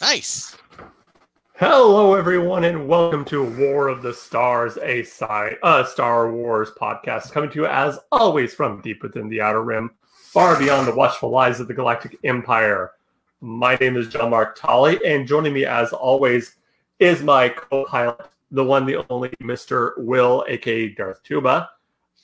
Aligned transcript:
nice. 0.00 0.56
Hello, 1.54 2.14
everyone, 2.14 2.64
and 2.64 2.88
welcome 2.88 3.24
to 3.26 3.44
War 3.44 3.86
of 3.86 4.02
the 4.02 4.12
Stars, 4.12 4.76
a 4.78 5.02
sci- 5.02 5.56
uh, 5.62 5.84
Star 5.84 6.32
Wars 6.32 6.70
podcast, 6.80 7.30
coming 7.30 7.48
to 7.50 7.60
you 7.60 7.66
as 7.66 8.00
always 8.10 8.54
from 8.54 8.80
deep 8.80 9.02
within 9.02 9.28
the 9.28 9.40
Outer 9.40 9.62
Rim, 9.62 9.92
far 10.10 10.58
beyond 10.58 10.88
the 10.88 10.94
watchful 10.94 11.36
eyes 11.36 11.60
of 11.60 11.68
the 11.68 11.74
Galactic 11.74 12.18
Empire. 12.24 12.92
My 13.40 13.76
name 13.76 13.96
is 13.96 14.08
John 14.08 14.30
Mark 14.30 14.56
Tolley, 14.58 14.98
and 15.06 15.28
joining 15.28 15.52
me, 15.52 15.64
as 15.64 15.92
always, 15.92 16.56
is 16.98 17.22
my 17.22 17.50
co-pilot, 17.50 18.20
the 18.50 18.64
one, 18.64 18.84
the 18.84 19.04
only, 19.10 19.32
Mister 19.38 19.94
Will, 19.98 20.44
aka 20.48 20.88
Darth 20.88 21.22
Tuba. 21.22 21.70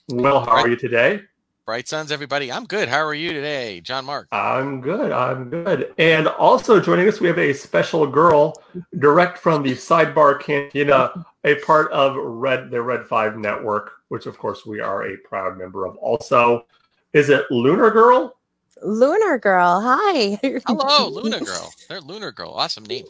Will, 0.08 0.40
how 0.40 0.62
are 0.62 0.68
you 0.68 0.76
today? 0.76 1.20
Bright 1.68 1.86
Suns, 1.86 2.10
everybody. 2.10 2.50
I'm 2.50 2.64
good. 2.64 2.88
How 2.88 3.04
are 3.04 3.12
you 3.12 3.30
today, 3.30 3.82
John 3.82 4.06
Mark? 4.06 4.28
I'm 4.32 4.80
good. 4.80 5.12
I'm 5.12 5.50
good. 5.50 5.92
And 5.98 6.26
also 6.26 6.80
joining 6.80 7.06
us, 7.06 7.20
we 7.20 7.28
have 7.28 7.38
a 7.38 7.52
special 7.52 8.06
girl 8.06 8.54
direct 9.00 9.36
from 9.36 9.62
the 9.62 9.72
Sidebar 9.72 10.40
Cantina, 10.40 11.26
a 11.44 11.56
part 11.56 11.92
of 11.92 12.16
Red 12.16 12.70
the 12.70 12.80
Red 12.80 13.04
Five 13.04 13.36
Network, 13.36 13.90
which 14.08 14.24
of 14.24 14.38
course 14.38 14.64
we 14.64 14.80
are 14.80 15.08
a 15.12 15.18
proud 15.18 15.58
member 15.58 15.84
of. 15.84 15.94
Also, 15.98 16.64
is 17.12 17.28
it 17.28 17.44
Lunar 17.50 17.90
Girl? 17.90 18.38
Lunar 18.82 19.36
Girl. 19.36 19.82
Hi. 19.82 20.40
Hello, 20.66 21.08
Lunar 21.12 21.40
Girl. 21.40 21.70
They're 21.90 22.00
Lunar 22.00 22.32
Girl. 22.32 22.52
Awesome 22.52 22.84
name. 22.84 23.04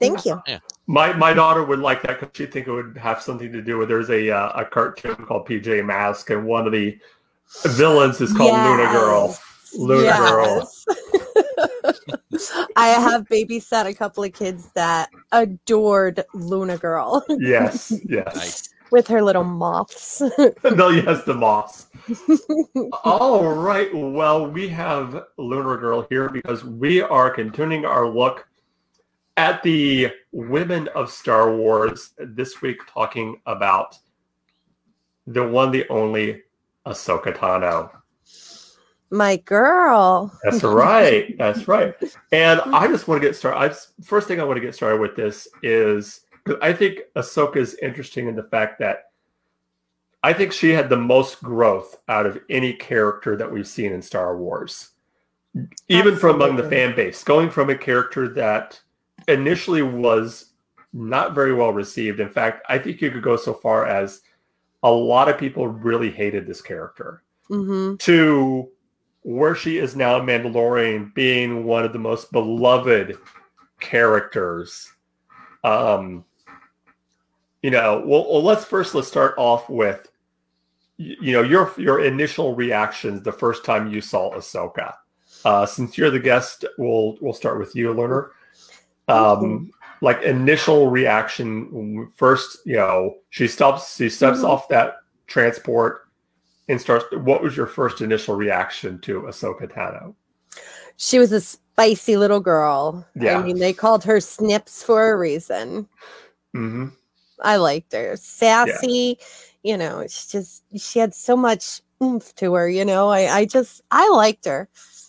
Thank 0.00 0.24
you. 0.24 0.40
Yeah. 0.46 0.60
My 0.86 1.12
my 1.12 1.34
daughter 1.34 1.62
would 1.62 1.80
like 1.80 2.00
that 2.02 2.20
because 2.20 2.34
she'd 2.34 2.52
think 2.52 2.68
it 2.68 2.72
would 2.72 2.96
have 2.96 3.20
something 3.20 3.52
to 3.52 3.60
do 3.60 3.76
with. 3.76 3.90
There's 3.90 4.08
a 4.08 4.30
uh, 4.30 4.62
a 4.62 4.64
cartoon 4.64 5.16
called 5.26 5.46
PJ 5.46 5.84
Mask, 5.84 6.30
and 6.30 6.46
one 6.46 6.66
of 6.66 6.72
the 6.72 6.98
villains 7.64 8.20
is 8.20 8.32
called 8.32 8.52
Luna 8.52 8.90
Girl. 8.92 9.38
Luna 9.76 10.02
Yes. 10.04 10.86
I 12.76 12.88
have 12.88 13.24
babysat 13.28 13.86
a 13.86 13.94
couple 13.94 14.24
of 14.24 14.32
kids 14.32 14.70
that 14.74 15.10
adored 15.32 16.24
Luna 16.34 16.78
Girl 16.78 16.78
Girl. 16.78 17.24
Yes, 17.28 17.92
yes. 18.08 18.34
Nice. 18.34 18.68
with 18.90 19.06
her 19.08 19.22
little 19.22 19.44
moths. 19.44 20.20
no, 20.64 20.88
yes, 20.88 21.24
the 21.24 21.34
moss. 21.34 21.86
All 23.04 23.52
right. 23.54 23.94
Well, 23.94 24.50
we 24.50 24.68
have 24.68 25.24
Lunar 25.36 25.76
Girl 25.76 26.06
here 26.08 26.28
because 26.28 26.64
we 26.64 27.02
are 27.02 27.30
continuing 27.30 27.84
our 27.84 28.08
look 28.08 28.48
at 29.36 29.62
the 29.62 30.10
women 30.32 30.88
of 30.94 31.10
Star 31.10 31.54
Wars 31.54 32.12
this 32.18 32.62
week, 32.62 32.78
talking 32.92 33.40
about 33.46 33.96
the 35.26 35.46
one, 35.46 35.70
the 35.70 35.86
only 35.88 36.42
Ahsoka 36.88 37.36
Tano. 37.36 37.90
My 39.10 39.36
girl. 39.36 40.32
That's 40.42 40.62
right. 40.62 41.36
That's 41.38 41.66
right. 41.66 41.94
And 42.32 42.60
I 42.60 42.86
just 42.88 43.08
want 43.08 43.22
to 43.22 43.26
get 43.26 43.36
started. 43.36 43.58
I 43.58 44.02
first 44.02 44.28
thing 44.28 44.40
I 44.40 44.44
want 44.44 44.56
to 44.56 44.60
get 44.60 44.74
started 44.74 45.00
with 45.00 45.16
this 45.16 45.48
is 45.62 46.22
because 46.44 46.60
I 46.62 46.72
think 46.72 47.00
Ahsoka 47.16 47.56
is 47.56 47.74
interesting 47.76 48.28
in 48.28 48.36
the 48.36 48.42
fact 48.42 48.78
that 48.80 49.04
I 50.22 50.32
think 50.32 50.52
she 50.52 50.70
had 50.70 50.90
the 50.90 50.96
most 50.96 51.42
growth 51.42 51.96
out 52.08 52.26
of 52.26 52.38
any 52.50 52.72
character 52.72 53.36
that 53.36 53.50
we've 53.50 53.68
seen 53.68 53.92
in 53.92 54.02
Star 54.02 54.36
Wars, 54.36 54.90
even 55.88 56.16
from 56.16 56.36
among 56.36 56.56
the 56.56 56.68
fan 56.68 56.94
base, 56.94 57.22
going 57.22 57.50
from 57.50 57.70
a 57.70 57.78
character 57.78 58.28
that 58.34 58.80
initially 59.28 59.82
was 59.82 60.52
not 60.92 61.34
very 61.34 61.54
well 61.54 61.72
received. 61.72 62.20
In 62.20 62.28
fact, 62.28 62.66
I 62.68 62.78
think 62.78 63.00
you 63.00 63.10
could 63.10 63.22
go 63.22 63.36
so 63.36 63.54
far 63.54 63.86
as 63.86 64.22
a 64.82 64.90
lot 64.90 65.28
of 65.28 65.38
people 65.38 65.66
really 65.66 66.10
hated 66.10 66.46
this 66.46 66.62
character 66.62 67.22
hmm 67.48 67.96
to 67.96 68.68
where 69.22 69.54
she 69.54 69.78
is 69.78 69.96
now 69.96 70.18
Mandalorian 70.20 71.12
being 71.14 71.64
one 71.64 71.84
of 71.84 71.92
the 71.92 71.98
most 71.98 72.32
beloved 72.32 73.18
characters. 73.80 74.90
Um, 75.64 76.24
you 77.62 77.70
know, 77.70 78.02
well, 78.06 78.30
well, 78.30 78.42
let's 78.42 78.64
first 78.64 78.94
let's 78.94 79.08
start 79.08 79.34
off 79.36 79.68
with 79.68 80.08
you 80.96 81.32
know 81.32 81.42
your 81.42 81.72
your 81.76 82.04
initial 82.04 82.54
reactions 82.54 83.22
the 83.22 83.32
first 83.32 83.64
time 83.64 83.92
you 83.92 84.00
saw 84.00 84.32
Ahsoka. 84.34 84.94
Uh, 85.44 85.66
since 85.66 85.98
you're 85.98 86.10
the 86.10 86.18
guest, 86.18 86.64
we'll 86.78 87.16
we'll 87.20 87.32
start 87.32 87.58
with 87.58 87.74
you, 87.74 87.92
Lunar. 87.92 88.32
Um, 89.08 89.70
like 90.00 90.22
initial 90.22 90.88
reaction 90.88 92.10
first, 92.16 92.58
you 92.64 92.76
know, 92.76 93.16
she 93.30 93.48
stops 93.48 93.96
she 93.96 94.08
steps 94.08 94.40
Mhm. 94.40 94.44
off 94.48 94.68
that 94.68 94.96
transport 95.26 96.08
and 96.68 96.80
starts 96.80 97.06
what 97.12 97.42
was 97.42 97.56
your 97.56 97.66
first 97.66 98.00
initial 98.00 98.34
reaction 98.36 99.00
to 99.00 99.22
Ahsoka 99.22 99.70
Tano? 99.72 100.14
She 100.96 101.18
was 101.18 101.32
a 101.32 101.40
spicy 101.40 102.16
little 102.16 102.40
girl. 102.40 103.06
Yeah. 103.14 103.38
I 103.38 103.42
mean, 103.42 103.58
they 103.58 103.72
called 103.72 104.02
her 104.04 104.20
Snips 104.20 104.82
for 104.82 105.10
a 105.10 105.16
reason. 105.16 105.88
Mm-hmm. 106.54 106.88
I 107.40 107.56
liked 107.56 107.92
her. 107.92 108.16
Sassy, 108.16 109.18
you 109.62 109.76
know, 109.76 110.00
it's 110.00 110.26
just 110.30 110.64
she 110.76 110.98
had 110.98 111.14
so 111.14 111.36
much 111.36 111.82
oomph 112.02 112.34
to 112.36 112.54
her, 112.54 112.68
you 112.68 112.84
know. 112.84 113.08
I, 113.08 113.32
I 113.38 113.44
just 113.44 113.82
I 113.90 114.08
liked 114.10 114.44
her. 114.44 114.68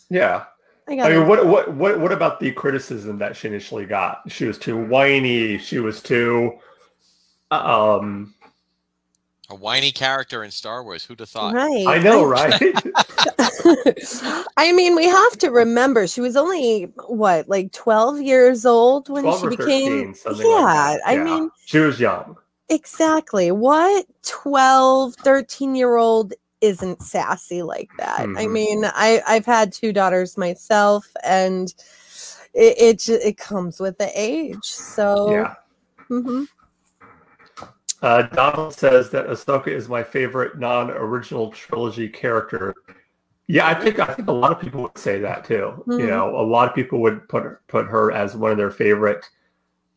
Yeah. 0.10 0.46
I 0.90 0.96
I 1.02 1.10
mean, 1.10 1.28
what 1.28 1.46
what 1.46 1.74
what 1.74 2.00
what 2.00 2.12
about 2.12 2.40
the 2.40 2.52
criticism 2.52 3.18
that 3.20 3.36
she 3.36 3.48
initially 3.48 3.86
got? 3.86 4.22
She 4.32 4.46
was 4.46 4.58
too 4.58 4.78
whiny. 4.78 5.58
She 5.58 5.80
was 5.80 6.02
too 6.02 6.60
um 7.52 8.34
A 9.50 9.56
whiny 9.56 9.92
character 9.92 10.44
in 10.44 10.52
Star 10.52 10.84
Wars. 10.84 11.04
Who'd 11.06 11.20
have 11.20 11.30
thought? 11.30 11.54
right. 11.56 11.86
I 11.86 12.00
know, 12.00 12.24
right? 12.24 12.54
I 14.58 14.72
mean, 14.74 14.96
we 14.96 15.06
have 15.08 15.38
to 15.40 15.50
remember 15.50 16.08
she 16.08 16.22
was 16.22 16.36
only 16.36 16.84
what, 17.08 17.50
like 17.50 17.72
12 17.72 18.22
years 18.22 18.66
old 18.66 19.10
when 19.10 19.32
she 19.32 19.48
became 19.48 20.14
13, 20.14 20.52
Yeah, 20.52 20.56
like 20.56 20.74
that. 20.74 21.02
I 21.06 21.16
Yeah. 21.16 21.24
mean 21.24 21.52
she 21.66 21.80
was 21.80 22.00
young. 22.00 22.38
exactly. 22.70 23.52
What 23.52 24.06
12, 24.24 25.16
13 25.16 25.76
year 25.76 25.98
old 25.98 26.34
isn't 26.62 27.02
sassy 27.02 27.62
like 27.62 27.90
that? 27.98 28.22
I 28.22 28.46
Mhm. 28.46 28.52
mean, 28.52 28.86
I 28.86 29.22
I've 29.28 29.46
had 29.46 29.72
two 29.72 29.94
daughters 29.94 30.38
myself 30.38 31.08
and 31.24 31.74
it 32.54 33.08
it, 33.08 33.10
it 33.10 33.38
comes 33.38 33.80
with 33.80 33.98
the 33.98 34.12
age. 34.16 34.66
So 34.66 35.32
Yeah. 35.32 35.56
mhm. 36.10 36.48
Uh, 38.02 38.24
Donald 38.24 38.74
says 38.74 39.10
that 39.10 39.28
Ahsoka 39.28 39.68
is 39.68 39.90
my 39.90 40.04
favorite 40.04 40.58
non-original 40.58 41.52
trilogy 41.52 42.08
character. 42.08 42.74
Yeah, 43.48 43.68
I 43.68 43.74
think 43.74 44.00
I 44.00 44.06
think 44.14 44.30
a 44.30 44.32
lot 44.32 44.54
of 44.54 44.62
people 44.62 44.84
would 44.84 44.98
say 44.98 45.20
that 45.20 45.44
too. 45.44 45.84
You 45.88 45.98
Mhm. 45.98 46.08
know, 46.08 46.40
a 46.40 46.46
lot 46.46 46.70
of 46.70 46.76
people 46.76 47.02
would 47.02 47.28
put 47.28 47.44
her, 47.44 47.62
put 47.68 47.88
her 47.88 48.12
as 48.12 48.38
one 48.38 48.52
of 48.52 48.58
their 48.58 48.72
favorite. 48.72 49.26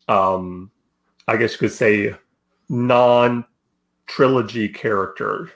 Um, 0.09 0.69
I 1.27 1.37
guess 1.37 1.53
you 1.53 1.59
could 1.59 1.71
say 1.71 2.13
non-trilogy 2.67 4.67
characters. 4.69 5.49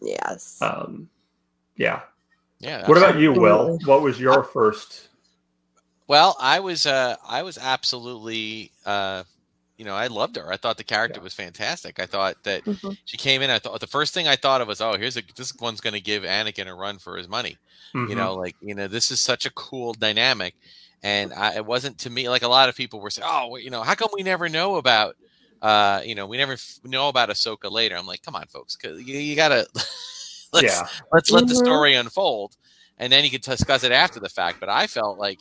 Yes. 0.00 0.58
Um, 0.60 1.08
yeah. 1.76 2.00
Yeah. 2.60 2.88
What 2.88 2.98
about 2.98 3.18
you, 3.18 3.32
Will? 3.32 3.78
What 3.84 4.02
was 4.02 4.20
your 4.20 4.44
first? 4.44 5.08
Well, 6.08 6.36
I 6.40 6.60
was 6.60 6.86
uh 6.86 7.16
I 7.26 7.42
was 7.42 7.58
absolutely 7.58 8.70
uh 8.84 9.24
you 9.78 9.84
know, 9.84 9.94
I 9.94 10.06
loved 10.06 10.36
her. 10.36 10.52
I 10.52 10.56
thought 10.56 10.76
the 10.76 10.84
character 10.84 11.18
Yeah. 11.18 11.24
was 11.24 11.34
fantastic. 11.34 11.98
I 11.98 12.06
thought 12.06 12.36
that 12.44 12.64
Mhm. 12.64 12.96
she 13.04 13.16
came 13.16 13.42
in. 13.42 13.50
I 13.50 13.58
thought 13.58 13.80
the 13.80 13.86
first 13.86 14.14
thing 14.14 14.28
I 14.28 14.36
thought 14.36 14.60
of 14.60 14.68
was, 14.68 14.80
oh, 14.80 14.96
here's 14.96 15.16
a 15.16 15.22
this 15.34 15.52
one's 15.56 15.80
going 15.80 15.94
to 15.94 16.00
give 16.00 16.22
Anakin 16.22 16.68
a 16.68 16.74
run 16.74 16.98
for 16.98 17.16
his 17.16 17.28
money. 17.28 17.58
You 17.94 18.00
Mhm. 18.08 18.16
know, 18.16 18.34
like 18.34 18.54
you 18.60 18.74
know, 18.74 18.86
this 18.86 19.10
is 19.10 19.20
such 19.20 19.44
a 19.46 19.50
cool 19.52 19.92
dynamic, 19.94 20.54
and 21.02 21.32
I, 21.32 21.56
it 21.56 21.66
wasn't 21.66 21.98
to 22.00 22.10
me 22.10 22.28
like 22.28 22.42
a 22.42 22.48
lot 22.48 22.68
of 22.68 22.76
people 22.76 23.00
were 23.00 23.10
saying, 23.10 23.28
oh, 23.28 23.48
well, 23.48 23.60
you 23.60 23.70
know, 23.70 23.82
how 23.82 23.94
come 23.94 24.10
we 24.14 24.22
never 24.22 24.48
know 24.48 24.76
about, 24.76 25.16
uh, 25.62 26.02
you 26.04 26.14
know, 26.14 26.26
we 26.26 26.36
never 26.36 26.54
f- 26.54 26.78
know 26.84 27.08
about 27.08 27.30
Ahsoka 27.30 27.70
later. 27.70 27.96
I'm 27.96 28.06
like, 28.06 28.22
come 28.22 28.34
on, 28.36 28.46
folks, 28.48 28.76
you, 28.84 28.90
you 28.98 29.34
gotta 29.36 29.66
let's 30.52 30.64
yeah. 30.64 30.86
let's 31.12 31.30
let 31.30 31.46
the 31.46 31.54
Mhm. 31.54 31.64
story 31.64 31.94
unfold, 31.94 32.54
and 32.98 33.10
then 33.10 33.24
you 33.24 33.30
can 33.30 33.40
discuss 33.40 33.84
it 33.84 33.92
after 33.92 34.20
the 34.20 34.28
fact. 34.28 34.58
But 34.60 34.68
I 34.68 34.86
felt 34.86 35.18
like, 35.18 35.38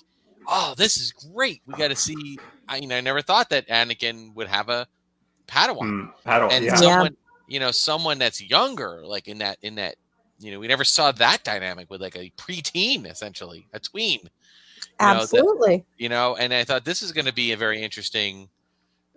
oh, 0.47 0.73
this 0.77 0.95
is 0.97 1.11
great. 1.33 1.61
We 1.65 1.73
got 1.75 1.89
to 1.89 1.95
see. 1.95 2.37
I 2.69 2.77
you 2.77 2.87
know, 2.87 2.95
I 2.95 3.01
never 3.01 3.21
thought 3.21 3.49
that 3.49 3.67
Anakin 3.67 4.33
would 4.35 4.47
have 4.47 4.69
a 4.69 4.87
Padawan 5.47 5.81
Mm, 5.81 6.11
I 6.25 6.39
don't. 6.39 6.51
and 6.53 6.65
Yeah. 6.65 6.75
someone 6.75 7.17
you 7.47 7.59
know 7.59 7.71
someone 7.71 8.17
that's 8.19 8.39
younger 8.41 9.01
like 9.05 9.27
in 9.27 9.39
that 9.39 9.57
in 9.61 9.75
that 9.75 9.95
you 10.39 10.51
know 10.51 10.59
we 10.59 10.67
never 10.67 10.85
saw 10.85 11.11
that 11.11 11.43
dynamic 11.43 11.89
with 11.89 11.99
like 11.99 12.15
a 12.15 12.31
preteen 12.37 13.05
essentially 13.09 13.67
a 13.73 13.79
tween 13.79 14.19
you 14.21 14.27
know, 15.07 15.13
that- 15.19 15.23
Absolutely. 15.23 15.85
you 15.97 16.07
know 16.07 16.35
and 16.37 16.53
i 16.53 16.63
thought 16.63 16.85
this 16.85 17.01
is 17.01 17.11
going 17.11 17.25
to 17.25 17.33
be 17.33 17.51
a 17.51 17.57
very 17.57 17.81
interesting 17.81 18.47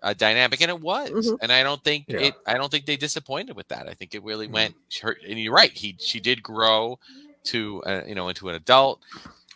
uh, 0.05 0.13
dynamic 0.15 0.61
and 0.61 0.71
it 0.71 0.81
was 0.81 1.11
Mhm. 1.11 1.39
and 1.43 1.51
i 1.51 1.63
don't 1.63 1.83
think 1.83 2.05
Yeah. 2.09 2.27
it 2.27 2.35
i 2.47 2.55
don't 2.55 2.71
think 2.71 2.85
they 2.87 2.97
disappointed 2.97 3.57
with 3.57 3.69
that 3.69 3.89
i 3.89 3.95
think 3.95 4.15
it 4.15 4.23
really 4.23 4.47
Mhm. 4.47 4.53
went 4.53 4.75
her, 5.03 5.17
and 5.29 5.39
you're 5.41 5.53
right 5.53 5.73
he 5.73 5.97
she 5.99 6.21
did 6.21 6.43
grow 6.43 6.99
to 7.45 7.83
uh, 7.85 8.03
you 8.07 8.15
know 8.15 8.29
into 8.29 8.49
an 8.51 8.55
adult 8.55 9.01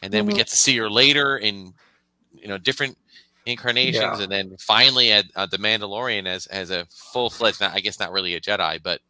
and 0.02 0.12
then 0.12 0.26
we 0.26 0.32
Mhm. 0.32 0.36
get 0.36 0.48
to 0.48 0.56
see 0.56 0.76
her 0.78 0.88
later 0.90 1.36
in 1.38 1.72
you 2.32 2.48
know 2.48 2.58
different 2.58 2.96
incarnations 3.46 4.18
Yeah. 4.18 4.22
and 4.22 4.32
then 4.32 4.56
finally 4.58 5.12
at 5.12 5.26
uh, 5.36 5.46
the 5.46 5.58
mandalorian 5.58 6.26
as 6.26 6.46
as 6.46 6.70
a 6.70 6.86
full-fledged 7.12 7.60
not, 7.60 7.74
i 7.74 7.80
guess 7.80 7.98
not 8.00 8.10
really 8.12 8.34
a 8.34 8.40
jedi 8.40 8.82
but 8.82 9.00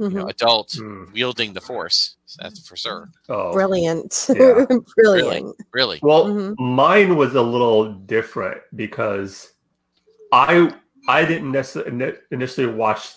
you 0.00 0.10
know, 0.10 0.26
Mhm. 0.26 0.30
adult 0.30 0.68
Mm. 0.78 1.12
wielding 1.12 1.52
the 1.54 1.60
force. 1.60 2.14
That's 2.38 2.60
for 2.68 2.76
sure. 2.76 3.10
Oh, 3.28 3.52
Brilliant. 3.52 4.12
Yeah. 4.28 4.64
Brilliant. 4.94 5.56
Really. 5.72 5.98
Well, 6.02 6.26
Mhm. 6.26 6.54
mine 6.56 7.16
was 7.16 7.34
a 7.34 7.42
little 7.42 7.92
different 7.94 8.60
because 8.76 9.54
I 10.32 10.72
I 11.08 11.24
didn't 11.24 11.50
necessarily 11.50 12.14
initially 12.30 12.66
watch 12.66 13.14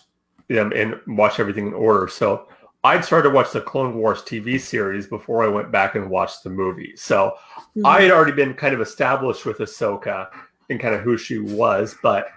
them 0.48 0.72
and 0.76 1.00
watch 1.08 1.40
everything 1.40 1.68
in 1.68 1.74
order. 1.74 2.08
So 2.08 2.48
I'd 2.84 3.06
started 3.06 3.30
to 3.30 3.36
watch 3.36 3.52
the 3.52 3.62
Clone 3.62 3.96
Wars 3.96 4.22
TV 4.24 4.60
series 4.60 5.06
before 5.06 5.44
I 5.44 5.48
went 5.48 5.72
back 5.72 5.96
and 5.96 6.10
watched 6.10 6.44
the 6.44 6.50
movie. 6.50 6.96
So 6.96 7.36
Mhm. 7.78 7.86
I 7.86 8.02
had 8.02 8.12
already 8.12 8.32
been 8.32 8.54
kind 8.56 8.74
of 8.74 8.82
established 8.82 9.46
with 9.46 9.60
Ahsoka 9.60 10.30
and 10.70 10.80
kind 10.80 10.96
of 10.96 11.02
who 11.02 11.18
she 11.18 11.38
was, 11.38 11.96
but 12.02 12.30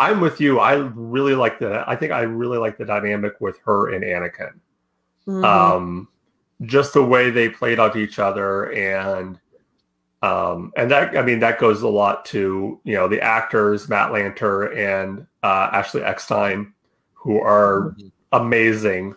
I'm 0.00 0.20
with 0.20 0.40
you. 0.40 0.58
I 0.58 0.74
really 0.94 1.34
like 1.34 1.58
the. 1.58 1.84
I 1.86 1.96
think 1.96 2.12
I 2.12 2.22
really 2.22 2.58
like 2.58 2.78
the 2.78 2.84
dynamic 2.84 3.34
with 3.40 3.58
her 3.64 3.90
and 3.92 4.04
Anakin. 4.04 4.52
Mhm. 5.26 5.44
Um, 5.44 6.08
just 6.62 6.94
the 6.94 7.04
way 7.04 7.30
they 7.30 7.48
played 7.48 7.78
off 7.78 7.94
each 7.96 8.18
other, 8.18 8.72
and 8.72 9.38
um, 10.22 10.72
and 10.76 10.90
that 10.90 11.16
I 11.16 11.22
mean 11.22 11.38
that 11.40 11.58
goes 11.58 11.82
a 11.82 11.88
lot 11.88 12.24
to 12.26 12.80
you 12.84 12.94
know 12.94 13.08
the 13.08 13.20
actors 13.20 13.88
Matt 13.88 14.10
Lanter 14.10 14.76
and 14.76 15.26
uh, 15.42 15.70
Ashley 15.72 16.02
Eckstein, 16.02 16.72
who 17.14 17.40
are 17.40 17.94
Mhm. 17.98 18.12
amazing. 18.32 19.14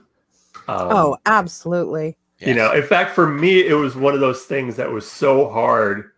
Um, 0.68 0.88
oh, 0.92 1.18
absolutely. 1.26 2.18
you 2.40 2.54
know, 2.54 2.72
in 2.72 2.84
fact, 2.84 3.14
for 3.16 3.28
me, 3.28 3.66
it 3.68 3.74
was 3.74 3.96
one 3.96 4.14
of 4.14 4.20
those 4.20 4.44
things 4.46 4.76
that 4.78 4.92
was 4.92 5.10
so 5.10 5.50
hard 5.50 6.12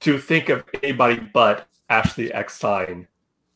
to 0.00 0.18
think 0.18 0.48
of 0.50 0.62
anybody 0.82 1.20
but 1.32 1.66
Ashley 1.88 2.32
Eckstein 2.32 3.06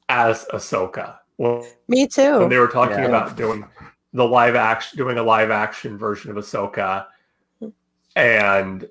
as 0.08 0.46
Ahsoka. 0.52 1.16
When, 1.37 1.62
Me 1.88 2.06
too. 2.06 2.38
when 2.40 2.49
they 2.49 2.58
were 2.58 2.66
talking 2.69 2.99
Yeah. 2.99 3.06
about 3.06 3.37
doing 3.37 3.64
the 4.14 4.25
live 4.26 4.56
action, 4.56 4.96
doing 4.96 5.19
a 5.19 5.22
live 5.22 5.50
action 5.50 5.96
version 5.99 6.31
of 6.31 6.37
Ahsoka, 6.38 7.06
and 8.16 8.88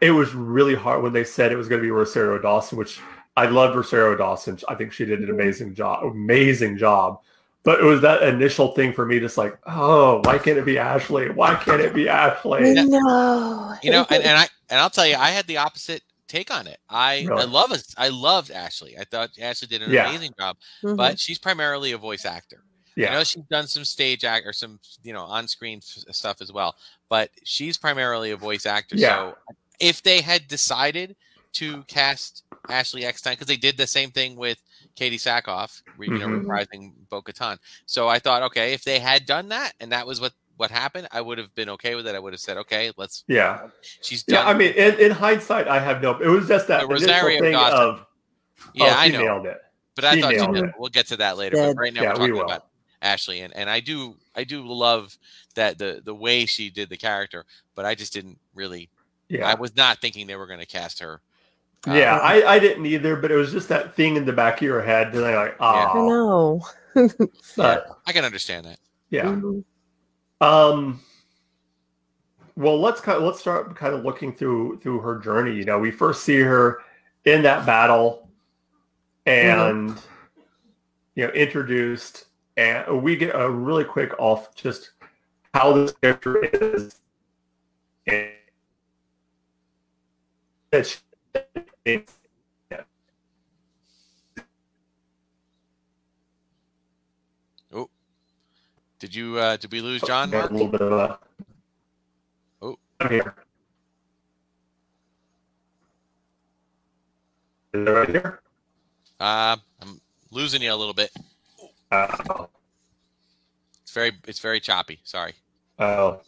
it 0.00 0.10
was 0.12 0.34
really 0.34 0.74
hard 0.74 1.02
when 1.02 1.12
they 1.12 1.24
said 1.24 1.52
it 1.52 1.56
was 1.56 1.68
going 1.68 1.80
to 1.80 1.86
be 1.86 1.90
Rosario 1.90 2.38
Dawson, 2.38 2.78
which 2.78 3.00
I 3.36 3.46
loved 3.46 3.76
Rosario 3.76 4.16
Dawson. 4.16 4.58
I 4.68 4.74
think 4.74 4.92
she 4.92 5.04
did 5.04 5.20
an 5.22 5.30
amazing 5.30 5.74
job, 5.74 6.04
amazing 6.04 6.76
job. 6.78 7.20
But 7.64 7.80
it 7.80 7.84
was 7.84 8.00
that 8.00 8.22
initial 8.22 8.72
thing 8.72 8.92
for 8.92 9.04
me, 9.04 9.20
just 9.20 9.36
like, 9.36 9.58
oh, 9.66 10.20
why 10.24 10.38
can't 10.38 10.56
it 10.58 10.64
be 10.64 10.78
Ashley? 10.78 11.28
Why 11.30 11.54
can't 11.56 11.80
it 11.80 11.92
be 11.92 12.08
Ashley? 12.08 12.72
no. 12.72 13.74
you 13.82 13.90
know, 13.90 14.06
and, 14.10 14.22
and 14.24 14.38
I 14.38 14.48
and 14.70 14.80
I'll 14.80 14.90
tell 14.90 15.06
you, 15.06 15.16
I 15.16 15.30
had 15.30 15.46
the 15.46 15.56
opposite 15.58 16.02
take 16.28 16.50
on 16.50 16.66
it. 16.66 16.78
I 16.88 17.26
I 17.30 17.44
love 17.44 17.72
us. 17.72 17.94
I 17.98 18.08
loved 18.08 18.50
Ashley. 18.50 18.96
I 18.98 19.04
thought 19.04 19.30
Ashley 19.40 19.68
did 19.68 19.82
an 19.82 19.90
Yeah. 19.90 20.08
amazing 20.08 20.32
job, 20.38 20.56
Mhm. 20.82 20.96
but 20.96 21.18
she's 21.18 21.38
primarily 21.38 21.92
a 21.92 21.98
voice 21.98 22.24
actor. 22.24 22.62
Yeah. 22.96 23.10
I 23.10 23.14
know 23.14 23.24
she's 23.24 23.42
done 23.44 23.66
some 23.66 23.84
stage 23.84 24.24
act 24.24 24.46
or 24.46 24.52
some 24.52 24.78
you 25.02 25.12
know 25.12 25.22
on-screen 25.24 25.78
f- 25.78 26.14
stuff 26.14 26.40
as 26.40 26.52
well, 26.52 26.74
but 27.08 27.30
she's 27.44 27.76
primarily 27.76 28.30
a 28.30 28.36
voice 28.36 28.66
actor. 28.66 28.96
Yeah. 28.96 29.32
So 29.32 29.38
if 29.80 30.02
they 30.02 30.20
had 30.20 30.48
decided 30.48 31.16
to 31.54 31.82
cast 31.84 32.44
Ashley 32.68 33.04
Eckstein, 33.04 33.32
because 33.34 33.46
they 33.46 33.56
did 33.56 33.76
the 33.76 33.86
same 33.86 34.10
thing 34.10 34.36
with 34.36 34.60
Katee 34.96 35.14
Sackhoff, 35.14 35.82
re- 35.96 36.08
you 36.08 36.18
know, 36.18 36.28
Mhm. 36.28 36.44
reprising 36.44 36.92
Bo-Katan. 37.08 37.58
So 37.86 38.08
I 38.08 38.18
thought, 38.18 38.42
okay, 38.44 38.74
if 38.74 38.84
they 38.84 38.98
had 38.98 39.24
done 39.26 39.48
that 39.48 39.72
and 39.80 39.92
that 39.92 40.06
was 40.06 40.20
what 40.20 40.32
what 40.56 40.72
happened, 40.72 41.06
I 41.12 41.20
would 41.20 41.38
have 41.38 41.54
been 41.54 41.68
okay 41.68 41.94
with 41.94 42.04
it. 42.08 42.16
I 42.16 42.18
would 42.18 42.32
have 42.32 42.40
said, 42.40 42.56
okay, 42.56 42.90
let's. 42.96 43.22
yeah, 43.28 43.68
She's 44.02 44.24
done. 44.24 44.44
yeah. 44.44 44.50
I 44.50 44.54
mean, 44.54 44.72
in, 44.72 44.98
in 44.98 45.12
hindsight, 45.12 45.68
I 45.68 45.78
have 45.78 46.02
no. 46.02 46.18
It 46.18 46.26
was 46.26 46.48
just 46.48 46.66
that 46.66 46.80
The 46.80 46.86
initial 46.88 47.06
Rosario 47.14 47.40
thing 47.40 47.52
Dawson. 47.52 47.78
of, 47.78 48.06
yeah, 48.74 48.86
oh, 48.86 48.98
I 48.98 49.06
she 49.06 49.12
know. 49.12 49.18
nailed 49.20 49.46
it. 49.46 49.58
But 49.94 50.04
I 50.06 50.14
She 50.16 50.20
thought 50.20 50.32
you 50.32 50.38
know, 50.62 50.72
we'll 50.76 50.88
get 50.90 51.06
to 51.08 51.16
that 51.18 51.36
later. 51.38 51.54
Did. 51.56 51.76
But 51.76 51.80
right 51.80 51.94
now 51.94 52.02
Yeah, 52.02 52.08
we're 52.08 52.14
talking 52.16 52.34
will. 52.34 52.42
about 52.42 52.66
Ashley, 53.02 53.40
and, 53.42 53.54
and 53.54 53.70
I 53.70 53.78
do 53.78 54.16
I 54.34 54.42
do 54.42 54.66
love 54.66 55.16
that 55.54 55.78
the 55.78 56.02
the 56.04 56.14
way 56.14 56.44
she 56.44 56.70
did 56.70 56.88
the 56.88 56.96
character, 56.96 57.44
but 57.76 57.84
I 57.84 57.94
just 57.94 58.12
didn't 58.12 58.38
really. 58.52 58.90
I 59.44 59.54
was 59.54 59.76
not 59.76 59.98
thinking 59.98 60.26
they 60.26 60.36
were 60.36 60.46
going 60.46 60.60
to 60.60 60.66
cast 60.66 61.00
her. 61.00 61.20
Uh, 61.86 61.92
yeah. 61.92 62.18
I, 62.18 62.54
I 62.54 62.58
didn't 62.58 62.86
either, 62.86 63.16
but 63.16 63.30
it 63.30 63.36
was 63.36 63.52
just 63.52 63.68
that 63.68 63.94
thing 63.94 64.16
in 64.16 64.24
the 64.24 64.32
back 64.32 64.56
of 64.56 64.62
your 64.62 64.82
head, 64.82 65.14
and 65.14 65.24
I 65.24 65.36
like, 65.36 65.56
I 65.60 65.90
oh, 65.94 66.62
know. 66.94 67.08
but 67.56 67.98
I 68.06 68.12
can 68.12 68.24
understand 68.24 68.66
that. 68.66 68.78
yeah. 69.10 69.24
Mhm. 69.24 69.64
Um. 70.40 71.00
Well, 72.56 72.80
let's 72.80 73.00
kind 73.00 73.18
of, 73.18 73.22
let's 73.22 73.38
start 73.38 73.76
kind 73.76 73.94
of 73.94 74.04
looking 74.04 74.32
through 74.32 74.78
through 74.78 75.00
her 75.00 75.18
journey. 75.18 75.54
You 75.54 75.64
know, 75.64 75.78
we 75.78 75.90
first 75.90 76.24
see 76.24 76.40
her 76.40 76.78
in 77.24 77.42
that 77.42 77.64
battle, 77.66 78.28
and 79.26 79.96
you 81.14 81.26
know, 81.26 81.32
introduced, 81.32 82.26
and 82.56 83.02
we 83.02 83.16
get 83.16 83.34
a 83.34 83.48
really 83.48 83.84
quick 83.84 84.12
off 84.18 84.54
just 84.54 84.90
how 85.54 85.72
this 85.72 85.92
character 86.00 86.44
is. 86.44 86.96
And 88.06 88.30
that 90.70 90.86
she- 90.86 92.04
Did 98.98 99.14
you 99.14 99.38
uh 99.38 99.56
did 99.56 99.70
we 99.70 99.80
lose 99.80 100.02
John? 100.02 100.30
got 100.30 100.38
Mark? 100.38 100.50
a 100.50 100.54
little 100.54 100.68
bit 100.68 100.80
of 100.80 100.92
a. 100.92 101.18
Oh. 102.60 102.76
I'm 103.00 103.10
here. 103.10 103.34
Is 107.74 107.86
it 107.86 107.90
right 107.90 108.08
here? 108.08 108.40
Uh, 109.20 109.56
I'm 109.82 110.00
losing 110.30 110.62
you 110.62 110.72
a 110.72 110.74
little 110.74 110.94
bit. 110.94 111.10
Uh, 111.92 112.46
It's 113.82 113.92
very 113.92 114.12
it's 114.26 114.40
very 114.40 114.58
choppy. 114.58 114.98
Sorry. 115.04 115.34
oh, 115.78 116.20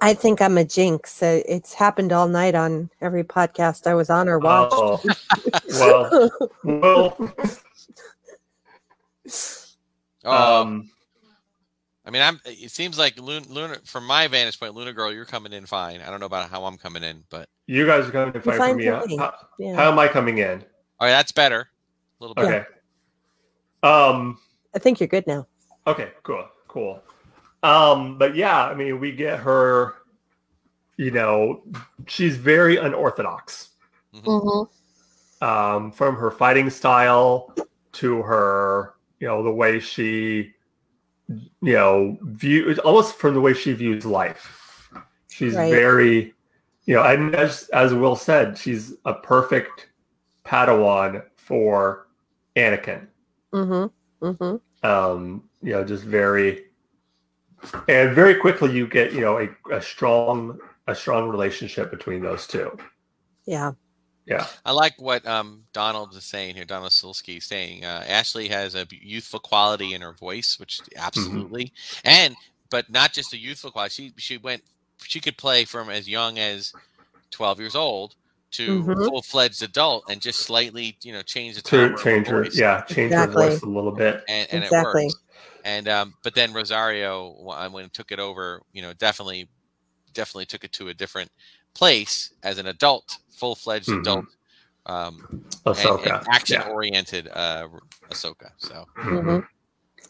I 0.00 0.14
think 0.14 0.40
I'm 0.40 0.56
a 0.58 0.64
jinx. 0.64 1.22
Uh, 1.22 1.42
It's 1.46 1.74
happened 1.74 2.12
all 2.12 2.28
night 2.28 2.54
on 2.54 2.90
every 3.00 3.24
podcast 3.24 3.86
I 3.86 3.94
was 3.94 4.10
on 4.10 4.28
or 4.28 4.38
watched. 4.38 4.74
oh. 4.74 5.00
well, 6.64 7.16
well. 7.16 7.34
Oh, 10.24 10.60
Um, 10.62 10.90
I 12.04 12.10
mean, 12.10 12.22
I'm. 12.22 12.40
It 12.44 12.70
seems 12.70 12.98
like 12.98 13.18
Luna, 13.20 13.46
Luna, 13.48 13.76
from 13.84 14.06
my 14.06 14.26
vantage 14.26 14.58
point, 14.58 14.74
Luna 14.74 14.92
Girl, 14.92 15.12
you're 15.12 15.24
coming 15.24 15.52
in 15.52 15.66
fine. 15.66 16.00
I 16.00 16.10
don't 16.10 16.20
know 16.20 16.26
about 16.26 16.50
how 16.50 16.64
I'm 16.64 16.76
coming 16.76 17.04
in, 17.04 17.22
but 17.30 17.48
you 17.66 17.86
guys 17.86 18.06
are 18.06 18.10
coming 18.10 18.34
in 18.34 18.40
fight 18.40 18.42
for 18.42 18.58
fine 18.58 18.72
for 18.72 19.06
me. 19.06 19.16
How, 19.16 19.34
yeah. 19.58 19.76
how 19.76 19.92
am 19.92 19.98
I 19.98 20.08
coming 20.08 20.38
in? 20.38 20.64
all 20.98 21.06
right, 21.06 21.10
that's 21.10 21.32
better. 21.32 21.68
A 22.20 22.24
little 22.24 22.34
bit. 22.34 22.44
Okay. 22.46 22.64
Um. 23.82 24.38
I 24.74 24.78
think 24.78 24.98
you're 25.00 25.08
good 25.08 25.26
now. 25.26 25.46
Okay. 25.86 26.10
Cool. 26.22 26.46
Cool. 26.68 27.02
Um. 27.62 28.18
But 28.18 28.34
yeah, 28.34 28.66
I 28.66 28.74
mean, 28.74 29.00
we 29.00 29.12
get 29.12 29.40
her. 29.40 29.94
You 30.96 31.10
know, 31.10 31.62
she's 32.06 32.36
very 32.36 32.76
unorthodox. 32.76 33.68
Mm-hmm. 34.12 35.44
um, 35.44 35.92
from 35.92 36.16
her 36.16 36.32
fighting 36.32 36.68
style 36.68 37.54
to 37.92 38.22
her, 38.22 38.94
you 39.20 39.28
know, 39.28 39.42
the 39.44 39.52
way 39.52 39.78
she, 39.78 40.52
you 41.28 41.72
know, 41.74 42.18
view 42.22 42.76
almost 42.84 43.14
from 43.14 43.34
the 43.34 43.40
way 43.40 43.54
she 43.54 43.72
views 43.72 44.04
life. 44.04 44.90
She's 45.30 45.54
Right. 45.54 45.70
very, 45.72 46.34
you 46.86 46.96
know, 46.96 47.04
and 47.04 47.34
as 47.36 47.68
as 47.68 47.94
Will 47.94 48.16
said, 48.16 48.58
she's 48.58 48.94
a 49.04 49.14
perfect 49.14 49.88
Padawan 50.44 51.22
for 51.36 52.08
Anakin. 52.56 53.06
Mm-hmm. 53.54 54.26
Mm-hmm. 54.26 54.86
Um, 54.86 55.44
you 55.62 55.72
know, 55.72 55.84
just 55.84 56.02
very, 56.02 56.64
and 57.88 58.14
very 58.14 58.34
quickly 58.34 58.72
you 58.72 58.86
get, 58.86 59.12
you 59.12 59.20
know, 59.20 59.38
a, 59.38 59.48
a 59.74 59.80
strong 59.82 60.58
a 60.86 60.94
strong 60.94 61.28
relationship 61.28 61.90
between 61.90 62.22
those 62.22 62.46
two. 62.46 62.76
Yeah. 63.46 63.72
Yeah. 64.26 64.46
I 64.64 64.72
like 64.72 64.94
what 65.00 65.26
um, 65.26 65.62
Donald 65.72 66.14
is 66.14 66.24
saying 66.24 66.54
here. 66.54 66.64
Donald 66.64 66.92
Silsky 66.92 67.38
is 67.38 67.44
saying 67.44 67.84
uh, 67.84 68.04
Ashley 68.06 68.48
has 68.48 68.74
a 68.74 68.86
youthful 68.90 69.40
quality 69.40 69.94
in 69.94 70.00
her 70.02 70.12
voice, 70.12 70.58
which 70.58 70.80
absolutely, 70.96 71.72
and 72.04 72.34
but 72.70 72.88
not 72.90 73.12
just 73.12 73.32
a 73.32 73.38
youthful 73.38 73.70
quality. 73.70 73.92
She 73.94 74.12
she 74.16 74.36
went 74.38 74.62
she 75.02 75.20
could 75.20 75.36
play 75.36 75.64
from 75.64 75.90
as 75.90 76.08
young 76.08 76.38
as 76.38 76.72
twelve 77.30 77.58
years 77.58 77.74
old 77.74 78.14
to 78.52 78.82
Mhm. 78.82 79.08
full 79.08 79.22
fledged 79.22 79.62
adult, 79.62 80.04
and 80.10 80.20
just 80.20 80.40
slightly 80.40 80.96
you 81.02 81.12
know 81.12 81.22
change 81.22 81.56
the 81.56 81.62
To 81.62 81.88
tone 81.90 81.98
change 82.02 82.26
her, 82.28 82.44
voice, 82.44 82.58
yeah, 82.58 82.82
change 82.82 83.12
Exactly. 83.12 83.44
her 83.44 83.50
voice 83.50 83.62
a 83.62 83.66
little 83.66 83.92
bit. 83.92 84.22
and, 84.28 84.48
and 84.52 84.64
Exactly. 84.64 85.02
it 85.02 85.06
works. 85.06 85.14
And 85.64 85.88
um, 85.88 86.14
but 86.22 86.34
then 86.34 86.52
Rosario, 86.52 87.34
when 87.70 87.84
it 87.84 87.92
took 87.92 88.12
it 88.12 88.18
over, 88.18 88.62
you 88.72 88.82
know, 88.82 88.92
definitely, 88.94 89.48
definitely 90.14 90.46
took 90.46 90.64
it 90.64 90.72
to 90.72 90.88
a 90.88 90.94
different 90.94 91.30
place 91.74 92.32
as 92.42 92.58
an 92.58 92.66
adult, 92.66 93.18
full 93.30 93.54
fledged 93.54 93.88
Mhm. 93.88 94.00
adult, 94.00 94.26
um, 94.86 95.26
and, 95.30 95.54
Ahsoka. 95.64 96.06
and 96.06 96.28
action 96.28 96.60
yeah. 96.60 96.68
oriented 96.68 97.28
uh, 97.32 97.68
Ahsoka. 98.10 98.50
So, 98.58 98.86
Mm-hmm. 98.96 99.28
Mhm. 99.28 99.46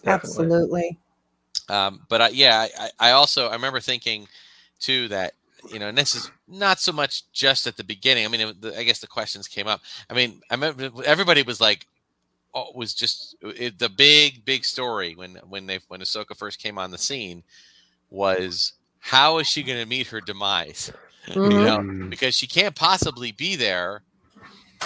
Absolutely. 0.06 0.98
um, 1.68 2.00
but 2.08 2.20
I, 2.22 2.28
yeah, 2.30 2.66
I, 2.78 2.90
I 2.98 3.10
also 3.12 3.48
I 3.48 3.52
remember 3.52 3.80
thinking 3.80 4.26
too 4.78 5.08
that 5.08 5.34
you 5.68 5.78
know, 5.78 5.88
and 5.88 5.98
this 5.98 6.14
is 6.14 6.30
not 6.48 6.80
so 6.80 6.92
much 6.92 7.30
just 7.32 7.66
at 7.66 7.76
the 7.76 7.84
beginning. 7.84 8.24
I 8.24 8.28
mean, 8.28 8.40
it, 8.40 8.60
the, 8.62 8.78
I 8.78 8.82
guess 8.82 8.98
the 9.00 9.06
questions 9.06 9.46
came 9.46 9.66
up. 9.66 9.80
I 10.08 10.14
mean, 10.14 10.40
I 10.50 10.54
remember 10.54 10.90
everybody 11.04 11.42
was 11.42 11.60
like 11.60 11.86
was 12.54 12.94
just 12.94 13.36
it, 13.42 13.78
the 13.78 13.88
big 13.88 14.44
big 14.44 14.64
story 14.64 15.14
when 15.14 15.36
when 15.48 15.66
they 15.66 15.78
when 15.88 16.00
Ahsoka 16.00 16.36
first 16.36 16.58
came 16.60 16.78
on 16.78 16.90
the 16.90 16.98
scene 16.98 17.42
was 18.10 18.72
how 18.98 19.38
is 19.38 19.46
she 19.46 19.62
going 19.62 19.78
to 19.80 19.86
meet 19.86 20.08
her 20.08 20.20
demise? 20.20 20.92
Mhm. 21.28 21.34
You 21.52 21.64
know, 21.64 21.78
Mm. 21.78 22.10
because 22.10 22.34
she 22.34 22.46
can't 22.46 22.74
possibly 22.74 23.30
be 23.32 23.54
there. 23.56 24.02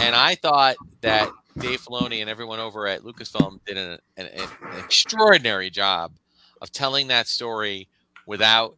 And 0.00 0.14
I 0.16 0.34
thought 0.34 0.76
that 1.00 1.30
Dave 1.58 1.80
Filoni 1.80 2.20
and 2.20 2.28
everyone 2.28 2.58
over 2.58 2.86
at 2.88 3.02
Lucasfilm 3.02 3.60
did 3.64 3.76
an, 3.76 3.98
an, 4.16 4.26
an 4.26 4.48
extraordinary 4.78 5.70
job 5.70 6.12
of 6.60 6.72
telling 6.72 7.06
that 7.08 7.28
story 7.28 7.86
without 8.26 8.76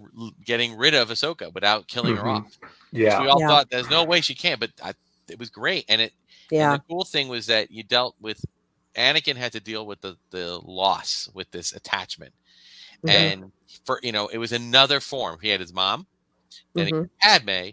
r- 0.00 0.30
getting 0.44 0.76
rid 0.76 0.94
of 0.94 1.08
Ahsoka, 1.10 1.54
without 1.54 1.86
killing 1.86 2.16
her 2.16 2.24
Mhm. 2.24 2.36
off. 2.44 2.58
Yeah. 2.90 3.20
We 3.22 3.28
all 3.28 3.40
Yeah. 3.40 3.46
thought 3.46 3.70
there's 3.70 3.88
no 3.88 4.02
way 4.04 4.20
she 4.20 4.34
can't, 4.34 4.58
but 4.58 4.72
I, 4.82 4.92
it 5.28 5.38
was 5.38 5.48
great. 5.50 5.84
And 5.88 6.00
it 6.00 6.12
Yeah. 6.50 6.72
and 6.72 6.80
the 6.80 6.84
cool 6.88 7.04
thing 7.04 7.28
was 7.28 7.46
that 7.46 7.70
you 7.70 7.82
dealt 7.82 8.14
with 8.20 8.44
Anakin 8.96 9.36
had 9.36 9.52
to 9.52 9.60
deal 9.60 9.86
with 9.86 10.00
the 10.00 10.16
the 10.30 10.58
loss 10.64 11.28
with 11.34 11.50
this 11.50 11.72
attachment, 11.72 12.32
Mhm. 13.04 13.10
and 13.10 13.52
for 13.84 14.00
you 14.02 14.12
know 14.12 14.28
it 14.28 14.38
was 14.38 14.52
another 14.52 15.00
form. 15.00 15.38
He 15.40 15.48
had 15.50 15.60
his 15.60 15.72
mom, 15.72 16.06
then 16.74 16.86
he 16.86 16.92
Mhm. 16.92 17.10
had 17.18 17.46
Padme, 17.46 17.70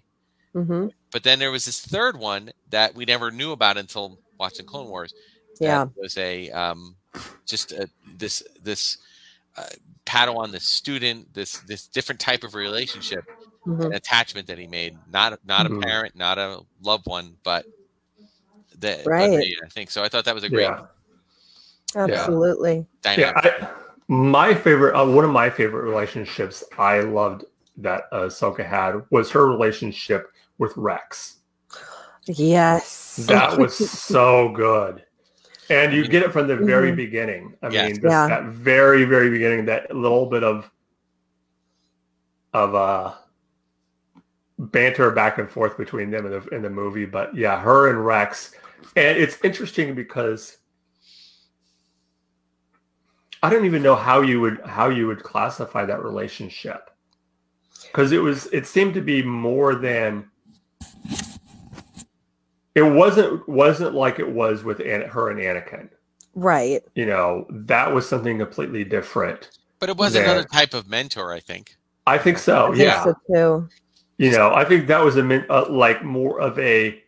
Mhm. 0.54 0.92
but 1.12 1.24
then 1.24 1.40
there 1.40 1.52
was 1.52 1.66
this 1.66 1.80
third 1.82 2.18
one 2.18 2.52
that 2.70 2.94
we 2.96 3.06
never 3.06 3.32
knew 3.32 3.52
about 3.52 3.78
until 3.78 4.20
watching 4.38 4.66
Clone 4.66 4.88
Wars. 4.90 5.14
Yeah. 5.60 5.86
was 5.96 6.18
a 6.18 6.52
um, 6.52 6.96
just 7.46 7.72
a, 7.72 7.90
this 8.18 8.44
this 8.62 8.98
uh, 9.58 9.70
Padawan, 10.06 10.52
this 10.52 10.68
student, 10.68 11.34
this 11.34 11.60
this 11.60 11.88
different 11.88 12.20
type 12.20 12.44
of 12.44 12.54
relationship, 12.56 13.24
Mhm. 13.66 13.86
an 13.86 13.94
attachment 13.94 14.48
that 14.48 14.58
he 14.58 14.68
made. 14.68 14.98
Not 15.10 15.40
not 15.46 15.66
Mhm. 15.66 15.78
a 15.78 15.82
parent, 15.82 16.16
not 16.16 16.38
a 16.38 16.60
loved 16.82 17.06
one, 17.08 17.38
but 17.44 17.66
that 18.86 19.06
Right. 19.06 19.30
they- 19.30 19.56
I 19.64 19.68
think 19.70 19.92
so. 19.92 20.04
I 20.04 20.10
thought 20.10 20.26
that 20.26 20.36
was 20.36 20.44
a 20.44 20.50
great 20.50 20.64
Yeah. 20.64 20.86
Absolutely. 21.96 22.86
dynamic. 23.02 23.36
Yeah. 23.46 23.68
I, 23.68 23.70
my 24.08 24.54
favorite, 24.54 24.96
uh, 25.00 25.06
one 25.06 25.26
of 25.26 25.32
my 25.32 25.50
favorite 25.50 25.84
relationships 25.90 26.64
I 26.78 27.00
loved 27.02 27.46
that 27.78 28.04
uh, 28.12 28.22
Ahsoka 28.28 28.66
had 28.66 29.02
was 29.12 29.32
her 29.32 29.48
relationship 29.48 30.32
with 30.58 30.74
Rex. 30.78 31.38
Yes. 32.26 33.18
That 33.28 33.58
was 33.58 33.76
so 33.92 34.50
good. 34.50 35.04
And 35.70 35.94
you 35.94 36.08
get 36.08 36.22
it 36.24 36.32
from 36.32 36.48
the 36.48 36.56
very 36.56 36.92
Mhm. 36.92 36.96
beginning. 36.96 37.54
I 37.64 37.70
Yes. 37.70 37.92
mean, 37.94 38.02
this, 38.02 38.12
Yeah. 38.12 38.28
that 38.28 38.44
very, 38.46 39.04
very 39.06 39.30
beginning, 39.30 39.66
that 39.66 39.94
little 39.96 40.28
bit 40.28 40.44
of 40.44 40.70
of 42.54 42.74
uh 42.74 43.14
banter 44.58 45.12
back 45.12 45.38
and 45.40 45.50
forth 45.50 45.78
between 45.78 46.10
them 46.10 46.26
in 46.26 46.32
the 46.32 46.48
in 46.56 46.62
the 46.62 46.70
movie. 46.70 47.06
But 47.06 47.36
yeah, 47.36 47.60
her 47.60 47.90
and 47.90 48.06
Rex. 48.06 48.54
And 48.96 49.18
it's 49.18 49.38
interesting 49.44 49.96
because 49.96 50.58
I 53.44 53.50
don't 53.50 53.66
even 53.66 53.84
know 53.84 53.96
how 53.96 54.22
you 54.22 54.42
would 54.42 54.60
how 54.66 54.90
you 54.90 55.08
would 55.08 55.22
classify 55.24 55.86
that 55.86 56.04
relationship. 56.04 56.90
Because 57.84 58.12
it 58.12 58.18
was 58.18 58.48
it 58.48 58.66
seemed 58.66 58.94
to 58.96 59.02
be 59.02 59.22
more 59.22 59.76
than 59.76 60.30
it 62.74 62.82
wasn't 62.82 63.48
wasn't 63.48 63.94
like 63.94 64.20
it 64.20 64.30
was 64.30 64.64
with 64.64 64.80
An- 64.80 65.08
her 65.10 65.30
and 65.30 65.40
Anakin. 65.40 65.90
right. 66.34 66.82
You 66.96 67.06
know, 67.06 67.46
that 67.50 67.94
was 67.94 68.08
something 68.08 68.38
completely 68.40 68.84
different. 68.84 69.58
but 69.80 69.90
it 69.90 69.98
was 69.98 70.14
there. 70.14 70.24
another 70.24 70.44
type 70.44 70.74
of 70.74 70.90
mentor, 70.90 71.32
I 71.32 71.40
think. 71.40 71.76
I 72.08 72.18
think 72.18 72.38
so. 72.38 72.66
I 72.66 72.68
think 72.70 72.80
yeah. 72.80 73.04
so 73.04 73.14
too. 73.32 73.70
You 74.18 74.32
know, 74.32 74.54
I 74.54 74.64
think 74.66 74.88
that 74.88 75.04
was 75.04 75.18
a 75.18 75.54
uh, 75.54 75.70
like 75.70 76.04
more 76.04 76.40
of 76.40 76.58
a 76.58 77.04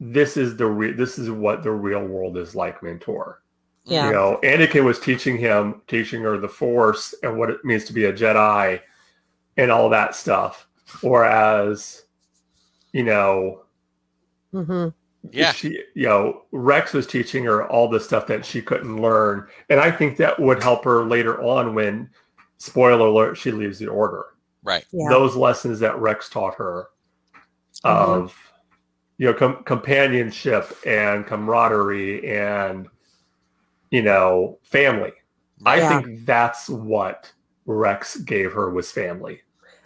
this 0.00 0.36
is 0.36 0.56
the 0.56 0.66
re- 0.66 0.92
this 0.92 1.18
is 1.18 1.30
what 1.30 1.62
the 1.62 1.70
real 1.70 2.04
world 2.04 2.36
is 2.36 2.54
like 2.54 2.82
mentor. 2.82 3.42
Yeah. 3.84 4.06
You 4.06 4.12
know, 4.12 4.40
Anakin 4.42 4.84
was 4.84 4.98
teaching 5.00 5.38
him, 5.38 5.80
teaching 5.86 6.22
her 6.22 6.38
the 6.38 6.48
Force 6.48 7.14
and 7.22 7.38
what 7.38 7.50
it 7.50 7.64
means 7.64 7.84
to 7.84 7.92
be 7.92 8.04
a 8.04 8.12
Jedi, 8.12 8.80
and 9.56 9.70
all 9.70 9.88
that 9.88 10.14
stuff. 10.14 10.68
Whereas, 11.00 12.04
you 12.92 13.04
know, 13.04 13.64
mm-hmm. 14.52 14.88
Yeah. 15.30 15.52
she, 15.52 15.82
you 15.94 16.06
know, 16.06 16.42
Rex 16.52 16.92
was 16.92 17.06
teaching 17.06 17.44
her 17.44 17.66
all 17.68 17.88
the 17.88 17.98
stuff 18.00 18.26
that 18.28 18.46
she 18.46 18.62
couldn't 18.62 19.00
learn, 19.00 19.46
and 19.68 19.80
I 19.80 19.90
think 19.90 20.16
that 20.18 20.38
would 20.38 20.62
help 20.62 20.84
her 20.84 21.04
later 21.04 21.42
on 21.42 21.74
when, 21.74 22.08
spoiler 22.58 23.06
alert, 23.06 23.36
she 23.36 23.50
leaves 23.50 23.78
the 23.78 23.88
Order. 23.88 24.26
Right. 24.62 24.84
Yeah. 24.92 25.08
Those 25.08 25.34
lessons 25.34 25.80
that 25.80 25.98
Rex 25.98 26.28
taught 26.28 26.54
her 26.54 26.88
Mhm. 27.84 27.90
of, 27.90 28.47
you 29.18 29.26
know, 29.26 29.34
com- 29.34 29.62
companionship 29.64 30.76
and 30.86 31.26
camaraderie 31.26 32.28
and, 32.28 32.86
you 33.90 34.02
know, 34.02 34.58
family. 34.62 35.12
I 35.66 35.80
think 36.02 36.24
that's 36.24 36.68
what 36.68 37.30
Rex 37.66 38.16
gave 38.18 38.52
her 38.52 38.70
was 38.70 38.90
family. 38.92 39.40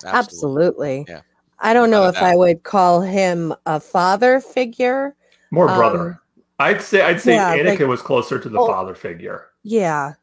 Absolutely. 0.04 1.06
Yeah. 1.08 1.22
I 1.60 1.72
don't 1.72 1.90
know 1.90 2.06
Without 2.06 2.22
a 2.22 2.26
if 2.26 2.32
I 2.32 2.36
would 2.36 2.62
call 2.64 3.00
him 3.00 3.54
a 3.66 3.80
father 3.80 4.40
figure. 4.40 5.14
More 5.50 5.68
Um, 5.68 5.76
brother. 5.78 6.20
I'd 6.58 6.82
say 6.82 7.02
I'd 7.02 7.20
say 7.20 7.34
yeah, 7.34 7.56
Anakin 7.56 7.80
like- 7.80 7.88
was 7.88 8.02
closer 8.02 8.38
to 8.38 8.48
the 8.48 8.58
Oh. 8.58 8.66
father 8.66 8.94
figure. 8.94 9.46
Yeah, 9.62 10.14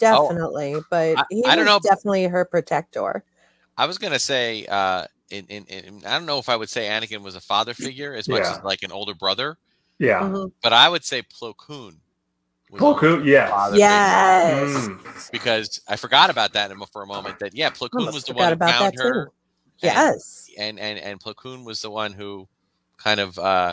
definitely. 0.00 0.76
but 0.90 1.16
he 1.30 1.44
I 1.44 1.54
don't 1.54 1.66
was 1.66 1.66
know 1.66 1.78
definitely 1.82 2.24
her 2.24 2.44
protector. 2.44 3.22
I 3.78 3.86
was 3.86 3.98
gonna 3.98 4.18
say, 4.18 4.66
uh, 4.68 5.04
in, 5.30 5.44
in, 5.46 5.64
in 5.64 6.02
I 6.06 6.12
don't 6.12 6.26
know 6.26 6.38
if 6.38 6.48
I 6.48 6.56
would 6.56 6.68
say 6.70 6.86
Anakin 6.88 7.22
was 7.22 7.34
a 7.34 7.40
father 7.40 7.74
figure 7.74 8.14
as 8.14 8.28
much 8.28 8.42
Yeah. 8.42 8.56
as 8.58 8.62
like 8.62 8.82
an 8.82 8.92
older 8.92 9.14
brother, 9.14 9.56
Yeah. 9.98 10.20
Mhm. 10.20 10.52
but 10.62 10.72
I 10.72 10.88
would 10.88 11.04
say 11.04 11.22
Plo 11.22 11.56
Koon. 11.56 12.00
Plo 12.72 12.98
Koon, 12.98 13.22
a 13.22 13.24
yes. 13.24 13.70
Yes. 13.74 14.58
Mm. 14.88 15.30
because 15.30 15.80
I 15.88 15.96
forgot 15.96 16.30
about 16.30 16.52
that 16.54 16.70
for 16.92 17.02
a 17.02 17.06
moment. 17.06 17.38
That 17.38 17.54
yeah, 17.54 17.70
Plo 17.70 17.90
Koon 17.90 18.06
was 18.12 18.24
the 18.24 18.34
one 18.34 18.52
who 18.52 18.58
found 18.58 18.94
her. 18.98 19.26
too. 19.26 19.32
Yes. 19.78 20.48
and 20.58 20.78
and 20.80 20.98
and 20.98 21.20
Plo 21.20 21.34
Koon 21.36 21.64
was 21.64 21.80
the 21.80 21.90
one 21.90 22.12
who 22.12 22.48
kind 22.96 23.20
of 23.20 23.38
uh, 23.38 23.72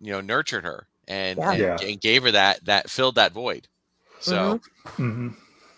you 0.00 0.12
know 0.12 0.20
nurtured 0.20 0.64
her 0.64 0.86
and, 1.08 1.38
Yeah. 1.38 1.50
and, 1.52 1.58
Yeah. 1.60 1.76
and 1.88 2.00
gave 2.00 2.22
her 2.24 2.32
that 2.32 2.64
that 2.64 2.90
filled 2.90 3.14
that 3.14 3.32
void. 3.32 3.68
So 4.20 4.60
Mhm. 4.96 5.36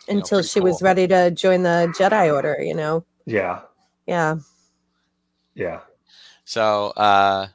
Until 0.08 0.38
pretty 0.38 0.48
she 0.48 0.60
was 0.60 0.80
ready 0.82 1.08
to 1.08 1.30
join 1.32 1.62
the 1.62 1.92
Jedi 1.98 2.32
Order, 2.32 2.58
you 2.60 2.74
know. 2.74 3.04
Yeah. 3.26 3.60
Yeah. 4.06 4.36
Yeah. 5.56 5.80
so 6.44 6.88
uh, 6.96 7.48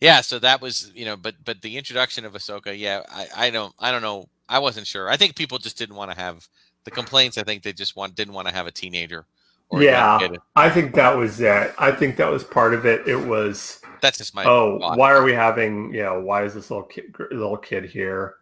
yeah, 0.00 0.20
so 0.22 0.40
that 0.40 0.60
was 0.60 0.90
you 0.94 1.04
know, 1.04 1.16
but 1.16 1.36
but 1.44 1.62
the 1.62 1.78
introduction 1.78 2.24
of 2.24 2.32
Ahsoka, 2.32 2.76
yeah, 2.76 3.02
I 3.08 3.26
I 3.36 3.50
don't 3.50 3.72
I 3.78 3.92
don't 3.92 4.02
know, 4.02 4.28
I 4.48 4.58
wasn't 4.58 4.86
sure. 4.88 5.08
I 5.08 5.16
think 5.16 5.36
people 5.36 5.58
just 5.58 5.78
didn't 5.78 5.94
want 5.94 6.10
to 6.10 6.16
have 6.16 6.48
the 6.84 6.90
complaints. 6.90 7.38
I 7.38 7.44
think 7.44 7.62
they 7.62 7.72
just 7.72 7.94
want 7.94 8.14
didn't 8.16 8.34
want 8.34 8.48
to 8.48 8.54
have 8.54 8.66
a 8.66 8.72
teenager. 8.72 9.26
a 9.72 9.80
Yeah. 9.80 10.18
I 10.56 10.68
think 10.70 10.94
that 10.94 11.16
was 11.16 11.40
it. 11.40 11.72
I 11.78 11.92
think 11.92 12.16
that 12.16 12.30
was 12.30 12.42
part 12.42 12.74
of 12.74 12.84
it. 12.86 13.06
It 13.06 13.16
was 13.16 13.80
that's 14.00 14.18
just 14.18 14.34
my 14.34 14.44
oh, 14.44 14.80
thought. 14.80 14.98
why 14.98 15.12
are 15.12 15.22
we 15.22 15.32
having, 15.32 15.94
you 15.94 16.02
know, 16.02 16.20
why 16.20 16.42
is 16.44 16.54
this 16.54 16.70
little 16.70 16.84
kid 16.86 17.14
little 17.30 17.56
kid 17.56 17.84
here? 17.84 18.36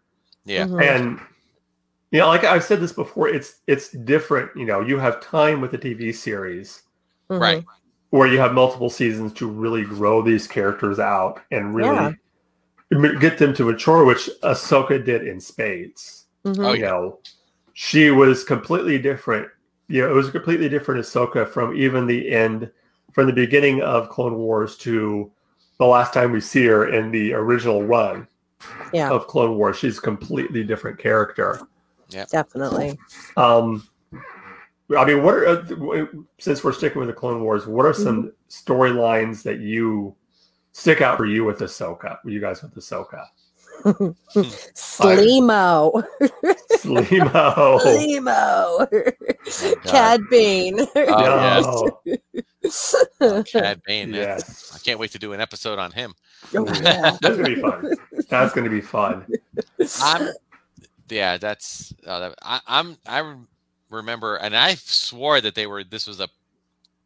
yeah, 0.45 0.65
Mhm. 0.65 0.81
And 0.83 1.19
you 2.11 2.19
know, 2.19 2.27
like 2.27 2.43
I've 2.43 2.63
said 2.63 2.81
this 2.81 2.91
before, 2.91 3.29
it's 3.29 3.59
it's 3.67 3.91
different, 3.91 4.49
you 4.55 4.65
know, 4.65 4.81
you 4.81 4.97
have 4.97 5.21
time 5.21 5.61
with 5.61 5.71
the 5.71 5.77
TV 5.77 6.11
series 6.13 6.81
Mhm. 7.29 7.39
right. 7.39 7.65
Where 8.11 8.27
you 8.27 8.37
have 8.39 8.53
multiple 8.53 8.89
seasons 8.89 9.33
to 9.33 9.47
really 9.49 9.83
grow 9.83 10.21
these 10.21 10.47
characters 10.47 10.99
out 10.99 11.41
and 11.49 11.73
really 11.73 12.17
m- 12.93 13.19
get 13.19 13.37
them 13.37 13.53
to 13.55 13.65
mature, 13.65 14.05
which 14.05 14.29
Ahsoka 14.43 15.03
did 15.03 15.25
in 15.25 15.39
spades. 15.39 16.27
Mhm. 16.45 16.65
Oh, 16.65 16.73
you 16.73 16.81
know, 16.83 17.19
she 17.73 18.11
was 18.11 18.43
completely 18.43 18.97
different. 18.99 19.47
You 19.87 20.01
know, 20.01 20.09
it 20.09 20.13
was 20.13 20.27
a 20.27 20.31
completely 20.31 20.69
different 20.69 21.01
Ahsoka 21.01 21.47
from 21.47 21.75
even 21.75 22.05
the 22.05 22.29
end, 22.31 22.69
from 23.13 23.27
the 23.27 23.33
beginning 23.33 23.81
of 23.81 24.09
Clone 24.09 24.35
Wars 24.35 24.77
to 24.79 25.31
the 25.79 25.85
last 25.85 26.13
time 26.13 26.31
we 26.31 26.41
see 26.41 26.65
her 26.65 26.89
in 26.89 27.11
the 27.11 27.33
original 27.33 27.81
run 27.83 28.27
Yeah, 28.93 29.09
of 29.09 29.27
Clone 29.27 29.57
Wars. 29.57 29.77
She's 29.77 29.97
a 29.97 30.01
completely 30.01 30.63
different 30.63 30.99
character. 30.99 31.61
definitely. 32.29 32.99
Um, 33.37 33.87
I 34.97 35.05
mean, 35.05 35.23
what 35.23 35.33
are 35.35 35.47
uh, 35.47 36.05
since 36.39 36.63
we're 36.63 36.73
sticking 36.73 36.99
with 36.99 37.07
the 37.07 37.13
Clone 37.13 37.43
Wars, 37.43 37.67
what 37.67 37.85
are 37.85 37.93
some 37.93 38.33
storylines 38.49 39.43
that 39.43 39.59
you 39.59 40.15
stick 40.73 41.01
out 41.01 41.17
for 41.17 41.25
you 41.25 41.43
with 41.43 41.59
Ahsoka? 41.59 42.17
You 42.25 42.39
guys 42.39 42.61
with 42.61 42.75
Ahsoka, 42.75 43.27
Slimo. 44.75 46.03
Slimo. 46.73 47.79
Slimo. 47.79 48.87
Oh, 49.63 49.75
God. 49.75 49.83
Cad 49.85 50.21
Bane. 50.29 50.79
Oh, 50.95 52.01
yes. 52.63 52.95
No. 53.19 53.43
Cad 53.51 53.81
Bane. 53.83 54.13
yeah. 54.13 54.21
Yes. 54.21 54.71
I 54.75 54.79
can't 54.79 54.99
wait 54.99 55.11
to 55.11 55.19
do 55.19 55.33
an 55.33 55.41
episode 55.41 55.79
on 55.79 55.91
him. 55.91 56.13
Oh, 56.55 56.65
yeah. 56.81 57.17
That's 57.21 57.37
gonna 57.37 57.43
be 57.43 57.61
fun. 57.61 57.95
That's 58.29 58.53
gonna 58.53 58.69
be 58.69 58.81
fun. 58.81 59.25
I'm, 60.01 60.29
yeah, 61.09 61.37
that's. 61.37 61.93
Uh, 62.07 62.31
I, 62.41 62.61
I'm. 62.67 62.97
I 63.05 63.19
rem- 63.19 63.47
remember, 63.91 64.37
and 64.37 64.55
I 64.55 64.75
swore 64.75 65.41
that 65.41 65.55
they 65.55 65.67
were. 65.67 65.83
This 65.83 66.07
was 66.07 66.19
a 66.19 66.29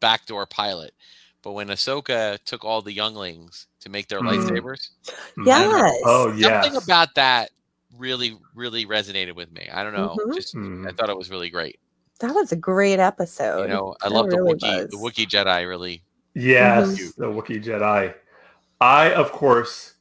backdoor 0.00 0.46
pilot, 0.46 0.94
but 1.42 1.52
when 1.52 1.68
Ahsoka 1.68 2.38
took 2.44 2.64
all 2.64 2.82
the 2.82 2.92
younglings 2.92 3.66
to 3.80 3.88
make 3.90 4.08
their 4.08 4.20
Mhm. 4.20 4.48
lightsabers, 4.50 4.88
Yes. 5.44 6.02
Oh 6.04 6.32
yeah, 6.32 6.62
something 6.62 6.76
about 6.82 7.14
that 7.14 7.50
really, 7.96 8.36
really 8.54 8.86
resonated 8.86 9.34
with 9.34 9.50
me. 9.52 9.68
I 9.72 9.82
don't 9.82 9.94
know, 9.94 10.16
Mhm. 10.18 10.34
just 10.34 10.54
I 10.54 10.58
Mhm. 10.58 10.96
thought 10.96 11.10
it 11.10 11.16
was 11.18 11.30
really 11.30 11.50
great. 11.50 11.78
That 12.20 12.34
was 12.34 12.50
a 12.52 12.56
great 12.56 12.98
episode. 12.98 13.62
You 13.62 13.68
know, 13.68 13.94
I 14.02 14.08
That 14.08 14.14
love 14.14 14.26
really 14.26 14.38
the 14.38 14.66
Wookiee. 14.66 14.90
The 14.90 14.98
was. 14.98 15.14
Wookiee 15.14 15.28
Jedi 15.28 15.68
really. 15.68 16.02
Yes, 16.34 16.88
Mhm. 16.88 17.16
the 17.16 17.26
Wookiee 17.26 17.62
Jedi. 17.64 18.14
I, 18.80 19.12
of 19.12 19.32
course, 19.32 19.94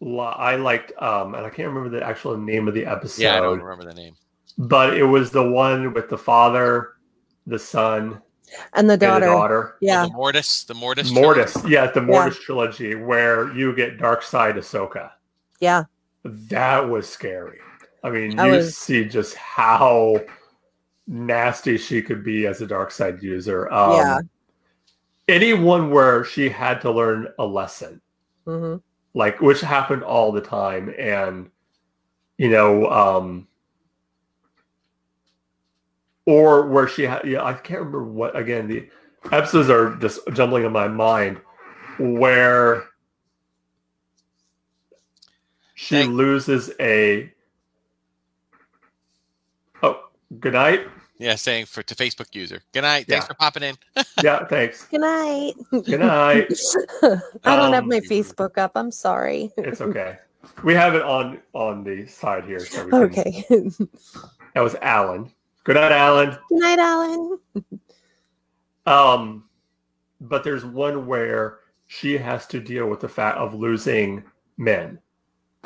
I 0.00 0.56
liked, 0.56 0.92
um, 1.02 1.34
and 1.34 1.44
I 1.44 1.50
can't 1.50 1.68
remember 1.68 1.90
the 1.90 2.04
actual 2.04 2.36
name 2.36 2.68
of 2.68 2.74
the 2.74 2.86
episode, 2.86 3.22
Yeah, 3.22 3.36
I 3.36 3.40
don't 3.40 3.60
remember 3.60 3.84
the 3.84 3.94
name. 3.94 4.16
But 4.58 4.96
it 4.96 5.04
was 5.04 5.30
the 5.30 5.48
one 5.48 5.94
with 5.94 6.08
the 6.08 6.18
father, 6.18 6.94
the 7.46 7.58
son, 7.58 8.20
and 8.74 8.88
the 8.88 8.92
and 8.94 9.00
the 9.02 9.06
daughter. 9.06 9.26
daughter. 9.26 9.76
Yeah. 9.80 10.06
the 10.06 10.12
Mortis. 10.12 10.64
The 10.64 10.74
Mortis. 10.74 11.10
Mortis, 11.12 11.52
trilogy? 11.52 11.72
yeah, 11.74 11.90
the 11.90 12.02
Mortis 12.02 12.38
trilogy, 12.40 12.94
where 12.94 13.52
you 13.54 13.74
get 13.74 13.98
Dark 13.98 14.22
Side 14.22 14.56
Ahsoka. 14.56 15.10
Yeah. 15.60 15.84
That 16.24 16.88
was 16.88 17.08
scary. 17.08 17.58
I 18.02 18.10
mean, 18.10 18.36
That 18.36 18.46
you 18.46 18.52
was- 18.52 18.76
see 18.76 19.04
just 19.04 19.34
how 19.36 20.20
nasty 21.06 21.78
she 21.78 22.02
could 22.02 22.22
be 22.24 22.46
as 22.46 22.60
a 22.60 22.66
dark 22.66 22.90
side 22.90 23.22
user. 23.22 23.70
Um, 23.72 23.92
Yeah. 23.92 24.20
Anyone 25.28 25.90
where 25.90 26.24
she 26.24 26.48
had 26.48 26.80
to 26.82 26.90
learn 26.90 27.28
a 27.38 27.44
lesson, 27.44 28.00
hmm 28.46 28.76
like 29.14 29.40
which 29.40 29.60
happened 29.60 30.02
all 30.04 30.32
the 30.32 30.40
time, 30.40 30.94
and 30.98 31.50
you 32.38 32.48
know, 32.50 32.88
um, 32.90 33.46
or 36.28 36.66
where 36.68 36.86
she 36.86 37.04
had, 37.04 37.24
yeah, 37.24 37.42
I 37.42 37.54
can't 37.54 37.78
remember 37.80 38.04
what. 38.04 38.36
Again, 38.36 38.68
the 38.68 38.86
episodes 39.32 39.70
are 39.70 39.96
just 39.96 40.20
jumbling 40.34 40.64
in 40.64 40.72
my 40.72 40.86
mind, 40.86 41.40
where 41.98 42.84
she 45.74 45.94
Thank- 45.96 46.12
loses 46.12 46.70
a. 46.80 47.32
Oh, 49.82 50.08
good 50.38 50.52
night. 50.52 50.86
Yeah, 51.18 51.34
saying 51.34 51.64
for 51.66 51.82
to 51.82 51.94
Facebook 51.94 52.34
user. 52.34 52.60
Good 52.72 52.82
night. 52.82 53.06
Thanks 53.08 53.24
Yeah. 53.24 53.28
for 53.28 53.34
popping 53.34 53.62
in. 53.62 53.76
Yeah, 54.22 54.44
thanks. 54.46 54.84
Good 54.86 55.00
night. 55.00 55.54
Good 55.70 56.00
night. 56.00 56.52
I 57.44 57.56
don't 57.56 57.72
have 57.72 57.84
Um, 57.84 57.88
my 57.88 58.00
Facebook 58.00 58.58
up. 58.58 58.72
I'm 58.74 58.90
sorry. 58.90 59.50
It's 59.56 59.80
okay. 59.80 60.18
We 60.62 60.74
have 60.74 60.94
it 60.94 61.02
on 61.02 61.38
on 61.54 61.84
the 61.84 62.06
side 62.06 62.44
here. 62.44 62.58
So 62.60 62.84
we 62.84 62.90
can, 62.90 63.02
Okay. 63.04 63.44
That 64.54 64.60
was 64.62 64.74
Alan. 64.82 65.30
Good 65.68 65.74
night, 65.76 65.92
Alan. 65.92 66.30
Good 66.48 66.60
night, 66.62 66.78
Alan. 66.78 67.38
Um, 68.86 69.44
but 70.18 70.42
there's 70.42 70.64
one 70.64 71.06
where 71.06 71.58
she 71.88 72.16
has 72.16 72.46
to 72.46 72.58
deal 72.58 72.86
with 72.88 73.00
the 73.00 73.08
fact 73.08 73.36
of 73.36 73.52
losing 73.52 74.24
men 74.56 74.98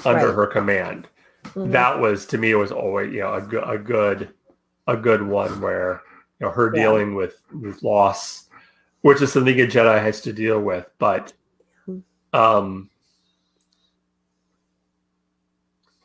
under 0.04 0.26
Right. 0.26 0.34
her 0.34 0.46
command. 0.48 1.06
Mhm. 1.44 1.70
That 1.70 2.00
was 2.00 2.26
to 2.26 2.38
me 2.38 2.50
it 2.50 2.56
was 2.56 2.72
always 2.72 3.12
you 3.12 3.20
know 3.20 3.34
a 3.34 3.40
good 3.42 3.62
a 3.64 3.78
good 3.78 4.34
a 4.88 4.96
good 4.96 5.22
one 5.22 5.60
where 5.60 6.02
you 6.40 6.46
know 6.46 6.52
her 6.52 6.72
Yeah. 6.74 6.82
dealing 6.82 7.14
with 7.14 7.40
with 7.52 7.84
loss, 7.84 8.48
which 9.02 9.22
is 9.22 9.32
something 9.32 9.60
a 9.60 9.66
Jedi 9.68 10.02
has 10.02 10.20
to 10.22 10.32
deal 10.32 10.60
with. 10.60 10.90
But 10.98 11.32
Mhm. 11.88 12.02
um, 12.32 12.90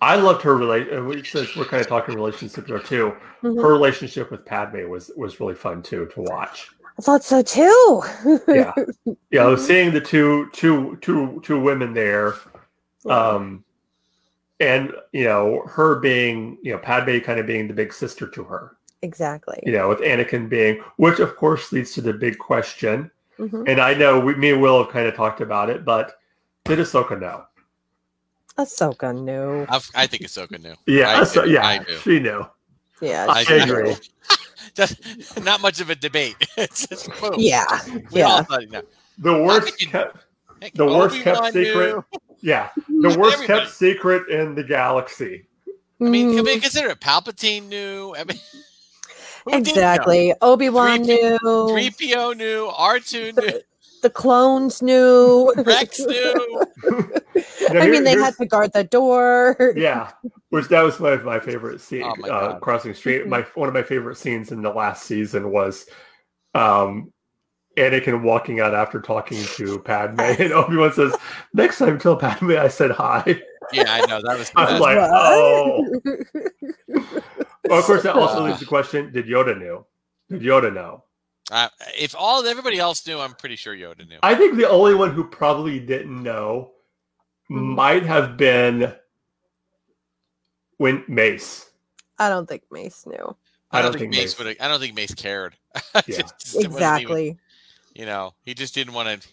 I 0.01 0.15
loved 0.15 0.41
her 0.43 0.55
relation. 0.55 1.07
Which 1.07 1.31
says 1.31 1.55
we're 1.55 1.65
kind 1.65 1.81
of 1.81 1.87
talking 1.87 2.15
relationship 2.15 2.67
there 2.67 2.79
too. 2.79 3.15
Mhm. 3.43 3.61
Her 3.61 3.71
relationship 3.71 4.31
with 4.31 4.45
Padme 4.45 4.87
was 4.89 5.11
was 5.15 5.39
really 5.39 5.55
fun 5.55 5.81
too 5.81 6.05
to 6.13 6.21
watch. 6.21 6.69
I 6.99 7.01
thought 7.01 7.23
so 7.23 7.41
too. 7.41 8.03
Yeah. 8.47 8.73
you 9.05 9.17
know, 9.31 9.55
seeing 9.55 9.91
the 9.91 10.01
two 10.01 10.49
two 10.53 10.97
two 11.01 11.41
two 11.43 11.59
women 11.59 11.93
there, 11.93 12.35
um, 13.07 13.63
and 14.59 14.93
you 15.13 15.25
know, 15.25 15.63
her 15.67 15.95
being 15.95 16.57
you 16.61 16.73
know 16.73 16.79
Padme 16.79 17.19
kind 17.19 17.39
of 17.39 17.45
being 17.45 17.67
the 17.67 17.73
big 17.73 17.93
sister 17.93 18.27
to 18.27 18.43
her, 18.43 18.77
exactly. 19.01 19.59
you 19.63 19.71
know, 19.71 19.89
with 19.89 19.99
Anakin 19.99 20.49
being, 20.49 20.83
which 20.97 21.19
of 21.19 21.35
course 21.35 21.71
leads 21.71 21.93
to 21.93 22.01
the 22.01 22.13
big 22.13 22.37
question. 22.37 23.11
Mhm. 23.39 23.67
And 23.67 23.79
I 23.79 23.93
know 23.93 24.19
we, 24.19 24.33
me 24.35 24.51
and 24.51 24.61
Will 24.61 24.83
have 24.83 24.91
kind 24.91 25.07
of 25.07 25.15
talked 25.15 25.41
about 25.41 25.69
it, 25.69 25.85
but 25.85 26.17
did 26.65 26.79
Ahsoka 26.79 27.19
know? 27.19 27.43
Ahsoka 28.57 29.13
knew. 29.15 29.65
I've, 29.69 29.89
I 29.95 30.07
think 30.07 30.23
Ahsoka 30.23 30.61
knew. 30.61 30.73
Yeah, 30.87 31.09
I 31.09 31.21
Ahso- 31.21 31.43
do, 31.45 31.51
yeah, 31.51 31.65
I 31.65 31.77
do. 31.79 31.97
she 31.97 32.19
knew. 32.19 32.45
Yeah. 33.01 33.27
I 33.29 33.43
she 33.43 33.53
agree. 33.59 33.95
Just- 34.73 35.43
not 35.43 35.61
much 35.61 35.79
of 35.81 35.89
a 35.89 35.95
debate. 35.95 36.35
It's 36.57 36.87
just 36.87 37.09
boom. 37.21 37.35
Yeah. 37.37 37.65
We 38.11 38.21
all 38.23 38.37
Yeah. 38.37 38.41
thought, 38.43 38.61
you 38.63 38.69
know, 38.69 38.81
The 39.19 39.33
worst 39.43 39.79
you- 39.81 39.87
kept, 39.87 40.17
heck, 40.61 40.73
the 40.73 40.85
worst 40.85 41.21
kept 41.21 41.53
secret. 41.53 41.95
knew. 41.95 42.05
Yeah, 42.41 42.69
the 42.87 43.17
worst 43.19 43.33
Everybody. 43.41 43.47
kept 43.47 43.71
secret 43.71 44.29
in 44.29 44.53
the 44.53 44.63
galaxy. 44.63 45.47
I 45.99 46.03
mean, 46.03 46.35
can 46.35 46.45
we 46.45 46.57
mm. 46.57 46.61
consider 46.61 46.89
it? 46.89 46.99
Palpatine 46.99 47.67
knew. 47.67 48.13
I 48.15 48.25
mean, 48.25 48.37
who 49.43 49.51
didn't 49.53 49.65
know? 49.65 49.71
exactly. 49.71 50.33
Obi 50.43 50.69
Wan 50.69 51.03
Three 51.03 51.15
knew. 51.17 51.39
3PO 51.41 52.37
knew. 52.37 52.67
R2 52.71 53.35
knew. 53.37 53.59
The 54.03 54.09
clones 54.09 54.81
knew. 54.81 55.53
Rex 55.57 55.99
knew. 55.99 56.63
Now, 57.69 57.81
I 57.81 57.83
here- 57.83 57.91
mean, 57.91 58.03
they 58.05 58.13
had 58.15 58.33
to 58.37 58.45
guard 58.45 58.71
the 58.73 58.83
door. 58.85 59.73
yeah, 59.75 60.11
which 60.49 60.69
that 60.69 60.81
was 60.83 60.99
one 60.99 61.13
of 61.13 61.23
my 61.25 61.39
favorite 61.39 61.81
scenes. 61.81 62.05
Oh 62.23 62.23
uh, 62.29 62.51
God. 62.53 62.61
crossing 62.61 62.93
street. 62.93 63.27
My 63.27 63.41
one 63.55 63.67
of 63.67 63.73
my 63.75 63.83
favorite 63.83 64.15
scenes 64.17 64.51
in 64.51 64.61
the 64.61 64.69
last 64.71 65.03
season 65.03 65.51
was 65.51 65.85
um, 66.55 67.11
Anakin 67.77 68.23
walking 68.23 68.59
out 68.61 68.73
after 68.73 69.01
talking 69.01 69.43
to 69.55 69.79
Padme, 69.79 70.19
and 70.39 70.53
Obi 70.53 70.77
Wan 70.77 70.93
says, 70.93 71.13
"Next 71.53 71.77
time, 71.79 71.99
tell 71.99 72.15
Padme 72.15 72.51
I 72.51 72.69
said 72.69 72.91
hi." 72.91 73.41
Yeah, 73.73 73.83
I 73.87 74.05
know. 74.05 74.21
That 74.23 74.37
was 74.39 74.51
I 74.55 74.71
was 74.71 74.79
like, 74.81 74.97
What? 74.97 75.09
oh. 75.13 75.85
Well, 77.67 77.79
of 77.79 77.85
course, 77.85 78.03
that 78.03 78.15
also 78.15 78.45
leaves 78.45 78.61
the 78.61 78.65
question: 78.65 79.11
Did 79.11 79.25
Yoda 79.25 79.59
know? 79.59 79.85
Did 80.29 80.41
Yoda 80.41 80.73
know? 80.73 81.03
Uh, 81.51 81.69
if 81.97 82.13
all 82.17 82.45
everybody 82.45 82.77
else 82.79 83.05
knew, 83.07 83.19
I'm 83.19 83.33
pretty 83.33 83.55
sure 83.55 83.75
Yoda 83.75 84.07
knew. 84.07 84.17
I 84.23 84.35
think 84.35 84.57
the 84.57 84.67
only 84.69 84.93
one 84.95 85.11
who 85.13 85.23
probably 85.23 85.79
didn't 85.79 86.21
know 86.21 86.71
Mhm. 87.49 87.75
might 87.75 88.03
have 88.03 88.35
been 88.37 88.93
when 90.77 91.03
Mace. 91.07 91.69
I 92.19 92.29
don't 92.29 92.47
think 92.47 92.63
Mace 92.71 93.05
knew. 93.05 93.35
I 93.71 93.81
don't, 93.81 93.97
think, 93.97 94.11
Mace 94.13 94.37
would. 94.39 94.55
I 94.59 94.67
don't 94.67 94.79
think 94.79 94.95
Mace 94.95 95.13
cared. 95.13 95.55
Yeah. 96.07 96.21
Just- 96.21 96.55
it 96.55 96.59
even- 96.59 96.71
Exactly. 96.73 97.37
you 97.95 98.05
know, 98.05 98.33
he 98.43 98.53
just 98.53 98.73
didn't 98.75 98.93
want 98.93 99.21
to. 99.21 99.27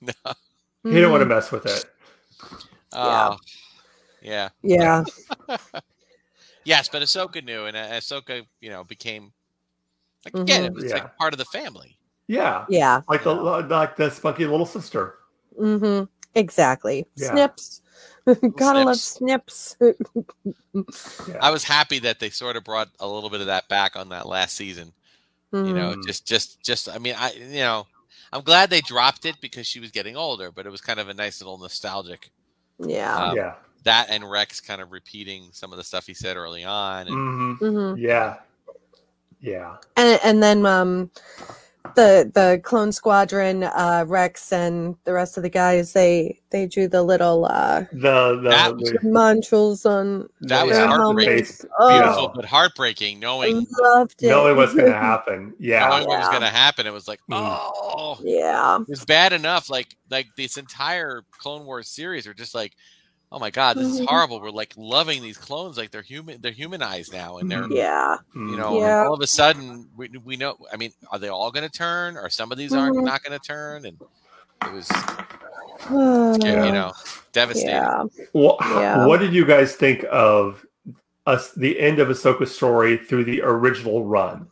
No. 0.24 0.32
He 0.82 0.90
didn't 0.90 1.12
want 1.12 1.22
to 1.22 1.26
mess 1.26 1.50
with 1.50 1.64
it. 1.66 1.84
Oh, 2.92 3.38
yeah. 4.20 4.50
Yeah. 4.62 5.04
Yes, 6.66 6.88
but 6.88 7.02
Ahsoka 7.02 7.44
knew, 7.44 7.66
and 7.66 7.76
uh, 7.76 7.88
Ahsoka, 7.90 8.46
you 8.62 8.70
know, 8.70 8.84
became 8.84 9.32
like 10.24 10.34
again, 10.34 10.64
it 10.64 10.74
was 10.74 10.84
Yeah. 10.84 10.94
like 10.94 11.16
part 11.18 11.34
of 11.34 11.38
the 11.38 11.44
family. 11.46 11.96
Yeah, 12.26 12.64
Yeah. 12.68 13.02
like 13.08 13.22
the 13.24 13.34
like 13.34 13.96
the 13.96 14.10
spunky 14.10 14.46
little 14.46 14.66
sister. 14.66 15.16
Mm-hmm. 15.60 16.04
Exactly. 16.34 17.06
Yeah. 17.16 17.30
Snips. 17.30 17.80
Gotta 18.56 18.80
love 18.84 18.96
snips. 18.96 19.76
I 21.40 21.50
was 21.50 21.62
happy 21.64 21.98
that 22.00 22.18
they 22.18 22.30
sort 22.30 22.56
of 22.56 22.64
brought 22.64 22.88
a 23.00 23.06
little 23.06 23.30
bit 23.30 23.40
of 23.40 23.46
that 23.46 23.68
back 23.68 23.96
on 23.96 24.08
that 24.08 24.26
last 24.26 24.56
season. 24.56 24.92
You 25.52 25.74
know, 25.74 25.94
Mhm. 25.94 26.04
just 26.04 26.26
just 26.26 26.62
just 26.64 26.88
I 26.88 26.98
mean, 26.98 27.14
I 27.16 27.32
you 27.32 27.60
know, 27.60 27.86
I'm 28.32 28.42
glad 28.42 28.70
they 28.70 28.80
dropped 28.80 29.24
it 29.26 29.36
because 29.40 29.66
she 29.66 29.78
was 29.80 29.90
getting 29.92 30.16
older, 30.16 30.50
but 30.50 30.66
it 30.66 30.70
was 30.70 30.80
kind 30.80 30.98
of 30.98 31.08
a 31.08 31.14
nice 31.14 31.40
little 31.40 31.58
nostalgic. 31.58 32.30
Yeah. 32.78 33.30
Um, 33.30 33.36
yeah, 33.36 33.54
That 33.84 34.08
and 34.10 34.28
Rex 34.28 34.60
kind 34.60 34.80
of 34.80 34.90
repeating 34.90 35.50
some 35.52 35.72
of 35.72 35.76
the 35.78 35.84
stuff 35.84 36.06
he 36.06 36.14
said 36.14 36.36
early 36.36 36.64
on. 36.64 37.06
And, 37.06 37.16
hmm 37.16 37.52
hmm 37.54 37.96
yeah, 37.98 38.36
yeah. 39.44 39.76
And 39.96 40.18
and 40.24 40.42
then 40.42 40.64
um 40.66 41.10
the 41.96 42.30
the 42.34 42.60
clone 42.64 42.90
squadron, 42.92 43.64
uh 43.64 44.04
Rex 44.08 44.52
and 44.52 44.96
the 45.04 45.12
rest 45.12 45.36
of 45.36 45.42
the 45.42 45.50
guys, 45.50 45.92
they 45.92 46.40
they 46.50 46.66
drew 46.66 46.88
the 46.88 47.02
little 47.02 47.44
uh 47.44 47.80
The 47.92 48.40
the, 48.42 48.48
That 48.50 48.74
was- 48.76 48.90
the 48.90 48.98
modules 49.00 49.86
on 49.88 50.28
That 50.40 50.66
was 50.66 50.76
heartbreaking. 50.78 51.68
Oh, 51.78 52.00
Beautiful, 52.00 52.32
but 52.34 52.44
heartbreaking, 52.46 53.20
knowing 53.20 53.66
I 53.78 53.82
loved 53.88 54.22
it. 54.22 54.28
knowing 54.30 54.56
what's 54.56 54.74
going 54.74 54.90
to 54.90 54.96
happen. 54.98 55.52
Yeah, 55.60 55.86
knowing 55.88 56.06
what 56.08 56.18
was 56.20 56.28
going 56.28 56.40
to 56.40 56.48
happen. 56.48 56.86
It 56.86 56.92
was 56.92 57.06
like, 57.06 57.20
Mm. 57.30 57.36
oh, 57.60 58.18
Yeah. 58.22 58.78
it's 58.88 59.04
bad 59.04 59.32
enough. 59.34 59.68
Like 59.70 59.94
like 60.10 60.28
this 60.36 60.56
entire 60.56 61.22
Clone 61.38 61.64
Wars 61.66 61.88
series 61.88 62.26
are 62.26 62.34
just 62.34 62.54
like, 62.54 62.72
oh 63.34 63.38
my 63.40 63.50
god, 63.50 63.76
this 63.76 63.88
is 63.88 64.00
Mhm. 64.00 64.06
horrible. 64.06 64.40
We're 64.40 64.50
like 64.50 64.72
loving 64.76 65.20
these 65.20 65.36
clones, 65.36 65.76
like 65.76 65.90
they're 65.90 66.02
human, 66.02 66.40
they're 66.40 66.52
humanized 66.52 67.12
now, 67.12 67.38
and 67.38 67.50
they're. 67.50 67.66
Yeah. 67.68 68.16
you 68.34 68.56
know, 68.56 68.78
Yeah. 68.78 69.04
all 69.04 69.12
of 69.14 69.20
a 69.20 69.26
sudden 69.26 69.88
we, 69.96 70.08
we 70.24 70.36
know. 70.36 70.56
I 70.72 70.76
mean, 70.76 70.92
are 71.10 71.18
they 71.18 71.28
all 71.28 71.50
going 71.50 71.68
to 71.68 71.78
turn, 71.78 72.16
or 72.16 72.30
some 72.30 72.52
of 72.52 72.58
these 72.58 72.72
aren't 72.72 72.96
Mhm. 72.96 73.04
not 73.04 73.22
going 73.24 73.38
to 73.38 73.44
turn? 73.44 73.84
And 73.86 73.98
it 74.64 74.72
was, 74.72 74.88
yeah. 75.90 76.64
you 76.64 76.72
know, 76.72 76.92
devastating. 77.32 77.70
Yeah. 77.74 78.04
Well, 78.32 78.56
Yeah. 78.60 79.06
what 79.06 79.20
did 79.20 79.34
you 79.34 79.44
guys 79.44 79.74
think 79.74 80.04
of 80.10 80.64
us 81.26 81.52
the 81.52 81.78
end 81.80 81.98
of 81.98 82.08
Ahsoka's 82.08 82.54
story 82.54 82.96
through 82.98 83.24
the 83.24 83.42
original 83.42 84.04
run 84.04 84.46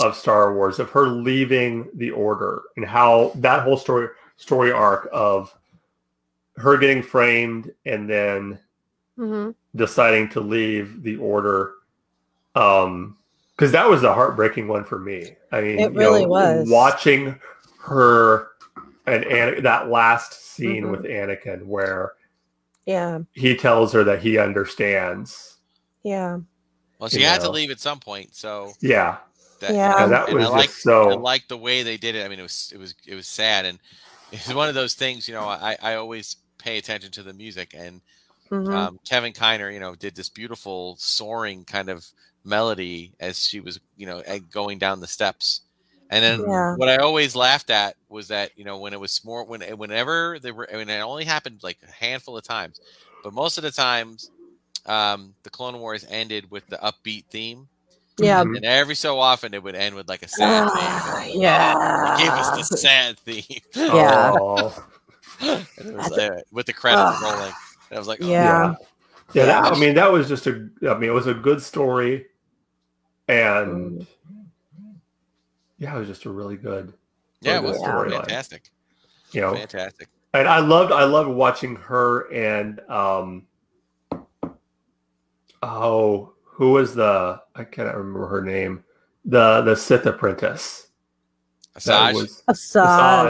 of 0.00 0.16
Star 0.16 0.54
Wars 0.54 0.78
of 0.78 0.90
her 0.90 1.06
leaving 1.08 1.88
the 1.94 2.10
Order 2.10 2.62
and 2.76 2.86
how 2.86 3.32
that 3.36 3.62
whole 3.62 3.76
story 3.76 4.08
story 4.36 4.72
arc 4.72 5.08
of 5.12 5.54
her 6.56 6.76
getting 6.76 7.02
framed 7.02 7.72
and 7.84 8.08
then 8.08 8.58
hmm 9.16 9.50
deciding 9.76 10.28
to 10.28 10.40
leave 10.40 11.02
the 11.02 11.16
order 11.16 11.72
um 12.54 13.16
because 13.56 13.72
that 13.72 13.88
was 13.88 14.02
a 14.04 14.14
heartbreaking 14.14 14.68
one 14.68 14.84
for 14.84 14.98
me 14.98 15.36
i 15.52 15.60
mean 15.60 15.78
It 15.80 15.92
you 15.92 15.98
really 15.98 16.22
know, 16.22 16.28
was. 16.28 16.68
watching 16.68 17.38
her 17.80 18.48
and 19.06 19.24
An- 19.24 19.62
that 19.64 19.88
last 19.90 20.32
scene 20.54 20.84
Mhm. 20.84 20.90
with 20.92 21.02
anakin 21.02 21.66
where 21.66 22.12
Yeah. 22.86 23.20
he 23.32 23.56
tells 23.56 23.92
her 23.92 24.04
that 24.04 24.22
he 24.22 24.38
understands 24.38 25.56
Yeah. 26.04 26.38
Well, 26.98 27.08
she 27.08 27.20
You 27.20 27.26
had 27.26 27.40
to 27.40 27.50
leave 27.50 27.70
at 27.70 27.80
some 27.80 27.98
point, 27.98 28.34
so 28.34 28.72
yeah 28.80 29.18
that, 29.60 29.74
Yeah. 29.74 30.04
and 30.04 30.12
that 30.12 30.28
and 30.28 30.38
was 30.38 30.46
I 30.46 30.50
like 30.50 30.70
so 30.70 31.10
I 31.10 31.14
like 31.14 31.48
the 31.48 31.56
way 31.56 31.82
they 31.82 31.96
did 31.96 32.14
it. 32.14 32.24
I 32.24 32.28
mean, 32.28 32.38
it 32.38 32.42
was 32.42 32.70
it 32.72 32.78
was 32.78 32.94
it 33.06 33.14
was 33.14 33.26
sad, 33.26 33.64
and 33.64 33.78
it's 34.32 34.52
one 34.54 34.68
of 34.68 34.74
those 34.74 34.94
things. 34.94 35.28
You 35.28 35.34
know, 35.34 35.42
I 35.44 35.76
I 35.82 35.94
always 35.96 36.36
pay 36.64 36.78
attention 36.78 37.12
to 37.12 37.22
the 37.24 37.34
music, 37.34 37.74
and 37.76 38.02
hmm 38.50 38.86
um, 38.86 38.98
Kevin 39.08 39.32
Kiner, 39.32 39.72
you 39.72 39.80
know, 39.80 39.94
did 39.94 40.14
this 40.16 40.28
beautiful 40.30 40.96
soaring 40.98 41.64
kind 41.64 41.88
of 41.90 42.06
melody 42.44 43.14
as 43.20 43.44
she 43.46 43.60
was, 43.60 43.80
you 43.96 44.06
know, 44.06 44.20
eh, 44.26 44.40
going 44.52 44.78
down 44.78 45.00
the 45.00 45.06
steps. 45.08 45.62
And 46.10 46.24
then 46.24 46.40
Yeah. 46.46 46.76
what 46.76 46.88
I 46.88 46.96
always 46.98 47.36
laughed 47.36 47.70
at 47.70 47.96
was 48.08 48.28
that, 48.28 48.52
you 48.56 48.64
know, 48.64 48.78
when 48.78 48.92
it 48.94 49.00
was 49.00 49.24
more, 49.24 49.44
when 49.46 49.62
whenever 49.78 50.38
they 50.40 50.52
were, 50.52 50.68
I 50.72 50.76
mean, 50.78 50.88
it 50.90 51.00
only 51.00 51.24
happened 51.24 51.60
like 51.64 51.78
a 51.86 51.90
handful 51.92 52.36
of 52.38 52.44
times, 52.44 52.80
but 53.22 53.34
most 53.34 53.58
of 53.58 53.64
the 53.64 53.70
times, 53.72 54.30
um, 54.86 55.34
the 55.44 55.50
Clone 55.50 55.78
Wars 55.80 56.04
ended 56.08 56.50
with 56.50 56.66
the 56.68 56.78
upbeat 56.78 57.26
theme, 57.30 57.68
Yeah. 58.18 58.42
Mhm. 58.44 58.56
and 58.56 58.64
every 58.66 58.94
so 58.96 59.18
often 59.20 59.54
it 59.54 59.62
would 59.62 59.74
end 59.76 59.94
with 59.96 60.08
like 60.08 60.22
a 60.22 60.28
sad 60.28 60.66
Ah, 60.66 60.70
theme. 60.70 61.04
yeah. 61.34 61.74
It 62.02 62.14
gave 62.14 62.36
us 62.38 62.50
the 62.50 62.64
sad 62.64 63.18
theme. 63.24 63.42
Yeah. 63.90 64.32
Oh, 64.46 64.74
And 64.74 64.86
it 65.03 65.03
was, 65.46 66.12
uh, 66.18 66.40
with 66.52 66.66
the 66.66 66.72
credits 66.72 67.02
Ugh. 67.16 67.22
rolling. 67.22 67.52
And 67.90 67.96
I 67.96 67.98
was 67.98 68.08
like, 68.08 68.18
oh, 68.22 68.26
Yeah. 68.28 68.74
yeah, 69.34 69.46
that- 69.46 69.72
i 69.72 69.78
mean 69.78 69.94
that 69.94 70.10
was 70.12 70.28
just 70.28 70.46
a 70.46 70.68
i 70.88 70.94
mean 70.94 71.08
it 71.10 71.12
was 71.14 71.26
a 71.26 71.34
good 71.34 71.60
story 71.62 72.26
and 73.28 74.06
yeah 75.78 75.96
it 75.96 75.98
was 75.98 76.08
just 76.08 76.24
a 76.26 76.30
really 76.30 76.56
good 76.56 76.92
yeah, 77.40 77.56
it 77.56 77.60
really 77.62 77.68
was 77.70 77.78
good 77.78 77.86
Yeah. 77.86 77.94
storyline. 77.94 78.20
fantastic. 78.20 78.70
you 79.32 79.40
know 79.40 79.54
Fantastic. 79.54 80.08
and 80.34 80.46
I 80.48 80.58
loved 80.60 80.92
I 80.92 81.04
loved 81.04 81.30
watching 81.30 81.76
her 81.76 82.30
and 82.32 82.80
um 82.88 83.46
oh 85.62 86.32
who 86.44 86.72
was 86.72 86.94
the 86.94 87.40
I 87.54 87.64
cannot 87.64 87.96
remember 87.96 88.26
her 88.28 88.42
name 88.42 88.84
the 89.24 89.62
the 89.62 89.74
Sith 89.74 90.06
apprentice 90.06 90.88
Asajj. 91.76 92.14
was 92.14 92.42
Asajj. 92.48 92.84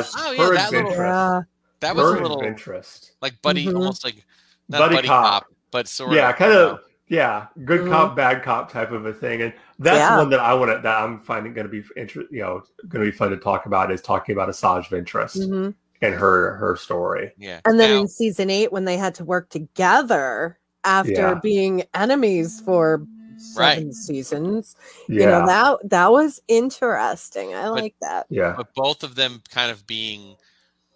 Asajj, 0.05 0.15
Oh, 0.19 0.33
yeah, 0.33 0.43
her 0.47 0.55
that 0.55 0.73
little- 0.73 0.91
adventurous 0.91 0.99
Yeah. 0.99 1.41
That 1.85 1.95
was 1.97 2.13
her 2.13 2.19
a 2.19 2.23
little 2.23 2.43
interest, 2.43 3.13
like 3.23 3.41
buddy, 3.43 3.67
Mhm. 3.67 3.77
almost 3.77 4.05
like 4.05 4.25
not 4.69 4.79
Buddy 4.79 4.95
buddy, 4.97 5.09
cop. 5.09 5.25
cop. 5.45 5.47
but 5.71 5.87
sort 5.89 6.11
of. 6.11 6.17
yeah 6.17 6.33
kind 6.33 6.53
of 6.53 6.81
yeah 7.09 7.47
good 7.65 7.83
Mhm. 7.83 7.91
cop 7.91 8.17
bad 8.17 8.43
cop 8.43 8.73
type 8.73 8.91
of 8.93 9.05
a 9.07 9.13
thing 9.13 9.43
and 9.43 9.53
that's 9.79 9.99
Yeah. 9.99 10.17
one 10.19 10.31
that 10.31 10.41
I 10.41 10.55
want 10.55 10.71
to 10.73 10.81
that 10.83 11.03
I'm 11.03 11.21
finding 11.21 11.53
going 11.53 11.67
to 11.67 11.71
be 11.71 11.83
interest. 11.97 12.31
you 12.33 12.41
know 12.43 12.63
going 12.89 13.05
to 13.05 13.11
be 13.11 13.17
fun 13.17 13.31
to 13.31 13.37
talk 13.37 13.67
about 13.67 13.93
is 13.93 14.01
talking 14.01 14.33
about 14.35 14.49
Asajj 14.49 14.89
Ventress 14.89 15.35
hmm 15.47 15.71
and 16.03 16.15
her 16.15 16.55
her 16.57 16.77
story 16.77 17.33
Yeah. 17.39 17.61
And 17.67 17.79
then 17.79 17.91
Now- 17.91 18.01
in 18.03 18.09
season 18.09 18.51
eight, 18.51 18.73
when 18.73 18.85
they 18.87 18.97
had 18.97 19.15
to 19.17 19.25
work 19.25 19.49
together 19.51 20.59
after 20.85 21.13
Yeah. 21.13 21.35
being 21.43 21.83
enemies 21.95 22.61
for 22.65 23.07
seven 23.37 23.87
Right. 23.89 23.95
seasons, 23.95 24.77
yeah 25.09 25.21
you 25.21 25.27
know 25.27 25.47
that 25.47 25.91
that 25.91 26.13
was 26.13 26.41
interesting. 26.49 27.55
I 27.55 27.69
like 27.69 27.95
that. 28.01 28.27
yeah 28.31 28.55
but 28.57 28.69
both 28.75 29.03
of 29.03 29.15
them 29.17 29.43
kind 29.51 29.71
of 29.71 29.87
being, 29.87 30.37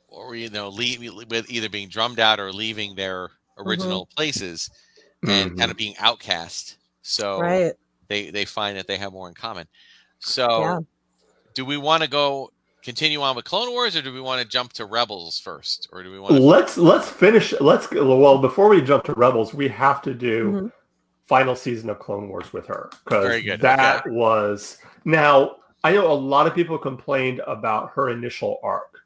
or 0.08 0.34
you 0.34 0.50
know, 0.50 0.68
leave, 0.68 1.00
with 1.30 1.50
either 1.50 1.68
being 1.68 1.88
drummed 1.88 2.18
out 2.20 2.40
or 2.40 2.52
leaving 2.52 2.94
their 2.94 3.30
original 3.58 4.06
Mm-hmm. 4.06 4.16
places 4.16 4.70
and 5.28 5.50
Mhm. 5.52 5.58
kind 5.58 5.70
of 5.70 5.76
being 5.76 5.94
outcast. 5.98 6.78
So 7.02 7.40
Right. 7.40 7.74
they 8.08 8.30
they 8.30 8.44
find 8.44 8.76
that 8.78 8.86
they 8.86 8.96
have 8.98 9.12
more 9.12 9.28
in 9.28 9.34
common. 9.34 9.66
So 10.18 10.60
Yeah. 10.62 10.78
do 11.54 11.64
we 11.64 11.76
want 11.76 12.02
to 12.02 12.08
go 12.08 12.50
continue 12.84 13.20
on 13.20 13.36
with 13.36 13.44
Clone 13.44 13.70
Wars, 13.70 13.96
or 13.96 14.02
do 14.02 14.12
we 14.12 14.20
want 14.20 14.40
to 14.40 14.48
jump 14.48 14.72
to 14.74 14.86
Rebels 14.86 15.40
first, 15.40 15.88
or 15.92 16.02
do 16.02 16.10
we 16.10 16.18
want 16.18 16.36
to? 16.36 16.42
let's 16.42 16.78
let's 16.78 17.08
finish 17.08 17.52
let's 17.60 17.90
well 17.90 18.38
before 18.38 18.68
we 18.68 18.80
jump 18.80 19.04
to 19.04 19.12
rebels 19.14 19.52
we 19.52 19.68
have 19.68 20.00
to 20.02 20.14
do 20.14 20.52
Mhm. 20.52 20.72
final 21.26 21.56
season 21.56 21.90
of 21.90 21.98
clone 21.98 22.28
wars 22.28 22.52
with 22.52 22.66
her 22.66 22.88
because 23.04 23.24
Very 23.24 23.42
good, 23.42 23.60
that 23.60 24.06
was 24.10 24.78
now 25.04 25.56
i 25.84 25.92
know 25.92 26.10
a 26.10 26.14
lot 26.14 26.46
of 26.46 26.54
people 26.54 26.78
complained 26.78 27.40
about 27.46 27.90
her 27.94 28.10
initial 28.10 28.58
arc 28.62 28.97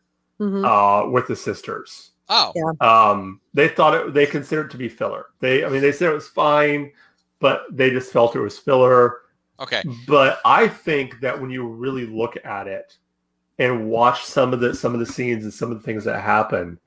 Mhm. 0.42 0.64
uh 0.64 1.10
with 1.10 1.26
the 1.28 1.36
sisters 1.36 2.10
Oh, 2.28 2.52
Yeah. 2.54 2.72
um 2.80 3.40
they 3.54 3.68
thought 3.68 3.94
it 3.94 4.14
they 4.14 4.26
considered 4.26 4.66
it 4.66 4.70
to 4.72 4.76
be 4.78 4.88
filler 4.88 5.26
they 5.40 5.64
i 5.64 5.68
mean 5.68 5.80
they 5.82 5.92
said 5.92 6.10
it 6.10 6.14
was 6.14 6.28
fine 6.28 6.92
but 7.40 7.64
they 7.70 7.90
just 7.90 8.12
felt 8.12 8.36
it 8.36 8.40
was 8.40 8.58
filler 8.58 9.18
okay. 9.60 9.82
but 10.06 10.40
I 10.44 10.66
think 10.68 11.20
that 11.20 11.40
when 11.40 11.50
you 11.50 11.66
really 11.68 12.06
look 12.06 12.36
at 12.44 12.66
it 12.68 12.96
and 13.58 13.88
watch 13.90 14.24
some 14.24 14.52
of 14.54 14.60
the 14.60 14.74
some 14.74 14.94
of 14.94 15.00
the 15.00 15.06
scenes 15.06 15.44
and 15.44 15.52
some 15.52 15.70
of 15.70 15.78
the 15.78 15.84
things 15.84 16.04
that 16.04 16.20
happen, 16.20 16.78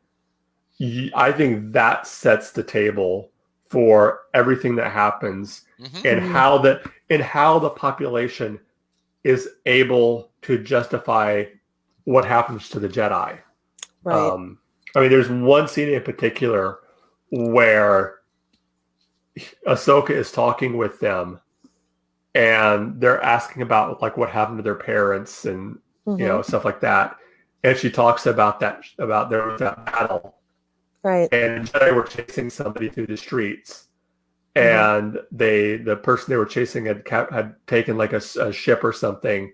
I 1.14 1.32
think 1.32 1.72
that 1.74 2.06
sets 2.08 2.52
the 2.52 2.64
table 2.64 3.32
for 3.70 4.22
everything 4.34 4.76
that 4.78 4.92
happens 4.92 5.62
Mhm. 5.80 6.06
and 6.06 6.22
Mhm. 6.22 6.32
how 6.32 6.58
the 6.58 6.82
and 7.10 7.22
how 7.22 7.60
the 7.60 7.70
population 7.70 8.60
is 9.24 9.48
able 9.66 10.32
to 10.44 10.58
justify 10.58 11.46
what 12.06 12.26
happens 12.26 12.70
to 12.70 12.80
the 12.80 12.90
Jedi. 12.90 13.38
Right. 14.06 14.16
Um, 14.16 14.60
I 14.96 15.02
mean, 15.02 15.10
there's 15.10 15.30
one 15.30 15.68
scene 15.68 15.90
in 15.90 16.02
particular 16.04 16.80
where 17.32 18.20
Ahsoka 19.68 20.12
is 20.12 20.32
talking 20.32 20.78
with 20.78 21.00
them, 21.02 21.42
and 22.34 23.02
they're 23.02 23.22
asking 23.22 23.62
about 23.64 24.02
like 24.02 24.16
what 24.16 24.30
happened 24.30 24.60
to 24.60 24.64
their 24.64 24.76
parents 24.76 25.46
and 25.46 25.80
Mhm. 26.08 26.20
you 26.20 26.28
know 26.28 26.42
stuff 26.42 26.64
like 26.64 26.80
that. 26.82 27.18
And 27.64 27.76
she 27.76 27.90
talks 27.90 28.28
about 28.28 28.60
that 28.60 28.84
about 29.00 29.30
there 29.30 29.46
was 29.48 29.60
that 29.60 29.86
battle, 29.86 30.36
right. 31.04 31.28
and 31.34 31.68
Jedi 31.68 31.94
were 31.94 32.04
chasing 32.04 32.50
somebody 32.50 32.88
through 32.90 33.08
the 33.08 33.18
streets, 33.18 33.88
Mhm. 34.56 34.62
and 34.62 35.20
they 35.32 35.78
the 35.78 35.96
person 35.98 36.30
they 36.30 36.38
were 36.38 36.46
chasing 36.46 36.86
had 36.86 37.06
had 37.10 37.56
taken 37.68 37.98
like 37.98 38.14
a 38.14 38.54
ship 38.54 38.84
or 38.84 38.94
something, 38.94 39.52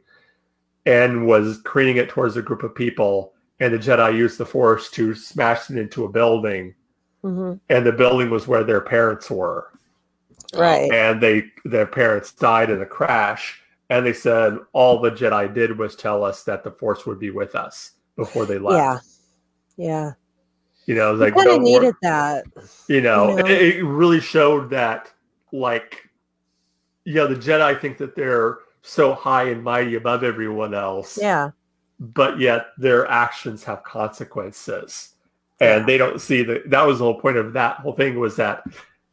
and 0.85 1.25
was 1.25 1.61
careening 1.63 1.97
it 1.97 2.09
towards 2.09 2.35
a 2.35 2.41
group 2.41 2.63
of 2.63 2.75
people, 2.75 3.33
and 3.61 3.73
the 3.73 3.77
Jedi 3.77 4.17
used 4.17 4.37
the 4.37 4.45
Force 4.45 4.89
to 4.91 5.13
smash 5.15 5.69
it 5.69 5.77
into 5.77 6.03
a 6.03 6.09
building, 6.09 6.75
hmm 7.21 7.53
and 7.69 7.85
the 7.85 7.91
building 7.93 8.29
was 8.29 8.47
where 8.47 8.63
their 8.65 8.81
parents 8.81 9.29
were, 9.29 9.71
Right. 10.53 10.91
and 10.91 11.21
they 11.21 11.45
their 11.63 11.85
parents 11.85 12.33
died 12.33 12.69
in 12.69 12.81
a 12.81 12.85
crash, 12.85 13.61
and 13.89 14.05
they 14.05 14.13
said 14.13 14.57
all 14.73 14.99
the 14.99 15.11
Jedi 15.11 15.53
did 15.53 15.77
was 15.77 15.95
tell 15.95 16.23
us 16.23 16.43
that 16.43 16.63
the 16.63 16.71
Force 16.71 17.05
would 17.05 17.19
be 17.19 17.29
with 17.29 17.55
us 17.55 17.91
before 18.17 18.45
they 18.45 18.57
left. 18.57 19.05
Yeah. 19.77 19.87
Yeah. 19.89 20.11
You 20.87 20.95
know, 20.95 21.13
like 21.13 21.35
kind 21.35 21.49
of 21.49 21.61
needed 21.61 21.93
that. 22.01 22.43
you 22.87 23.01
know, 23.01 23.29
You 23.29 23.35
know? 23.43 23.45
It, 23.45 23.75
it 23.77 23.83
really 23.85 24.19
showed 24.19 24.69
that 24.71 25.11
like 25.53 26.09
you 27.05 27.13
know 27.15 27.27
the 27.27 27.35
jedi 27.35 27.79
think 27.79 27.97
that 27.97 28.15
they're 28.15 28.59
so 28.83 29.13
high 29.13 29.49
and 29.49 29.63
mighty 29.63 29.95
above 29.95 30.23
everyone 30.23 30.73
else 30.73 31.17
Yeah. 31.21 31.51
But 32.01 32.39
yet 32.39 32.67
their 32.77 33.07
actions 33.07 33.63
have 33.63 33.83
consequences 33.83 35.13
and 35.59 35.81
Yeah. 35.81 35.85
they 35.85 35.97
don't 35.97 36.19
see 36.19 36.41
the 36.43 36.63
that 36.65 36.81
was 36.85 36.97
the 36.99 37.05
whole 37.05 37.19
point 37.21 37.37
of 37.37 37.53
that 37.53 37.77
whole 37.77 37.93
thing 37.93 38.19
was 38.19 38.35
that 38.37 38.63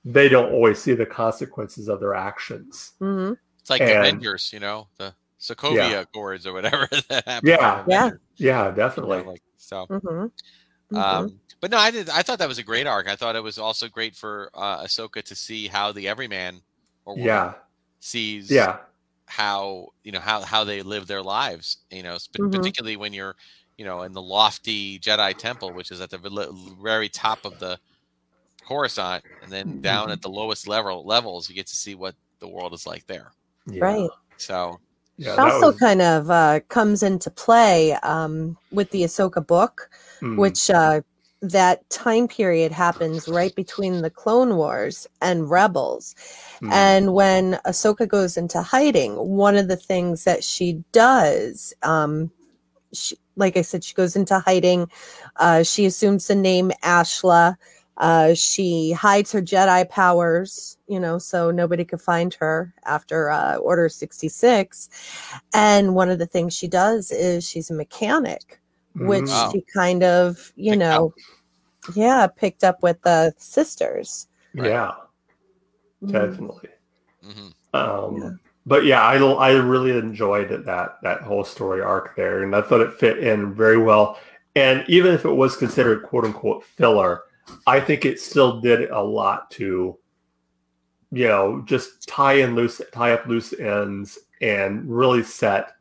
they 0.05 0.29
don't 0.31 0.51
always 0.53 0.79
see 0.81 0.94
the 0.94 1.05
consequences 1.05 1.88
of 1.88 2.01
their 2.01 2.14
actions 2.14 2.92
hmm 2.98 3.33
It's 3.61 3.68
like 3.70 3.83
And- 3.83 3.90
Avengers, 3.90 4.51
you 4.53 4.61
know, 4.61 4.88
the 4.96 5.14
Sokovia 5.38 5.90
Yeah. 5.90 6.01
Accords 6.01 6.46
or 6.46 6.53
whatever 6.55 6.88
that 7.11 7.24
happened. 7.27 7.48
Yeah. 7.48 7.85
Yeah. 7.87 8.07
Avengers, 8.07 8.20
yeah 8.37 8.64
you 8.64 8.70
know, 8.70 8.77
definitely 8.77 9.22
like 9.22 9.42
so. 9.59 9.85
hmm 9.87 10.27
Um, 10.96 11.38
but 11.61 11.70
no, 11.70 11.77
I 11.77 11.90
did. 11.90 12.09
I 12.09 12.22
thought 12.22 12.38
that 12.38 12.48
was 12.48 12.57
a 12.59 12.62
great 12.62 12.87
arc. 12.87 13.07
I 13.09 13.14
thought 13.16 13.37
it 13.37 13.42
was 13.42 13.59
also 13.59 13.88
great 13.88 14.16
for 14.16 14.51
uh, 14.55 14.83
Ahsoka 14.85 15.22
to 15.24 15.35
see 15.35 15.68
how 15.68 15.92
the 15.92 16.09
everyman 16.09 16.62
or 17.05 17.12
woman 17.14 17.27
yeah 17.27 17.55
sees 18.01 18.51
yeah 18.51 18.79
how 19.28 19.88
you 20.02 20.12
know 20.12 20.20
how 20.20 20.42
how 20.42 20.64
they 20.64 20.82
live 20.82 21.06
their 21.06 21.22
lives. 21.22 21.78
You 21.90 22.02
know, 22.02 22.18
sp- 22.18 22.40
Mhm. 22.40 22.52
particularly 22.52 22.96
when 22.96 23.12
you're 23.12 23.36
you 23.76 23.84
know 23.84 24.02
in 24.02 24.12
the 24.12 24.22
lofty 24.22 24.98
Jedi 24.98 25.36
temple, 25.36 25.74
which 25.74 25.90
is 25.90 26.00
at 26.00 26.10
the 26.10 26.18
very 26.82 27.08
top 27.08 27.44
of 27.44 27.58
the 27.58 27.78
Coruscant, 28.66 29.24
and 29.42 29.50
then 29.50 29.80
down 29.80 30.10
at 30.10 30.20
the 30.20 30.28
lowest 30.28 30.66
level 30.68 31.04
levels, 31.06 31.48
you 31.48 31.54
get 31.54 31.66
to 31.68 31.76
see 31.76 31.94
what 31.94 32.14
the 32.40 32.48
world 32.48 32.74
is 32.74 32.86
like 32.86 33.06
there. 33.06 33.32
yeah 33.66 33.82
Right. 33.84 34.10
So 34.36 34.80
yeah 35.16 35.32
It 35.34 35.38
also 35.38 35.66
was- 35.68 35.78
kind 35.80 36.02
of 36.02 36.30
uh, 36.30 36.60
comes 36.68 37.02
into 37.02 37.30
play 37.30 37.94
um, 37.94 38.56
with 38.70 38.90
the 38.90 39.02
Ahsoka 39.04 39.44
book, 39.46 39.90
mm, 40.20 40.36
which 40.36 40.70
uh, 40.70 41.00
that 41.40 41.88
time 41.90 42.29
period 42.29 42.72
happens 42.72 43.29
right 43.29 43.55
between 43.55 44.03
the 44.03 44.11
Clone 44.11 44.57
Wars 44.57 45.07
and 45.20 45.48
Rebels. 45.51 46.14
mm, 46.62 46.72
And 46.72 47.14
when 47.14 47.59
Ahsoka 47.66 48.09
goes 48.09 48.37
into 48.37 48.62
hiding, 48.62 49.14
one 49.14 49.57
of 49.57 49.68
the 49.68 49.77
things 49.77 50.24
that 50.24 50.42
she 50.42 50.83
does, 50.92 51.74
um, 51.83 52.31
she, 52.92 53.16
like 53.37 53.57
I 53.57 53.62
said, 53.62 53.85
she 53.85 53.94
goes 53.94 54.16
into 54.16 54.38
hiding. 54.38 54.90
Uh, 55.37 55.62
she 55.62 55.87
assumes 55.87 56.27
the 56.27 56.35
name 56.35 56.72
Ashla. 56.83 57.57
Uh, 57.98 58.33
she 58.35 58.92
hides 58.92 59.33
her 59.33 59.42
Jedi 59.42 59.88
powers, 59.88 60.79
you 60.87 61.01
know, 61.01 61.18
so 61.18 61.51
nobody 61.51 61.85
could 61.85 62.01
find 62.01 62.35
her 62.35 62.72
after 62.85 63.31
uh, 63.31 63.57
Order 63.57 63.88
66. 63.88 64.88
And 65.53 65.94
one 65.94 66.09
of 66.09 66.18
the 66.18 66.27
things 66.27 66.55
she 66.57 66.68
does 66.68 67.11
is 67.11 67.48
she's 67.48 67.70
a 67.70 67.74
mechanic, 67.74 68.61
which. 68.94 69.27
Wow. 69.29 69.51
she 69.53 69.61
kind 69.72 70.03
of, 70.03 70.53
you 70.57 70.72
Picked 70.72 70.81
know, 70.81 71.14
yeah, 71.94 72.27
picked 72.27 72.64
up 72.64 72.83
with 72.83 73.01
the 73.03 73.33
sisters. 73.38 74.29
Right. 74.55 74.70
yeah, 74.70 74.92
Mhm. 76.03 76.12
definitely. 76.12 76.68
Mhm. 77.24 77.53
Um, 77.74 78.16
Yeah. 78.16 78.31
But 78.66 78.85
yeah, 78.85 79.03
I 79.03 79.16
I 79.37 79.53
really 79.53 79.96
enjoyed 79.96 80.51
that 80.66 81.01
that 81.03 81.22
whole 81.22 81.42
story 81.44 81.81
arc 81.81 82.14
there, 82.16 82.42
and 82.42 82.55
I 82.55 82.61
thought 82.61 82.83
it 82.83 82.92
fit 82.94 83.18
in 83.18 83.55
very 83.55 83.79
well. 83.79 84.18
And 84.57 84.85
even 84.88 85.14
if 85.14 85.24
it 85.24 85.33
was 85.33 85.57
considered 85.57 86.03
quote 86.03 86.24
unquote 86.27 86.64
filler, 86.64 87.22
I 87.66 87.81
think 87.81 88.05
it 88.05 88.20
still 88.20 88.61
did 88.61 88.90
a 88.90 89.01
lot 89.01 89.51
to, 89.53 89.96
you 91.12 91.29
know, 91.29 91.62
just 91.64 92.07
tie 92.07 92.35
in 92.35 92.55
loose 92.55 92.83
tie 92.92 93.12
up 93.12 93.27
loose 93.27 93.55
ends 93.59 94.18
and 94.42 94.85
really 94.90 95.22
set 95.22 95.72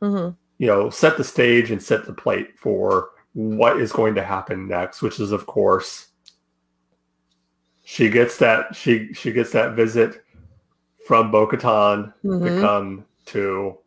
Mhm. 0.00 0.36
You 0.58 0.66
know 0.66 0.90
set 0.90 1.16
the 1.16 1.24
stage 1.24 1.70
and 1.70 1.82
set 1.82 2.04
the 2.06 2.12
plate 2.12 2.58
for 2.58 3.10
what 3.34 3.80
is 3.80 3.92
going 3.92 4.14
to 4.16 4.22
happen 4.22 4.66
next, 4.68 5.00
which 5.02 5.20
is 5.20 5.32
of 5.32 5.46
course 5.46 6.08
she 7.84 8.10
gets 8.10 8.36
that 8.38 8.74
she 8.74 9.12
she 9.14 9.32
gets 9.32 9.52
that 9.52 9.74
visit 9.74 10.22
from 11.06 11.30
Bo-Katan 11.30 12.12
to 12.22 12.28
Mhm. 12.28 12.60
come 12.60 13.04
to 13.26 13.78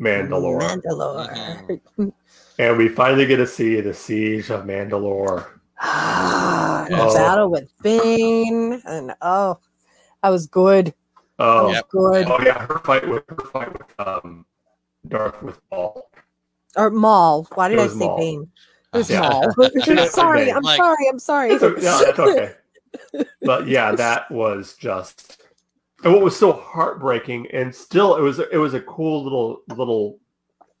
Mandalore. 0.00 0.58
Mandalore. 0.82 2.12
and 2.58 2.76
we 2.78 2.88
finally 2.88 3.26
get 3.26 3.36
to 3.36 3.46
see 3.46 3.80
the 3.80 3.94
siege 3.94 4.50
of 4.50 4.64
Mandalore. 4.64 5.46
Ah, 5.80 6.86
Oh. 6.90 7.14
battle 7.14 7.50
with 7.50 7.70
Bane, 7.82 8.80
and 8.86 9.14
oh, 9.22 9.58
that 10.22 10.30
was 10.30 10.46
good. 10.46 10.94
Oh, 11.38 11.66
was 11.66 11.74
Yep. 11.74 11.88
good. 11.90 12.26
oh 12.30 12.40
yeah, 12.40 12.66
her 12.66 12.78
fight 12.80 13.08
with 13.08 13.22
her 13.28 13.44
fight 13.52 13.72
with 13.72 14.00
um 14.00 14.46
Darth 15.08 15.42
with 15.42 15.58
Paul. 15.70 16.10
Or 16.76 16.90
Maul. 16.90 17.46
Why 17.54 17.68
did 17.68 17.78
I 17.78 17.86
say 17.88 17.94
Maul. 17.96 18.18
Bane? 18.18 18.50
It 18.92 18.96
was 18.98 19.10
Yeah. 19.10 19.20
Maul. 19.28 19.52
Should 19.84 19.98
have 19.98 20.08
said 20.08 20.14
sorry, 20.14 20.52
I'm 20.52 20.62
Like- 20.62 20.76
sorry, 20.76 21.08
I'm 21.08 21.18
sorry. 21.18 21.50
It's 21.52 21.62
okay. 21.62 21.82
No, 21.82 22.04
that's 22.04 22.18
okay. 22.18 22.54
But 23.42 23.66
yeah, 23.66 23.92
that 23.96 24.30
was 24.30 24.74
just 24.74 25.42
and 26.04 26.12
what 26.12 26.22
was 26.22 26.36
so 26.36 26.52
heartbreaking 26.52 27.46
and 27.52 27.74
still 27.74 28.16
it 28.16 28.20
was 28.20 28.38
it 28.38 28.56
was 28.58 28.74
a 28.74 28.80
cool 28.80 29.22
little 29.24 29.62
little 29.68 30.18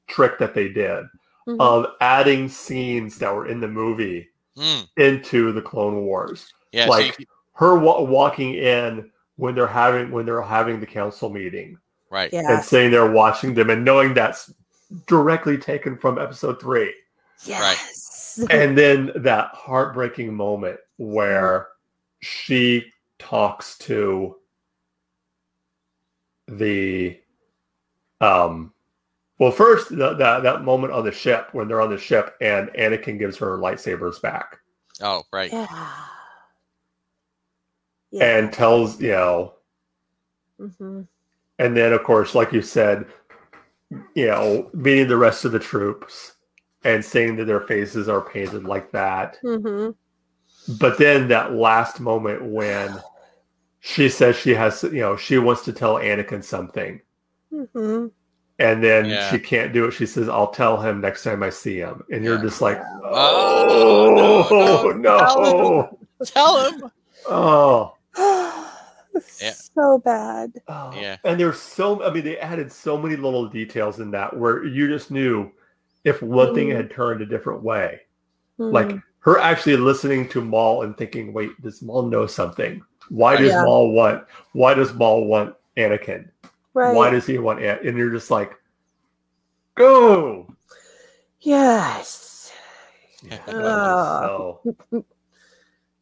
trick 0.06 0.38
that 0.38 0.54
they 0.54 0.68
did 0.68 1.04
Mhm. 1.48 1.56
of 1.60 1.86
adding 2.00 2.48
scenes 2.48 3.18
that 3.18 3.34
were 3.34 3.46
in 3.46 3.60
the 3.60 3.68
movie 3.68 4.28
Mm. 4.56 4.86
into 4.98 5.50
the 5.52 5.60
Clone 5.62 6.04
Wars. 6.06 6.52
Yeah, 6.72 6.86
Like- 6.86 7.14
so 7.14 7.16
you- 7.20 7.26
Her 7.56 7.78
wa- 7.78 8.00
walking 8.02 8.54
in 8.54 9.10
when 9.36 9.54
they're 9.54 9.66
having 9.66 10.10
when 10.10 10.26
they're 10.26 10.42
having 10.42 10.80
the 10.80 10.86
council 10.86 11.30
meeting 11.30 11.78
right. 12.14 12.32
yeah. 12.32 12.54
and 12.54 12.64
sitting 12.64 12.90
there 12.90 13.10
watching 13.10 13.52
them 13.54 13.68
and 13.70 13.84
knowing 13.84 14.14
that's 14.14 14.52
directly 15.06 15.58
taken 15.58 15.96
from 15.98 16.18
episode 16.18 16.60
three. 16.60 16.94
Yes. 17.44 17.90
And 18.50 18.76
then 18.76 19.12
that 19.14 19.50
heartbreaking 19.52 20.34
moment 20.34 20.80
where 20.96 21.68
she 22.20 22.90
talks 23.20 23.78
to 23.78 24.38
the 26.48 27.16
um 28.20 28.72
well 29.38 29.52
first 29.52 29.88
the, 29.90 30.14
that 30.14 30.42
that 30.42 30.62
moment 30.62 30.92
on 30.92 31.04
the 31.04 31.12
ship 31.12 31.50
when 31.52 31.68
they're 31.68 31.80
on 31.80 31.90
the 31.90 31.96
ship 31.98 32.34
and 32.40 32.70
Anakin 32.70 33.20
gives 33.20 33.36
her 33.36 33.56
lightsabers 33.58 34.20
back 34.20 34.58
Oh, 35.00 35.22
right. 35.32 35.52
Yeah. 35.52 35.66
Yeah. 38.10 38.38
and 38.38 38.52
tells 38.52 39.00
you 39.00 39.12
know 39.12 39.54
Mhm. 40.60 41.06
And 41.58 41.76
then 41.76 41.92
of 41.92 42.02
course 42.02 42.34
like 42.34 42.52
you 42.52 42.62
said 42.62 43.06
you 44.14 44.26
know 44.26 44.70
meeting 44.74 45.06
the 45.08 45.16
rest 45.16 45.44
of 45.44 45.52
the 45.52 45.58
troops 45.58 46.32
and 46.84 47.04
seeing 47.04 47.36
that 47.36 47.44
their 47.46 47.60
faces 47.62 48.08
are 48.08 48.20
painted 48.20 48.64
like 48.64 48.90
that 48.92 49.38
Mhm. 49.44 49.94
but 50.78 50.98
then 50.98 51.28
that 51.28 51.52
last 51.54 52.00
moment 52.00 52.44
when 52.44 53.00
she 53.80 54.08
says 54.08 54.36
she 54.36 54.54
has 54.54 54.82
you 54.84 55.00
know 55.00 55.16
she 55.16 55.38
wants 55.38 55.62
to 55.64 55.72
tell 55.72 55.96
anakin 55.96 56.42
something 56.42 57.00
Mhm. 57.52 58.10
and 58.58 58.82
then 58.82 59.04
Yeah. 59.06 59.30
she 59.30 59.38
can't 59.38 59.72
do 59.72 59.84
it 59.86 59.92
she 59.92 60.06
says 60.06 60.28
i'll 60.28 60.50
tell 60.50 60.80
him 60.80 61.00
next 61.00 61.22
time 61.22 61.42
i 61.42 61.50
see 61.50 61.76
him 61.78 62.02
and 62.10 62.24
you're 62.24 62.36
Yeah. 62.36 62.42
just 62.42 62.60
like 62.60 62.80
Oh, 63.04 64.48
oh, 64.50 64.90
no, 64.92 64.92
no, 64.96 65.98
Tell 66.24 66.66
him. 66.66 66.90
oh 67.28 67.93
Yeah. 69.40 69.52
So 69.52 69.98
bad. 69.98 70.52
Oh, 70.68 70.90
Yeah. 70.94 71.16
And 71.24 71.38
there's 71.38 71.58
so 71.60 72.02
I 72.04 72.12
mean 72.12 72.24
they 72.24 72.38
added 72.38 72.70
so 72.72 72.98
many 72.98 73.16
little 73.16 73.48
details 73.48 74.00
in 74.00 74.10
that 74.12 74.36
where 74.36 74.64
you 74.64 74.88
just 74.88 75.10
knew 75.10 75.50
if 76.04 76.20
one 76.22 76.54
thing 76.54 76.68
Mhm. 76.68 76.76
had 76.76 76.90
turned 76.90 77.20
a 77.22 77.26
different 77.26 77.62
way. 77.62 78.00
Like 78.58 78.88
Mhm. 78.88 79.02
her 79.20 79.38
actually 79.38 79.76
listening 79.76 80.28
to 80.30 80.40
Maul 80.40 80.82
and 80.82 80.96
thinking, 80.96 81.32
wait, 81.32 81.50
does 81.62 81.80
Maul 81.82 82.02
know 82.08 82.26
something? 82.26 82.82
Why 83.08 83.36
does 83.36 83.48
Yeah. 83.52 83.64
Maul 83.64 83.92
want 83.92 84.24
why 84.52 84.74
does 84.74 84.92
Maul 84.94 85.26
want 85.26 85.54
Anakin? 85.76 86.28
right. 86.74 86.94
Why 86.94 87.10
does 87.10 87.26
he 87.26 87.38
want 87.38 87.60
An-? 87.62 87.86
and 87.86 87.96
you're 87.98 88.10
just 88.10 88.30
like 88.30 88.52
go 89.76 90.46
yes. 91.40 92.52
Yeah. 93.22 93.38
Oh. 93.48 94.60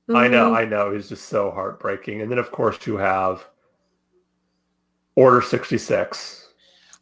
So 0.09 0.17
I 0.17 0.29
know, 0.29 0.51
Mhm. 0.53 0.57
I 0.57 0.65
know. 0.65 0.91
It's 0.91 1.09
just 1.09 1.27
so 1.29 1.51
heartbreaking. 1.51 2.21
And 2.23 2.31
then, 2.31 2.39
of 2.39 2.51
course, 2.51 2.87
you 2.87 2.97
have 2.97 3.47
Order 5.15 5.43
66. 5.43 6.49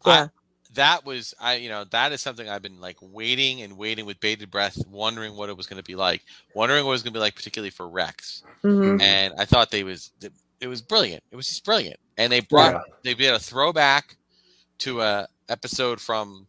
Yeah. 0.05 0.29
That 0.75 1.05
was 1.05 1.35
I 1.41 1.55
you 1.57 1.69
know, 1.69 1.85
that 1.91 2.13
is 2.13 2.21
something 2.21 2.49
I've 2.49 2.63
been 2.63 2.81
like 2.81 2.97
waiting 3.01 3.63
and 3.63 3.77
waiting 3.77 4.07
with 4.07 4.21
bated 4.21 4.51
breath, 4.51 4.79
wondering 4.89 5.37
what 5.37 5.49
it 5.49 5.57
was 5.57 5.67
gonna 5.67 5.83
be 5.83 5.97
like. 5.97 6.23
Wondering 6.55 6.85
what 6.85 6.91
it 6.91 6.95
was 6.95 7.03
gonna 7.03 7.13
be 7.13 7.19
like, 7.19 7.35
particularly 7.35 7.71
for 7.71 7.89
Rex. 7.89 8.43
Mhm. 8.63 9.01
And 9.03 9.35
I 9.39 9.45
thought 9.45 9.71
they 9.71 9.83
was 9.85 10.13
it 10.61 10.67
was 10.69 10.81
brilliant. 10.83 11.23
It 11.31 11.37
was 11.37 11.47
just 11.49 11.65
brilliant. 11.65 11.99
And 12.19 12.33
they 12.33 12.41
brought 12.41 12.75
Yeah. 12.75 12.95
they 13.03 13.15
did 13.15 13.35
a 13.35 13.39
throwback 13.39 14.17
to 14.79 15.01
a 15.03 15.27
episode 15.49 16.01
from 16.01 16.47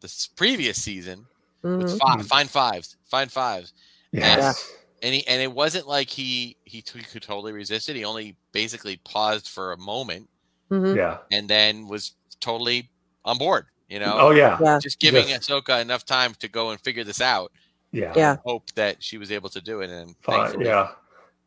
the 0.00 0.28
previous 0.36 0.82
season 0.82 1.26
with 1.62 1.90
Mhm. 1.92 1.98
five, 1.98 2.26
fine 2.26 2.48
fives, 2.48 2.96
fine 3.06 3.28
fives, 3.28 3.72
Yes. 4.12 4.70
and 4.70 4.78
he 5.12 5.26
and 5.26 5.42
it 5.42 5.52
wasn't 5.52 5.86
like 5.88 6.08
he 6.08 6.56
he, 6.64 6.80
t- 6.80 6.98
he 7.00 7.04
could 7.04 7.22
totally 7.22 7.52
resist 7.52 7.88
it. 7.88 7.96
He 7.96 8.04
only 8.04 8.36
basically 8.52 8.96
paused 9.04 9.48
for 9.48 9.72
a 9.72 9.76
moment 9.76 10.28
Mhm. 10.70 10.96
Yeah. 10.96 11.18
and 11.30 11.48
then 11.48 11.88
was 11.88 12.12
totally 12.40 12.88
on 13.24 13.36
board. 13.38 13.66
You 13.88 13.98
know, 14.00 14.14
Oh, 14.18 14.30
yeah. 14.30 14.56
Yeah. 14.62 14.78
just 14.80 14.98
giving 14.98 15.28
Yes. 15.28 15.46
Ahsoka 15.46 15.80
enough 15.82 16.06
time 16.06 16.32
to 16.40 16.48
go 16.48 16.70
and 16.70 16.80
figure 16.80 17.04
this 17.04 17.20
out. 17.20 17.52
Yeah. 17.92 18.12
Yeah. 18.16 18.36
Hope 18.44 18.70
that 18.74 19.02
she 19.02 19.18
was 19.18 19.30
able 19.30 19.50
to 19.50 19.60
do 19.60 19.82
it, 19.82 19.90
and 19.90 20.16
Fine. 20.22 20.40
thankfully, 20.40 20.66
Yeah. 20.66 20.88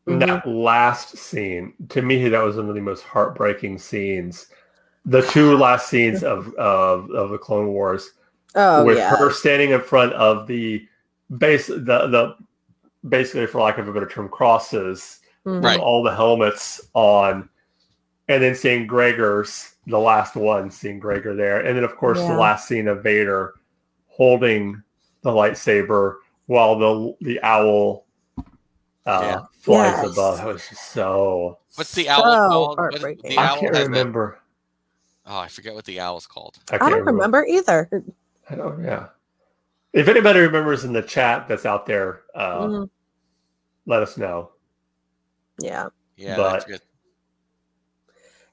Mhm. 0.08 0.20
That 0.20 0.48
last 0.48 1.18
scene, 1.18 1.74
to 1.90 2.02
me, 2.02 2.30
that 2.30 2.42
was 2.44 2.56
one 2.58 2.70
of 2.70 2.76
the 2.76 2.82
most 2.82 3.04
heartbreaking 3.04 3.80
scenes. 3.80 4.48
The 5.06 5.22
two 5.24 5.58
last 5.58 5.90
scenes 5.90 6.24
of 6.24 6.54
of, 6.56 7.10
of 7.12 7.32
the 7.32 7.38
Clone 7.38 7.68
Wars, 7.68 8.12
Oh 8.56 8.84
with 8.86 8.98
yeah. 8.98 9.16
her 9.18 9.32
standing 9.32 9.72
in 9.72 9.82
front 9.82 10.14
of 10.14 10.48
the 10.48 10.88
base, 11.38 11.68
the 11.68 11.76
the 11.84 12.36
basically, 13.10 13.46
for 13.48 13.62
lack 13.62 13.78
of 13.78 13.88
a 13.88 13.94
better 13.94 14.08
term, 14.08 14.30
crosses 14.30 15.20
Mhm. 15.46 15.64
Right. 15.64 15.80
all 15.80 16.04
the 16.04 16.14
helmets 16.16 16.82
on, 16.94 17.50
and 18.28 18.44
then 18.44 18.54
seeing 18.56 18.86
Gregor's 18.88 19.76
the 19.88 20.00
last 20.00 20.36
one, 20.36 20.70
seeing 20.70 21.00
Gregor 21.00 21.36
there, 21.36 21.60
and 21.66 21.78
then 21.78 21.84
of 21.86 21.96
course 21.96 22.18
Yeah. 22.20 22.28
the 22.34 22.38
last 22.40 22.68
scene 22.68 22.88
of 22.88 23.02
Vader 23.04 23.54
holding 24.08 24.82
the 25.22 25.30
lightsaber 25.32 26.16
while 26.48 26.78
the 26.78 27.16
the 27.22 27.42
owl 27.44 28.06
uh, 29.06 29.22
Yeah. 29.24 29.40
flies 29.62 29.94
Yes. 30.04 30.12
above. 30.12 30.38
That 30.40 30.48
was 30.48 30.68
just 30.68 30.92
so. 30.92 31.60
what's 31.76 31.94
the 31.94 32.06
So 32.06 32.12
owl 32.12 32.76
called? 32.76 32.78
What 32.80 32.96
is- 32.96 33.22
the 33.22 33.38
I 33.38 33.46
owl 33.48 33.60
can't 33.60 33.76
has 33.76 33.86
the- 33.86 33.90
remember. 33.92 34.40
oh, 35.26 35.38
I 35.38 35.48
forget 35.48 35.74
what 35.76 35.86
the 35.86 36.02
owl's 36.02 36.28
called. 36.28 36.58
I, 36.72 36.76
I 36.76 36.78
can't 36.80 36.92
don't 36.92 37.06
remember 37.06 37.46
either. 37.46 37.90
I 38.50 38.56
don't. 38.56 38.84
Yeah. 38.84 39.08
If 39.94 40.10
anybody 40.10 40.40
remembers 40.42 40.84
in 40.84 40.92
the 40.92 41.02
chat 41.02 41.48
that's 41.48 41.66
out 41.66 41.86
there, 41.86 42.24
uh, 42.36 42.66
Mhm. 42.66 42.90
Let 43.88 44.04
us 44.04 44.18
know. 44.18 44.52
Yeah. 45.60 45.88
Yeah, 46.18 46.36
But- 46.38 46.52
that's 46.52 46.66
good. 46.66 46.82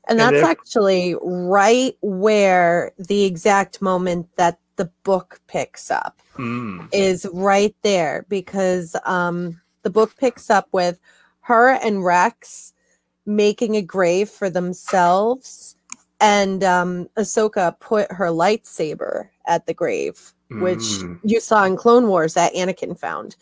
And 0.06 0.20
And 0.20 0.34
that's 0.34 0.42
if- 0.42 0.48
actually 0.48 1.16
right 1.22 1.96
where 2.02 2.92
the 2.98 3.24
exact 3.24 3.80
moment 3.82 4.28
that 4.36 4.58
the 4.76 4.90
book 5.02 5.40
picks 5.46 5.90
up 5.90 6.20
Mm. 6.36 6.88
is 6.92 7.26
right 7.32 7.74
there 7.82 8.26
because 8.28 8.94
um, 9.06 9.60
the 9.82 9.88
book 9.90 10.14
picks 10.18 10.50
up 10.50 10.68
with 10.72 10.98
her 11.40 11.70
and 11.70 12.04
Rex 12.04 12.72
making 13.24 13.76
a 13.76 13.82
grave 13.82 14.28
for 14.28 14.50
themselves, 14.50 15.76
and 16.20 16.62
um, 16.64 17.08
Ahsoka 17.16 17.78
put 17.80 18.10
her 18.12 18.26
lightsaber 18.26 19.28
at 19.46 19.66
the 19.66 19.74
grave 19.74 20.32
which 20.50 20.78
Mm, 21.00 21.18
you 21.24 21.40
saw 21.40 21.64
in 21.64 21.76
Clone 21.76 22.06
Wars 22.06 22.34
that 22.34 22.52
Anakin 22.54 22.96
found, 22.98 23.34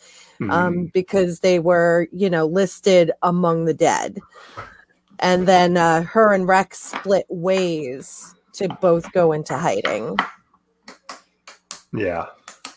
mm. 0.47 0.51
um, 0.53 0.91
because 0.93 1.39
they 1.39 1.59
were, 1.59 2.07
you 2.11 2.29
know, 2.29 2.45
listed 2.45 3.11
among 3.21 3.65
the 3.65 3.73
dead. 3.73 4.19
And 5.19 5.47
then 5.47 5.77
uh, 5.77 6.03
her 6.03 6.33
and 6.33 6.47
Rex 6.47 6.79
split 6.79 7.25
ways 7.29 8.35
to 8.53 8.67
both 8.81 9.11
go 9.13 9.31
into 9.31 9.57
hiding. 9.57 10.17
yeah. 11.93 12.27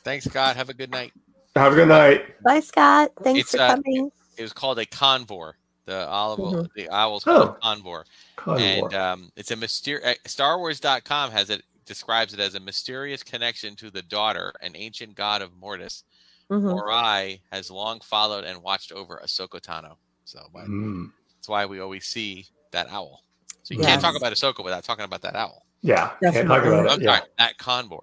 Thanks, 0.05 0.27
Scott. 0.27 0.57
Have 0.57 0.69
a 0.69 0.75
good 0.75 0.91
night. 0.91 1.13
Have 1.57 1.73
a 1.73 1.77
good 1.77 1.89
night. 1.89 2.41
Bye, 2.45 2.61
Scott. 2.61 3.11
Thanks 3.23 3.41
It's, 3.41 3.51
for 3.53 3.61
uh, 3.61 3.75
coming. 3.77 4.11
It 4.37 4.43
was 4.43 4.53
called 4.53 4.79
a 4.79 4.87
convor. 4.87 5.55
The 5.87 6.07
olive, 6.09 6.41
Mhm. 6.41 6.69
the 6.75 6.89
owl's 6.89 7.23
called 7.23 7.49
Oh. 7.49 7.57
a 7.63 7.77
convor, 7.77 8.05
Convor. 8.37 8.61
and 8.61 8.95
um, 8.95 9.33
it's 9.37 9.53
a 9.53 9.57
mysterious. 9.57 10.19
StarWars.com 10.27 11.31
has 11.31 11.49
it 11.49 11.63
describes 11.85 12.35
it 12.35 12.41
as 12.41 12.57
a 12.57 12.61
mysterious 12.61 13.23
connection 13.23 13.77
to 13.77 13.91
the 13.91 14.03
daughter, 14.03 14.53
an 14.63 14.73
ancient 14.75 15.15
god 15.15 15.43
of 15.43 15.57
Mortis. 15.57 16.03
Mhm. 16.51 16.63
Morai 16.71 17.41
has 17.51 17.71
long 17.71 18.01
followed 18.01 18.45
and 18.45 18.63
watched 18.63 18.93
over 18.93 19.21
Ahsoka 19.25 19.61
Tano. 19.61 19.97
So 20.25 20.41
why- 20.53 20.63
Mm, 20.65 21.11
that's 21.37 21.49
why 21.49 21.67
we 21.67 21.81
always 21.81 22.07
see 22.07 22.47
that 22.73 22.89
owl. 22.91 23.23
So 23.63 23.75
you 23.75 23.81
Yes. 23.81 23.89
can't 23.89 24.01
talk 24.03 24.17
about 24.17 24.33
Ahsoka 24.33 24.63
without 24.65 24.85
talking 24.85 25.05
about 25.05 25.23
that 25.23 25.35
owl. 25.37 25.65
yeah. 25.83 26.13
Can't 26.23 26.47
talk 26.49 26.65
about 26.65 26.89
I'm 26.91 27.01
it. 27.01 27.05
Yeah. 27.05 27.17
sorry, 27.19 27.29
that 27.39 27.59
convor. 27.59 28.01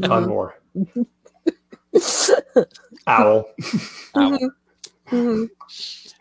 Mhm. 0.00 0.08
Convor. 0.08 0.52
Owl. 3.06 3.44
Owl. 3.54 3.54
Mhm. 4.14 4.48
Mhm. 5.08 5.50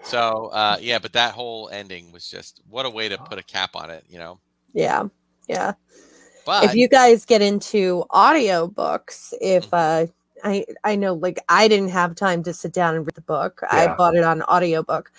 So 0.03 0.47
uh, 0.47 0.77
yeah, 0.81 0.99
but 0.99 1.13
that 1.13 1.33
whole 1.33 1.69
ending 1.69 2.11
was 2.11 2.27
just 2.27 2.61
what 2.69 2.85
a 2.85 2.89
way 2.89 3.07
to 3.09 3.17
put 3.17 3.37
a 3.37 3.43
cap 3.43 3.75
on 3.75 3.89
it, 3.89 4.03
you 4.09 4.17
know. 4.19 4.39
Yeah. 4.73 5.03
Yeah. 5.47 5.73
But 6.45 6.63
if 6.65 6.75
you 6.75 6.87
guys 6.87 7.25
get 7.25 7.41
into 7.41 8.05
audio 8.09 8.67
books 8.67 9.33
if 9.41 9.69
Mm-hmm. 9.71 10.09
uh 10.09 10.11
i 10.43 10.65
i 10.83 10.95
know 10.95 11.13
like 11.13 11.39
i 11.49 11.67
didn't 11.67 11.89
have 11.89 12.15
time 12.15 12.43
to 12.43 12.53
sit 12.53 12.73
down 12.73 12.95
and 12.95 13.05
read 13.05 13.15
the 13.15 13.21
book. 13.21 13.61
I 13.69 13.93
bought 13.95 14.15
it 14.15 14.23
on 14.23 14.41
audiobook. 14.43 15.11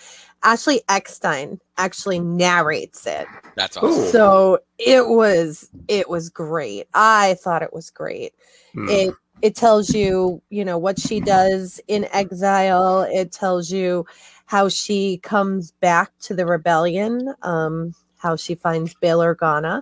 Ashley 0.43 0.81
eckstein 0.89 1.59
actually 1.77 2.19
narrates 2.19 3.05
it. 3.05 3.27
That's 3.55 3.77
Ooh. 3.77 3.87
awesome. 3.87 4.11
so 4.11 4.59
it 4.77 5.07
was 5.07 5.69
it 5.87 6.09
was 6.09 6.29
great. 6.29 6.87
I 6.93 7.35
thought 7.35 7.63
it 7.63 7.73
was 7.73 7.89
great. 7.89 8.33
Mm. 8.75 8.89
it 8.89 9.15
it 9.41 9.55
tells 9.55 9.89
you 9.89 10.41
you 10.49 10.63
know 10.65 10.77
what 10.77 10.99
she 10.99 11.19
does 11.19 11.79
in 11.87 12.07
exile. 12.11 13.01
It 13.01 13.31
tells 13.31 13.71
you 13.71 14.05
how 14.45 14.69
she 14.69 15.17
comes 15.17 15.71
back 15.71 16.11
to 16.19 16.33
the 16.33 16.45
rebellion 16.45 17.33
um 17.41 17.95
how 18.17 18.35
she 18.35 18.53
finds 18.53 18.93
bail 18.95 19.19
organa 19.19 19.81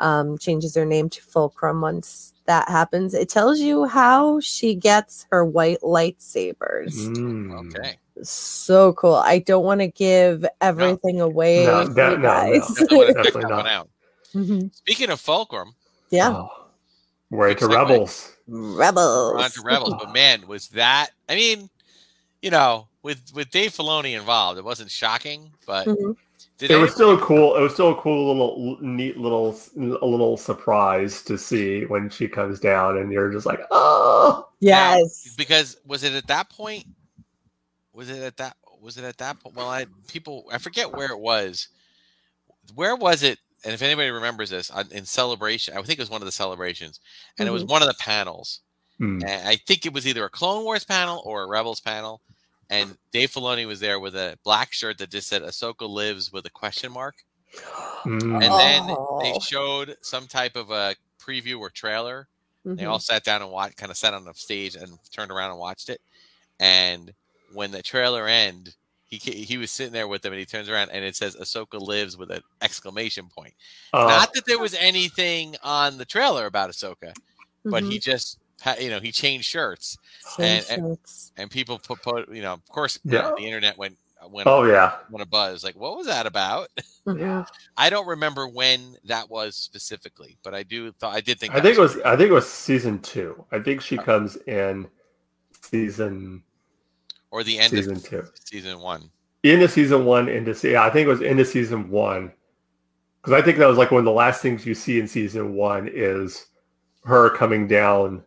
um 0.00 0.36
changes 0.38 0.74
her 0.74 0.84
name 0.84 1.08
to 1.08 1.22
fulcrum 1.22 1.80
once 1.80 2.32
that 2.46 2.68
happens 2.68 3.14
it 3.14 3.28
tells 3.28 3.60
you 3.60 3.84
how 3.84 4.40
she 4.40 4.74
gets 4.74 5.26
her 5.30 5.44
white 5.44 5.80
lightsabers 5.82 6.94
Mm. 7.16 7.66
Okay. 7.76 7.96
so 8.22 8.92
cool 8.94 9.14
i 9.14 9.38
don't 9.38 9.64
want 9.64 9.80
to 9.80 9.86
give 9.88 10.44
everything 10.60 11.20
away 11.20 11.64
No, 11.66 11.84
that- 11.84 11.94
no, 11.94 12.16
no. 12.16 12.22
guys. 12.22 12.66
Definitely 12.68 12.96
wanna 12.98 13.12
Definitely 13.14 13.42
not. 13.42 13.56
one 13.56 13.66
out. 13.68 13.88
Mhm. 14.34 14.74
Speaking 14.74 15.10
of 15.10 15.20
Fulcrum, 15.20 15.74
yeah 16.10 16.30
Oh. 16.30 16.48
We're 17.30 17.50
into 17.50 17.68
rebels. 17.68 18.32
rebels 18.48 19.34
we're 19.34 19.38
on 19.44 19.50
to 19.52 19.62
Rebels, 19.62 19.94
but 20.00 20.12
man, 20.12 20.46
was 20.48 20.66
that 20.70 21.10
I 21.28 21.36
mean, 21.36 21.70
you 22.42 22.50
know, 22.50 22.88
with 23.02 23.20
with 23.34 23.50
Dave 23.50 23.72
Filoni 23.72 24.16
involved, 24.18 24.58
it 24.58 24.64
wasn't 24.64 24.90
shocking, 24.90 25.50
but 25.66 25.86
Mhm. 25.86 26.16
Did 26.60 26.70
It 26.70 26.74
any- 26.74 26.82
was 26.82 26.92
still 26.92 27.14
a 27.14 27.18
cool. 27.18 27.56
It 27.56 27.60
was 27.62 27.72
still 27.72 27.90
a 27.90 27.96
cool 27.96 28.28
little, 28.28 28.76
neat 28.82 29.16
little, 29.16 29.58
a 29.76 30.06
little 30.06 30.36
surprise 30.36 31.22
to 31.22 31.38
see 31.38 31.86
when 31.86 32.10
she 32.10 32.28
comes 32.28 32.60
down, 32.60 32.98
and 32.98 33.10
you're 33.10 33.32
just 33.32 33.46
like, 33.46 33.60
oh, 33.70 34.46
Now, 34.60 34.98
yes 34.98 35.34
because 35.36 35.78
was 35.86 36.04
it 36.04 36.12
at 36.12 36.26
that 36.26 36.50
point? 36.50 36.84
Was 37.94 38.10
it 38.10 38.22
at 38.22 38.36
that? 38.36 38.56
Was 38.80 38.98
it 38.98 39.04
at 39.04 39.16
that 39.18 39.40
point? 39.40 39.56
Well, 39.56 39.70
I 39.70 39.86
people 40.06 40.44
I 40.52 40.58
forget 40.58 40.92
where 40.92 41.10
it 41.10 41.18
was. 41.18 41.68
Where 42.74 42.94
was 42.94 43.22
it? 43.22 43.38
And 43.64 43.72
if 43.72 43.82
anybody 43.82 44.10
remembers 44.10 44.50
this, 44.50 44.70
in 44.90 45.04
celebration, 45.04 45.74
I 45.76 45.82
think 45.82 45.98
it 45.98 46.02
was 46.02 46.10
one 46.10 46.22
of 46.22 46.26
the 46.26 46.32
celebrations, 46.32 47.00
and 47.38 47.48
it 47.48 47.52
was 47.52 47.62
mm-hmm. 47.62 47.72
one 47.72 47.82
of 47.82 47.88
the 47.88 47.96
panels. 47.98 48.60
Hmm. 48.98 49.20
And 49.26 49.48
I 49.48 49.56
think 49.56 49.86
it 49.86 49.94
was 49.94 50.06
either 50.06 50.24
a 50.24 50.30
Clone 50.30 50.64
Wars 50.64 50.84
panel 50.84 51.22
or 51.24 51.42
a 51.42 51.48
Rebels 51.48 51.80
panel. 51.80 52.20
And 52.70 52.96
Dave 53.12 53.30
Filoni 53.32 53.66
was 53.66 53.80
there 53.80 53.98
with 54.00 54.14
a 54.14 54.38
black 54.44 54.72
shirt 54.72 54.98
that 54.98 55.10
just 55.10 55.28
said 55.28 55.42
"Ahsoka 55.42 55.88
lives" 55.88 56.32
with 56.32 56.46
a 56.46 56.50
question 56.50 56.92
mark. 56.92 57.16
Mm. 58.04 58.22
And 58.34 58.42
then 58.42 58.86
they 58.86 59.32
Oh. 59.34 59.40
showed 59.40 59.96
some 60.02 60.26
type 60.28 60.54
of 60.56 60.70
a 60.70 60.94
preview 61.18 61.58
or 61.58 61.68
trailer 61.70 62.28
they 62.64 62.84
Mhm. 62.84 62.90
all 62.90 62.98
sat 63.00 63.24
down 63.24 63.40
and 63.42 63.50
watched, 63.50 63.76
kind 63.78 63.90
of 63.90 63.96
sat 63.96 64.12
on 64.14 64.24
the 64.24 64.34
stage 64.34 64.76
and 64.76 64.98
turned 65.10 65.30
around 65.32 65.50
and 65.50 65.58
watched 65.58 65.88
it. 65.88 66.00
And 66.60 67.14
when 67.54 67.70
the 67.70 67.82
trailer 67.82 68.28
ended, 68.28 68.74
he 69.06 69.16
he 69.16 69.56
was 69.58 69.70
sitting 69.70 69.92
there 69.94 70.06
with 70.06 70.22
them, 70.22 70.32
and 70.34 70.38
he 70.40 70.46
turns 70.46 70.68
around 70.68 70.90
and 70.90 71.04
it 71.04 71.16
says 71.16 71.34
"Ahsoka 71.36 71.80
lives" 71.80 72.16
with 72.18 72.30
an 72.30 72.42
exclamation 72.60 73.28
point. 73.28 73.54
Uh, 73.94 74.06
Not 74.06 74.34
that 74.34 74.44
there 74.46 74.58
was 74.58 74.74
anything 74.74 75.56
on 75.62 75.98
the 75.98 76.04
trailer 76.04 76.46
about 76.46 76.70
Ahsoka, 76.70 77.14
but 77.64 77.82
Mhm. 77.82 77.92
he 77.92 77.98
just 77.98 78.38
ha- 78.38 78.39
you 78.80 78.90
know 78.90 79.00
he 79.00 79.12
changed 79.12 79.46
shirts, 79.46 79.96
and- 80.38 80.64
shirts. 80.64 81.32
and 81.36 81.50
people 81.50 81.78
put, 81.78 82.02
put 82.02 82.32
you 82.34 82.42
know 82.42 82.52
of 82.54 82.68
course 82.68 82.98
you 83.04 83.12
Yeah. 83.14 83.22
know, 83.22 83.34
the 83.36 83.44
internet 83.46 83.76
went 83.78 83.96
went 84.28 84.46
oh 84.46 84.64
yeah, 84.64 84.96
went 85.10 85.22
a 85.22 85.26
buzz 85.26 85.64
like 85.64 85.74
what 85.76 85.96
was 85.96 86.06
that 86.06 86.26
about? 86.26 86.68
Mhm. 87.06 87.46
I 87.78 87.88
don't 87.88 88.06
remember 88.06 88.46
when 88.46 88.96
that 89.04 89.30
was 89.30 89.56
specifically, 89.56 90.36
but 90.44 90.54
I 90.54 90.62
do 90.62 90.92
thought 90.92 91.14
I 91.14 91.22
did 91.22 91.40
think 91.40 91.54
I 91.54 91.60
think 91.60 91.78
it 91.78 91.80
was. 91.80 91.96
I 92.02 92.14
think 92.16 92.28
it 92.30 92.34
was 92.34 92.46
season 92.48 92.98
two. 93.00 93.42
I 93.50 93.58
think 93.58 93.80
she 93.80 93.96
comes 93.96 94.36
in 94.46 94.86
season 95.62 96.42
or 97.30 97.42
the 97.44 97.58
end 97.58 97.72
of 97.72 97.78
season 97.84 97.96
of 97.96 98.04
two. 98.04 98.24
season 98.44 98.80
one. 98.80 99.10
into 99.42 99.68
season 99.68 100.04
one 100.04 100.28
into 100.28 100.54
se- 100.54 100.72
yeah, 100.72 100.84
I 100.84 100.90
think 100.90 101.06
it 101.06 101.10
was 101.10 101.22
into 101.22 101.44
season 101.44 101.88
one 101.90 102.32
because 103.22 103.32
I 103.32 103.42
think 103.42 103.56
that 103.58 103.66
was 103.66 103.78
like 103.78 103.90
one 103.90 104.00
of 104.00 104.04
the 104.04 104.10
last 104.12 104.42
things 104.42 104.66
you 104.66 104.74
see 104.74 104.98
in 105.00 105.08
season 105.08 105.54
one 105.54 105.88
is 105.92 106.46
her 107.04 107.30
coming 107.30 107.66
down 107.66 108.22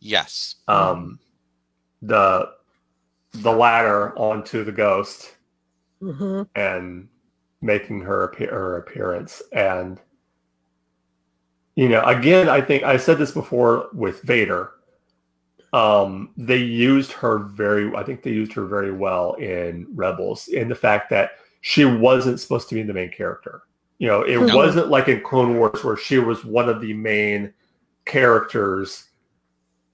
Yes. 0.00 0.56
um 0.68 1.18
the 2.02 2.50
the 3.32 3.52
ladder 3.52 4.16
onto 4.18 4.64
the 4.64 4.72
ghost 4.72 5.34
Mhm. 6.00 6.48
and 6.54 7.08
making 7.60 8.00
her 8.02 8.24
appear 8.24 8.50
her 8.50 8.76
appearance 8.78 9.42
and 9.52 10.00
you 11.74 11.88
know 11.88 12.02
again 12.04 12.48
I 12.48 12.60
think 12.60 12.84
I 12.84 12.96
said 12.96 13.18
this 13.18 13.32
before 13.32 13.88
with 13.92 14.22
Vader 14.22 14.72
um 15.72 16.30
they 16.36 16.56
used 16.58 17.12
her 17.12 17.38
very 17.40 17.92
I 17.94 18.02
think 18.04 18.22
they 18.22 18.30
used 18.30 18.52
her 18.54 18.66
very 18.66 18.92
well 18.92 19.34
in 19.34 19.86
Rebels 19.94 20.48
in 20.48 20.68
the 20.68 20.74
fact 20.74 21.10
that 21.10 21.32
she 21.60 21.84
wasn't 21.84 22.40
supposed 22.40 22.68
to 22.68 22.74
be 22.76 22.82
the 22.82 22.94
main 22.94 23.10
character 23.10 23.62
you 23.98 24.06
know 24.06 24.22
it 24.22 24.38
Mhm. 24.38 24.54
wasn't 24.54 24.88
like 24.88 25.08
in 25.08 25.20
Clone 25.20 25.56
Wars 25.58 25.82
where 25.84 25.96
she 25.96 26.18
was 26.18 26.44
one 26.44 26.68
of 26.68 26.80
the 26.80 26.94
main 26.94 27.52
characters 28.04 29.07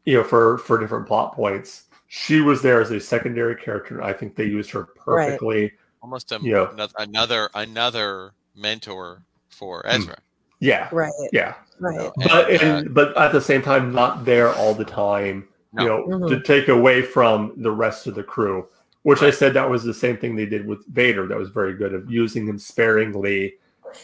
you 0.04 0.14
know 0.14 0.24
for 0.24 0.58
for 0.58 0.78
different 0.78 1.06
plot 1.06 1.34
points 1.34 1.84
she 2.08 2.40
was 2.40 2.62
there 2.62 2.80
as 2.80 2.90
a 2.90 3.00
secondary 3.00 3.56
character 3.56 4.02
I 4.02 4.12
think 4.12 4.36
they 4.36 4.44
used 4.44 4.70
her 4.70 4.84
perfectly. 4.84 5.14
Right. 5.14 5.26
perfectly 5.26 5.72
Almost 6.02 6.32
a, 6.32 6.38
Yeah. 6.42 6.68
ano- 6.72 6.88
another 6.98 7.50
another 7.54 8.32
mentor 8.54 9.22
for 9.48 9.84
Ezra. 9.86 10.18
yeah 10.60 10.88
Right. 10.92 11.12
yeah 11.32 11.54
Right. 11.80 12.10
but 12.16 12.50
And, 12.50 12.62
uh, 12.62 12.66
and, 12.66 12.94
but 12.94 13.16
at 13.16 13.32
the 13.32 13.40
same 13.40 13.62
time 13.62 13.92
not 13.92 14.24
there 14.24 14.52
all 14.54 14.74
the 14.74 14.84
time 14.84 15.48
you 15.78 15.86
know 15.86 16.04
No. 16.04 16.28
to 16.28 16.40
take 16.42 16.68
away 16.68 17.02
from 17.02 17.52
the 17.56 17.70
rest 17.70 18.06
of 18.06 18.14
the 18.14 18.22
crew 18.22 18.68
which 19.02 19.22
i 19.22 19.30
said 19.30 19.54
that 19.54 19.68
was 19.68 19.82
the 19.82 19.92
same 19.94 20.16
thing 20.18 20.36
they 20.36 20.46
did 20.46 20.66
with 20.66 20.86
vader 20.86 21.26
that 21.26 21.36
was 21.38 21.48
very 21.50 21.74
good 21.74 21.92
of 21.94 22.08
using 22.10 22.46
him 22.46 22.58
sparingly 22.58 23.54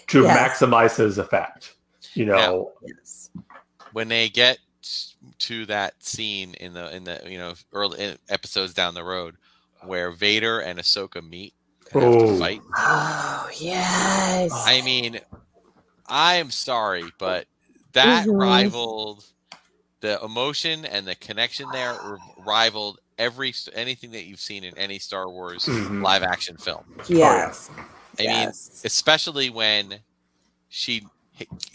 to 0.08 0.22
Yes. 0.22 0.36
maximize 0.60 0.96
his 0.96 1.18
effect 1.18 1.74
you 2.14 2.24
know 2.24 2.72
Yes. 2.82 3.30
when 3.92 4.08
they 4.08 4.28
get 4.30 4.58
to 5.38 5.66
that 5.66 6.02
scene 6.02 6.54
in 6.54 6.72
the 6.72 6.94
in 6.94 7.04
the 7.04 7.20
you 7.26 7.38
know 7.38 7.54
early 7.72 8.00
in 8.02 8.18
episodes 8.28 8.72
down 8.74 8.94
the 8.94 9.04
road 9.04 9.36
where 9.86 10.10
Vader 10.10 10.60
and 10.60 10.78
Ahsoka 10.78 11.26
meet 11.26 11.54
and 11.92 12.02
have 12.02 12.12
to 12.12 12.26
Oh. 12.26 12.38
fight. 12.38 12.60
Oh 12.76 13.48
yes. 13.58 14.52
I 14.66 14.80
mean, 14.82 15.20
I 16.06 16.34
am 16.36 16.50
sorry, 16.50 17.12
but 17.18 17.46
that 17.92 18.26
Mhm. 18.26 18.38
rivaled 18.40 19.24
the 20.00 20.18
emotion 20.24 20.84
and 20.86 21.06
the 21.06 21.14
connection 21.16 21.70
there 21.70 21.94
rivaled 22.38 22.98
every 23.18 23.52
anything 23.74 24.12
that 24.12 24.24
you've 24.24 24.40
seen 24.40 24.64
in 24.64 24.76
any 24.78 24.98
Star 24.98 25.28
Wars 25.28 25.64
Mhm. 25.66 26.02
live 26.02 26.22
action 26.22 26.56
film. 26.56 26.84
yes. 27.06 27.68
I 28.18 28.22
mean, 28.26 28.48
especially 28.84 29.50
when 29.50 30.00
she 30.68 30.96
h- 30.96 31.02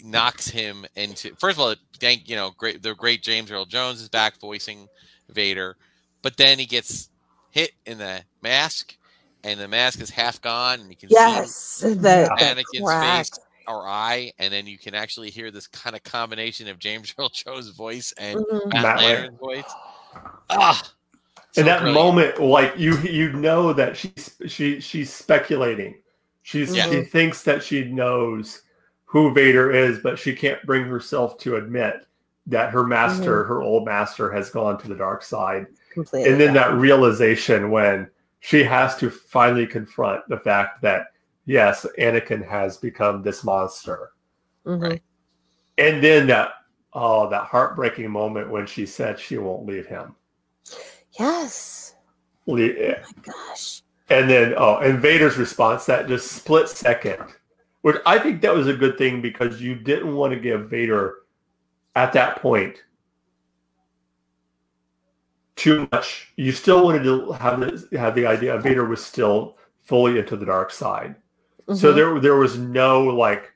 knocks 0.02 0.48
him 0.48 0.84
into. 0.96 1.34
First 1.36 1.56
of 1.56 1.60
all, 1.60 1.74
thank 2.00 2.28
you 2.28 2.36
know, 2.36 2.52
great 2.56 2.82
the 2.82 2.94
great 2.94 3.22
James 3.22 3.50
Earl 3.50 3.64
Jones 3.66 4.00
is 4.00 4.08
back 4.08 4.38
voicing 4.40 4.88
Vader, 5.30 5.76
but 6.22 6.36
then 6.36 6.58
he 6.58 6.66
gets 6.66 7.10
hit 7.50 7.72
in 7.86 7.98
the 7.98 8.20
mask, 8.42 8.96
and 9.44 9.58
the 9.58 9.68
mask 9.68 10.00
is 10.00 10.10
half 10.10 10.40
gone, 10.40 10.80
and 10.80 10.90
you 10.90 10.96
can 10.96 11.08
yes. 11.10 11.78
The, 11.78 11.88
Yeah. 11.90 11.94
the 12.54 12.62
Anakin's 12.62 12.84
crack. 12.84 13.26
face. 13.26 13.38
or 13.68 13.88
eye, 13.88 14.32
and 14.38 14.52
then 14.52 14.64
you 14.66 14.78
can 14.78 14.94
actually 14.94 15.28
hear 15.30 15.50
this 15.50 15.66
kind 15.66 15.96
of 15.96 16.02
combination 16.04 16.68
of 16.68 16.78
James 16.78 17.12
Earl 17.18 17.30
Jones' 17.30 17.70
voice 17.70 18.12
and 18.18 18.38
Mhm. 18.38 18.72
Matt 18.74 18.82
Matt 19.00 19.32
voice. 19.40 19.64
Ah, 20.50 20.82
so 21.52 21.60
in 21.60 21.66
that 21.66 21.80
brilliant. 21.80 21.94
moment, 21.94 22.40
like 22.40 22.74
you 22.76 22.96
you 22.98 23.32
know 23.32 23.72
that 23.72 23.96
she's 23.96 24.36
she 24.46 24.78
she's 24.80 25.12
speculating. 25.12 26.00
She's 26.42 26.74
Yeah. 26.76 26.88
she 26.88 27.02
thinks 27.02 27.42
that 27.42 27.60
she 27.64 27.82
knows 27.84 28.62
who 29.16 29.32
Vader 29.32 29.70
is, 29.70 29.98
but 30.00 30.18
she 30.18 30.34
can't 30.34 30.62
bring 30.66 30.84
herself 30.84 31.38
to 31.38 31.56
admit 31.56 32.06
that 32.46 32.70
her 32.70 32.86
master, 32.86 33.44
her 33.44 33.62
old 33.62 33.86
master, 33.86 34.30
has 34.30 34.50
gone 34.50 34.76
to 34.76 34.88
the 34.88 34.94
dark 34.94 35.22
side. 35.22 35.66
Completely. 35.94 36.30
and 36.30 36.38
then 36.38 36.52
that 36.52 36.74
realization 36.74 37.70
when 37.70 38.10
she 38.40 38.62
has 38.62 38.94
to 38.98 39.08
finally 39.08 39.66
confront 39.66 40.28
the 40.28 40.36
fact 40.36 40.82
that 40.82 41.06
yes, 41.46 41.86
Anakin 41.98 42.46
has 42.46 42.76
become 42.76 43.22
this 43.22 43.42
monster. 43.42 44.10
Mhm. 44.66 44.82
Right. 44.82 45.02
And 45.78 46.04
then 46.04 46.26
that 46.26 46.50
oh, 46.92 47.30
that 47.30 47.44
heartbreaking 47.44 48.10
moment 48.10 48.50
when 48.50 48.66
she 48.66 48.84
said 48.84 49.18
she 49.18 49.38
won't 49.38 49.64
leave 49.64 49.86
him. 49.86 50.14
Yes. 51.18 51.94
Le- 52.44 52.96
Gosh. 53.22 53.82
And 54.10 54.28
then, 54.28 54.52
oh, 54.58 54.76
and 54.76 55.00
Vader's 55.00 55.38
response, 55.38 55.86
that 55.86 56.06
just 56.06 56.30
split 56.32 56.68
second, 56.68 57.22
which 57.86 57.98
I 58.04 58.18
think 58.18 58.40
that 58.40 58.52
was 58.52 58.66
a 58.66 58.74
good 58.74 58.98
thing 58.98 59.22
because 59.22 59.62
you 59.62 59.76
didn't 59.76 60.12
want 60.16 60.32
to 60.32 60.40
give 60.40 60.68
Vader 60.68 61.18
at 61.94 62.12
that 62.14 62.42
point 62.42 62.82
too 65.54 65.86
much. 65.92 66.32
You 66.34 66.50
still 66.50 66.82
wanted 66.82 67.04
to 67.04 67.30
have 67.30 67.60
the, 67.60 67.96
have 67.96 68.16
the 68.16 68.26
idea 68.26 68.56
of 68.56 68.64
Vader 68.64 68.84
was 68.86 69.04
still 69.04 69.56
fully 69.84 70.18
into 70.18 70.36
the 70.36 70.44
dark 70.44 70.72
side. 70.72 71.14
So 71.74 71.92
Mhm. 71.92 71.94
there, 71.94 72.20
there 72.20 72.34
was 72.34 72.58
no 72.58 73.04
like, 73.04 73.52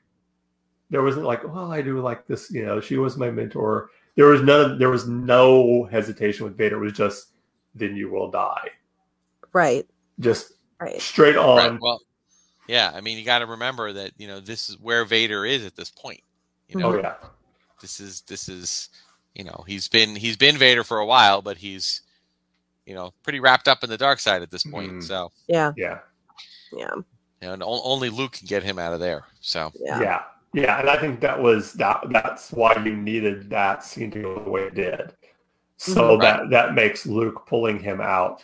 there 0.89 1.03
wasn't 1.03 1.25
like, 1.25 1.43
well, 1.43 1.69
I 1.69 1.81
do 1.81 1.99
like 1.99 2.25
this, 2.25 2.49
you 2.51 2.65
know, 2.65 2.79
she 2.79 2.95
was 2.95 3.17
my 3.17 3.29
mentor. 3.29 3.89
There 4.15 4.27
was 4.27 4.41
none, 4.41 4.79
there 4.79 4.89
was 4.89 5.09
no 5.09 5.83
hesitation 5.91 6.45
with 6.45 6.55
Vader. 6.55 6.77
It 6.77 6.85
was 6.85 6.93
just, 6.93 7.33
then 7.75 7.97
you 7.97 8.09
will 8.09 8.31
die. 8.31 8.69
right. 9.51 9.85
Just 10.21 10.53
Right. 10.79 11.01
straight 11.01 11.35
on. 11.35 11.57
Right, 11.57 11.81
well, 11.81 11.99
yeah. 12.67 12.91
I 12.93 13.01
mean, 13.01 13.17
you 13.17 13.25
got 13.25 13.39
to 13.39 13.45
remember 13.45 13.91
that 13.93 14.11
you 14.17 14.27
know 14.27 14.39
this 14.39 14.69
is 14.69 14.79
where 14.79 15.05
Vader 15.05 15.45
is 15.45 15.65
at 15.65 15.75
this 15.75 15.89
point. 15.89 16.21
You 16.67 16.79
know, 16.79 16.93
Oh 16.93 16.99
yeah, 16.99 17.15
this 17.81 17.99
is 17.99 18.21
this 18.21 18.47
is 18.49 18.89
you 19.35 19.43
know 19.43 19.63
he's 19.67 19.87
been 19.87 20.15
he's 20.15 20.37
been 20.37 20.57
Vader 20.57 20.83
for 20.83 20.99
a 20.99 21.05
while, 21.05 21.41
but 21.41 21.57
he's 21.57 22.01
you 22.85 22.95
know 22.95 23.13
pretty 23.23 23.39
wrapped 23.39 23.67
up 23.67 23.83
in 23.83 23.89
the 23.89 23.97
dark 23.97 24.19
side 24.19 24.41
at 24.41 24.51
this 24.51 24.63
point. 24.63 24.91
Mhm. 24.91 25.03
So 25.03 25.31
Yeah. 25.47 25.71
yeah, 25.77 25.99
Yeah. 26.71 26.93
and 27.41 27.61
o- 27.63 27.81
only 27.83 28.09
Luke 28.09 28.33
can 28.33 28.47
get 28.47 28.63
him 28.63 28.79
out 28.79 28.93
of 28.93 28.99
there. 28.99 29.23
So 29.41 29.71
Yeah. 29.79 29.99
yeah, 30.01 30.23
yeah, 30.53 30.79
And 30.79 30.89
I 30.89 30.97
think 30.97 31.19
that 31.21 31.39
was 31.41 31.73
that. 31.73 32.01
That's 32.09 32.51
why 32.51 32.75
you 32.83 32.95
needed 32.95 33.49
that 33.49 33.83
scene 33.83 34.11
to 34.11 34.21
go 34.21 34.43
the 34.43 34.49
way 34.49 34.63
it 34.63 34.75
did. 34.75 35.13
So 35.77 36.17
Mhm. 36.17 36.21
that 36.21 36.49
that 36.51 36.73
makes 36.73 37.05
Luke 37.05 37.45
pulling 37.47 37.79
him 37.79 38.01
out. 38.01 38.43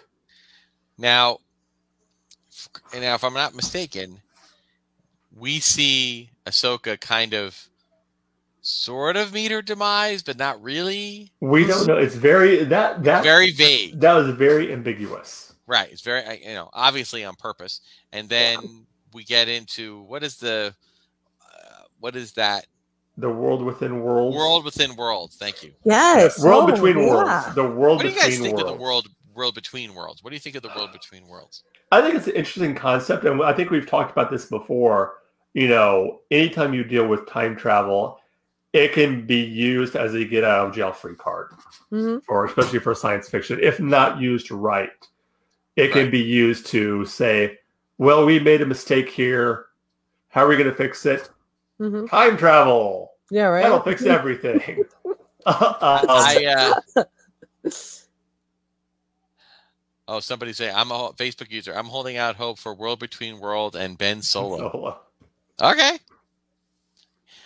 now, 1.00 1.34
f- 1.34 1.40
and 2.94 3.02
now 3.02 3.16
if 3.16 3.24
I'm 3.24 3.34
not 3.34 3.56
mistaken, 3.56 4.22
we 5.36 5.60
see 5.60 6.30
Ahsoka 6.46 7.00
kind 7.00 7.34
of 7.34 7.68
sort 8.62 9.16
of 9.16 9.34
meet 9.34 9.52
her 9.52 9.62
demise, 9.62 10.24
but 10.24 10.38
not 10.38 10.62
really. 10.62 11.32
We 11.40 11.66
don't 11.66 11.88
know. 11.88 11.98
It's 11.98 12.16
very 12.16 12.64
that 12.66 13.04
that 13.04 13.24
Very 13.24 13.52
vague. 13.52 14.00
that 14.02 14.14
was 14.14 14.30
very 14.36 14.74
ambiguous. 14.74 15.54
Right. 15.68 15.92
It's 15.92 16.02
very, 16.02 16.24
you 16.46 16.54
know, 16.54 16.70
obviously 16.74 17.26
on 17.26 17.36
purpose. 17.36 17.82
And 18.14 18.30
then 18.30 18.86
we 19.14 19.24
get 19.26 19.50
into 19.50 20.02
what 20.04 20.24
is 20.24 20.38
the, 20.38 20.74
uh, 21.44 21.84
what 22.00 22.16
is 22.16 22.32
that? 22.34 22.68
The 23.18 23.30
world 23.30 23.64
within 23.64 24.02
worlds. 24.02 24.38
World 24.38 24.64
within 24.64 24.96
worlds. 24.96 25.36
Thank 25.36 25.64
you. 25.64 25.74
Yes. 25.84 26.42
World 26.42 26.70
Oh, 26.70 26.74
between 26.74 26.98
yeah. 27.00 27.10
worlds. 27.10 27.56
The 27.56 27.64
world 27.68 27.98
What 27.98 28.04
do 28.04 28.10
you 28.10 28.14
between 28.16 28.32
guys 28.32 28.40
think 28.40 28.58
worlds. 28.58 28.72
of 28.72 28.78
the 28.78 28.84
world, 28.84 29.08
world 29.38 29.56
between 29.56 29.94
worlds? 29.94 30.24
What 30.24 30.32
do 30.32 30.36
you 30.36 30.40
think 30.42 30.56
of 30.56 30.64
the 30.64 30.72
world 30.76 30.92
between 30.92 31.28
worlds? 31.28 31.64
I 31.92 32.02
think 32.02 32.16
it's 32.16 32.28
an 32.28 32.34
interesting 32.34 32.76
concept, 32.76 33.24
and 33.24 33.42
I 33.42 33.54
think 33.54 33.70
we've 33.70 33.88
talked 33.88 34.12
about 34.12 34.30
this 34.32 34.46
before. 34.46 35.20
You 35.54 35.70
know, 35.70 36.20
anytime 36.32 36.74
you 36.74 36.84
deal 36.84 37.08
with 37.08 37.28
time 37.28 37.56
travel, 37.56 38.20
it 38.74 38.92
can 38.92 39.26
be 39.26 39.40
used 39.40 39.96
as 39.96 40.14
a 40.14 40.26
get 40.26 40.44
out 40.44 40.68
of 40.68 40.76
jail 40.76 40.92
free 40.92 41.16
card, 41.16 41.52
Mhm. 41.92 42.22
or 42.28 42.46
especially 42.46 42.80
for 42.80 42.94
science 42.94 43.30
fiction. 43.30 43.60
If 43.62 43.80
not 43.80 44.20
used 44.20 44.52
right, 44.52 44.92
it 45.78 45.92
can 45.94 46.12
be 46.12 46.20
used 46.20 46.66
to 46.68 47.06
say, 47.06 47.60
"Well, 47.98 48.26
we 48.26 48.40
made 48.40 48.62
a 48.62 48.66
mistake 48.66 49.10
here. 49.10 49.68
How 50.30 50.44
are 50.44 50.48
we 50.48 50.58
going 50.58 50.70
to 50.70 50.76
fix 50.76 51.06
it? 51.06 51.30
Mhm. 51.80 52.10
Time 52.10 52.38
travel. 52.38 53.14
Yeah. 53.30 53.46
Right. 53.46 53.64
That'll 53.64 53.82
fix 53.82 54.04
everything." 54.04 54.84
um, 55.46 55.56
I, 56.10 56.82
uh, 56.98 57.04
oh, 60.08 60.20
somebody 60.20 60.54
say, 60.54 60.72
I'm 60.72 60.92
a 60.92 61.12
Facebook 61.14 61.52
user. 61.52 61.74
I'm 61.76 61.86
holding 61.86 62.18
out 62.18 62.36
hope 62.36 62.60
for 62.60 62.74
World 62.74 63.00
Between 63.00 63.40
World 63.40 63.76
and 63.76 63.98
Ben 63.98 64.22
Solo. 64.22 64.58
Solo. 64.72 65.00
Okay. 65.62 65.98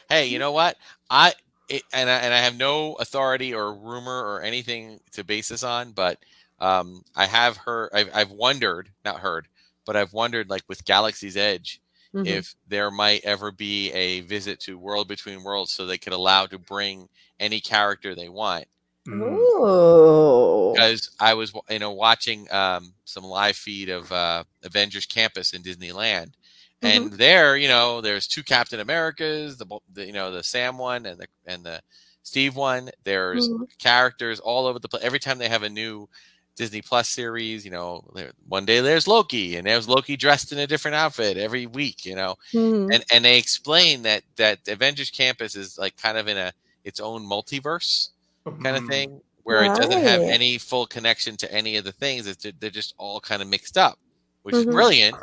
Hey, 0.10 0.28
you 0.28 0.40
know 0.40 0.52
what? 0.52 0.78
I 1.10 1.34
it, 1.70 1.84
and 1.94 2.10
I, 2.10 2.18
and 2.18 2.34
I 2.34 2.40
have 2.40 2.58
no 2.58 2.96
authority 2.96 3.54
or 3.54 3.74
rumor 3.74 4.26
or 4.26 4.42
anything 4.42 5.00
to 5.14 5.24
base 5.24 5.48
this 5.50 5.64
on, 5.64 5.92
but 5.94 6.20
um, 6.60 7.04
I 7.16 7.26
have 7.26 7.56
heard. 7.58 7.90
I've, 7.94 8.10
I've 8.14 8.32
wondered, 8.32 8.90
not 9.06 9.20
heard, 9.22 9.48
but 9.86 9.96
I've 9.96 10.12
wondered, 10.14 10.50
like 10.50 10.64
with 10.68 10.84
Galaxy's 10.86 11.38
Edge, 11.38 11.82
Mhm. 12.14 12.28
if 12.28 12.56
there 12.68 12.92
might 12.92 13.24
ever 13.24 13.54
be 13.54 13.90
a 13.94 14.20
visit 14.22 14.60
to 14.62 14.78
World 14.78 15.08
Between 15.08 15.44
Worlds, 15.44 15.72
so 15.72 15.86
they 15.86 15.98
could 15.98 16.12
allow 16.12 16.46
to 16.46 16.60
bring 16.60 17.08
any 17.40 17.62
character 17.62 18.14
they 18.14 18.28
want. 18.28 18.66
Mm. 19.08 20.74
Because 20.74 21.10
I 21.20 21.34
was, 21.34 21.54
you 21.70 21.80
know, 21.80 21.92
watching 21.92 22.52
um, 22.52 22.94
some 23.04 23.24
live 23.24 23.58
feed 23.58 23.90
of 23.90 24.12
uh, 24.12 24.44
Avengers 24.64 25.06
Campus 25.06 25.54
in 25.54 25.62
Disneyland, 25.64 26.34
and 26.82 27.12
there, 27.14 27.58
you 27.58 27.68
know, 27.68 28.02
there's 28.02 28.28
two 28.28 28.42
Captain 28.44 28.80
Americas, 28.80 29.58
the, 29.58 29.66
the 29.94 30.06
you 30.06 30.14
know 30.14 30.32
the 30.32 30.44
Sam 30.44 30.78
one 30.78 31.06
and 31.06 31.20
the 31.20 31.28
and 31.46 31.64
the 31.64 31.82
Steve 32.24 32.56
one. 32.56 32.90
There's 33.04 33.50
Mhm. 33.50 33.68
characters 33.80 34.40
all 34.40 34.66
over 34.66 34.80
the 34.80 34.88
place. 34.88 35.04
Every 35.04 35.20
time 35.20 35.38
they 35.38 35.50
have 35.50 35.64
a 35.64 35.70
new 35.70 36.08
Disney 36.56 36.82
Plus 36.82 37.10
series, 37.10 37.66
you 37.66 37.72
know, 37.72 38.04
one 38.48 38.66
day 38.66 38.80
there's 38.80 39.08
Loki, 39.08 39.58
and 39.58 39.68
there's 39.68 39.88
Loki 39.90 40.16
dressed 40.18 40.52
in 40.54 40.60
a 40.60 40.68
different 40.68 40.96
outfit 40.96 41.38
every 41.38 41.66
week, 41.68 42.06
you 42.06 42.16
know, 42.16 42.36
Mhm. 42.54 42.94
and 42.94 43.04
and 43.12 43.26
they 43.26 43.38
explain 43.38 44.04
that 44.04 44.24
that 44.38 44.60
Avengers 44.68 45.10
Campus 45.12 45.56
is 45.56 45.78
like 45.78 45.98
kind 45.98 46.18
of 46.18 46.28
in 46.30 46.38
a 46.38 46.54
its 46.86 47.00
own 47.00 47.24
multiverse 47.24 48.10
kind 48.46 48.76
of 48.78 48.84
Mm. 48.84 48.90
thing 48.90 49.22
where 49.44 49.64
it 49.64 49.76
doesn't 49.76 50.04
have 50.04 50.22
any 50.22 50.58
full 50.58 50.86
connection 50.86 51.36
to 51.38 51.52
any 51.52 51.76
of 51.78 51.84
the 51.84 51.92
things. 51.92 52.28
It's, 52.28 52.46
they're 52.60 52.70
just 52.70 52.94
all 52.98 53.20
kind 53.20 53.42
of 53.42 53.48
mixed 53.48 53.78
up, 53.78 53.98
which 54.44 54.56
Mhm. 54.56 54.60
is 54.60 54.66
brilliant 54.66 55.18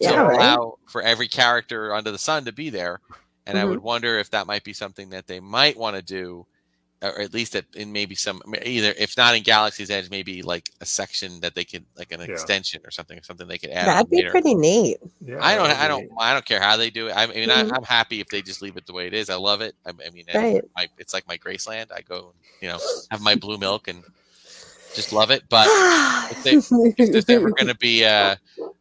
Yeah. 0.00 0.12
to 0.12 0.22
Right. 0.22 0.34
allow 0.36 0.78
for 0.88 1.02
every 1.02 1.28
character 1.28 1.94
under 1.94 2.10
the 2.10 2.18
sun 2.18 2.44
to 2.44 2.52
be 2.52 2.70
there. 2.70 3.00
And 3.46 3.58
I 3.58 3.62
Mhm. 3.64 3.68
would 3.70 3.80
wonder 3.80 4.18
if 4.18 4.30
that 4.30 4.46
might 4.46 4.62
be 4.64 4.72
something 4.72 5.10
that 5.10 5.26
they 5.26 5.40
might 5.40 5.76
want 5.76 5.96
to 5.96 6.02
do, 6.02 6.46
or 7.02 7.18
at 7.20 7.32
least 7.32 7.54
that 7.54 7.64
in 7.76 7.90
maybe 7.92 8.14
some 8.14 8.42
either 8.62 8.92
if 8.98 9.16
not 9.16 9.34
in 9.34 9.42
Galaxy's 9.42 9.90
Edge, 9.90 10.10
maybe 10.10 10.42
like 10.42 10.68
a 10.82 10.86
section 10.86 11.40
that 11.40 11.54
they 11.54 11.64
could 11.64 11.84
like 11.96 12.12
an 12.12 12.20
Yeah. 12.20 12.26
extension 12.26 12.82
or 12.84 12.90
something, 12.90 13.18
something 13.22 13.48
they 13.48 13.56
could 13.58 13.70
add. 13.70 13.86
That'd 13.86 14.10
be 14.10 14.16
later. 14.18 14.30
pretty 14.30 14.54
neat. 14.54 14.98
Yeah, 15.24 15.38
I 15.40 15.54
don't. 15.56 15.70
I 15.70 15.88
don't. 15.88 16.02
neat. 16.02 16.10
I 16.18 16.32
don't 16.34 16.44
care 16.44 16.60
how 16.60 16.76
they 16.76 16.90
do 16.90 17.08
it. 17.08 17.12
I 17.16 17.26
mean, 17.26 17.48
Mhm. 17.48 17.72
I, 17.72 17.76
I'm 17.76 17.84
happy 17.84 18.20
if 18.20 18.28
they 18.28 18.42
just 18.42 18.60
leave 18.60 18.76
it 18.76 18.86
the 18.86 18.92
way 18.92 19.06
it 19.06 19.14
is. 19.14 19.30
I 19.30 19.36
love 19.36 19.60
it. 19.62 19.74
I, 19.86 19.90
I 19.90 20.10
mean, 20.10 20.24
it's 20.28 20.34
Right. 20.34 20.62
my, 20.76 20.88
it's 20.98 21.14
like 21.14 21.26
my 21.26 21.38
Graceland. 21.38 21.90
I 21.90 22.02
go, 22.02 22.34
you 22.60 22.68
know, 22.68 22.78
have 23.10 23.22
my 23.22 23.34
blue 23.34 23.56
milk 23.56 23.88
and 23.88 24.02
just 24.94 25.12
love 25.12 25.30
it. 25.30 25.44
But 25.48 25.68
if 26.30 26.42
they- 26.42 26.56
if 26.56 26.96
there's 27.12 27.28
ever 27.30 27.50
going 27.58 27.68
to 27.68 27.76
be 27.76 28.04
uh, 28.04 28.36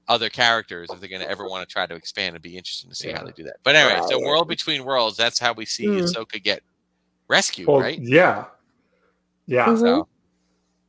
other 0.10 0.30
characters, 0.30 0.90
if 0.92 1.00
they're 1.00 1.08
going 1.10 1.22
to 1.22 1.30
ever 1.30 1.48
want 1.48 1.68
to 1.68 1.72
try 1.72 1.86
to 1.86 1.96
expand, 1.96 2.34
it'd 2.34 2.42
be 2.42 2.58
interesting 2.58 2.90
to 2.90 2.96
see 2.96 3.12
how 3.12 3.24
they 3.24 3.32
do 3.32 3.44
that. 3.44 3.58
But 3.64 3.76
anyway, 3.76 4.02
so 4.10 4.18
Right. 4.18 4.26
World 4.26 4.48
Between 4.48 4.84
Worlds. 4.84 5.16
That's 5.16 5.40
how 5.40 5.54
we 5.54 5.66
see 5.66 5.86
Mm. 5.86 6.02
Ahsoka 6.02 6.42
get 6.44 6.64
rescued, 7.30 7.68
Well, 7.68 7.80
right? 7.80 8.00
Yeah. 8.00 8.46
Yeah. 9.46 9.68
Mhm. 9.68 9.80
So, 9.80 10.08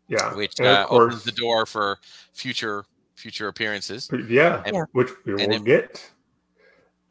Yeah. 0.09 0.35
which 0.35 0.59
uh, 0.61 0.87
course- 0.87 1.15
opens 1.15 1.25
the 1.25 1.33
door 1.33 1.67
for 1.67 1.99
future 2.33 2.85
future 3.15 3.49
appearances. 3.49 4.09
Yeah, 4.29 4.63
And- 4.65 4.77
Yeah. 4.77 4.85
which 4.93 5.11
we 5.27 5.35
will 5.35 5.43
and 5.43 5.53
then- 5.53 5.65
get. 5.65 6.11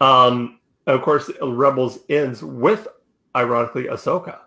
Um, 0.02 0.60
of 0.88 1.04
course, 1.04 1.30
Rebels 1.40 2.00
ends 2.10 2.42
with, 2.42 2.88
ironically, 3.36 3.84
Ahsoka. 3.84 4.40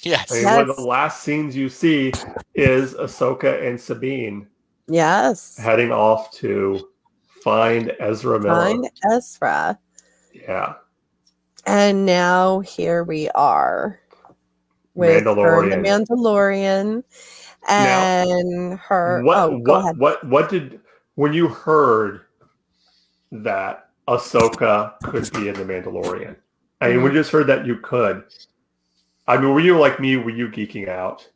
Yes. 0.00 0.30
I 0.30 0.34
mean, 0.34 0.44
one 0.44 0.68
of 0.70 0.76
the 0.76 0.82
last 0.82 1.22
scenes 1.22 1.56
you 1.56 1.70
see 1.70 2.12
is 2.54 2.92
Ahsoka 2.94 3.66
and 3.66 3.80
Sabine 3.80 4.46
yes. 4.86 5.56
heading 5.56 5.90
off 5.92 6.30
to 6.32 6.90
find 7.42 7.96
Ezra 7.98 8.38
Miller. 8.38 8.54
Find 8.66 8.90
Ezra. 9.10 9.78
Yeah, 10.34 10.74
And 11.64 12.04
now 12.04 12.60
here 12.60 13.02
we 13.02 13.30
are 13.30 13.98
with 14.98 15.24
her 15.24 15.68
the 15.68 15.76
Mandalorian 15.76 17.02
and 17.68 18.78
her. 18.78 19.22
what 19.24 19.38
oh, 19.38 19.58
what 19.58 19.80
ahead. 19.84 19.98
what 19.98 20.24
what 20.28 20.48
did 20.48 20.80
when 21.14 21.32
you 21.32 21.48
heard 21.48 22.22
that 23.32 23.88
Ahsoka 24.08 24.98
could 25.04 25.30
be 25.32 25.48
in 25.48 25.54
the 25.54 25.64
Mandalorian. 25.64 26.36
I 26.80 26.88
mean, 26.90 27.02
we 27.02 27.10
just 27.10 27.30
heard 27.30 27.46
that 27.48 27.66
you 27.66 27.76
could. 27.78 28.24
I 29.26 29.36
mean, 29.36 29.52
were 29.52 29.60
you 29.60 29.78
like 29.78 30.00
me? 30.00 30.16
Were 30.16 30.30
you 30.30 30.48
geeking 30.48 30.88
out? 30.88 31.28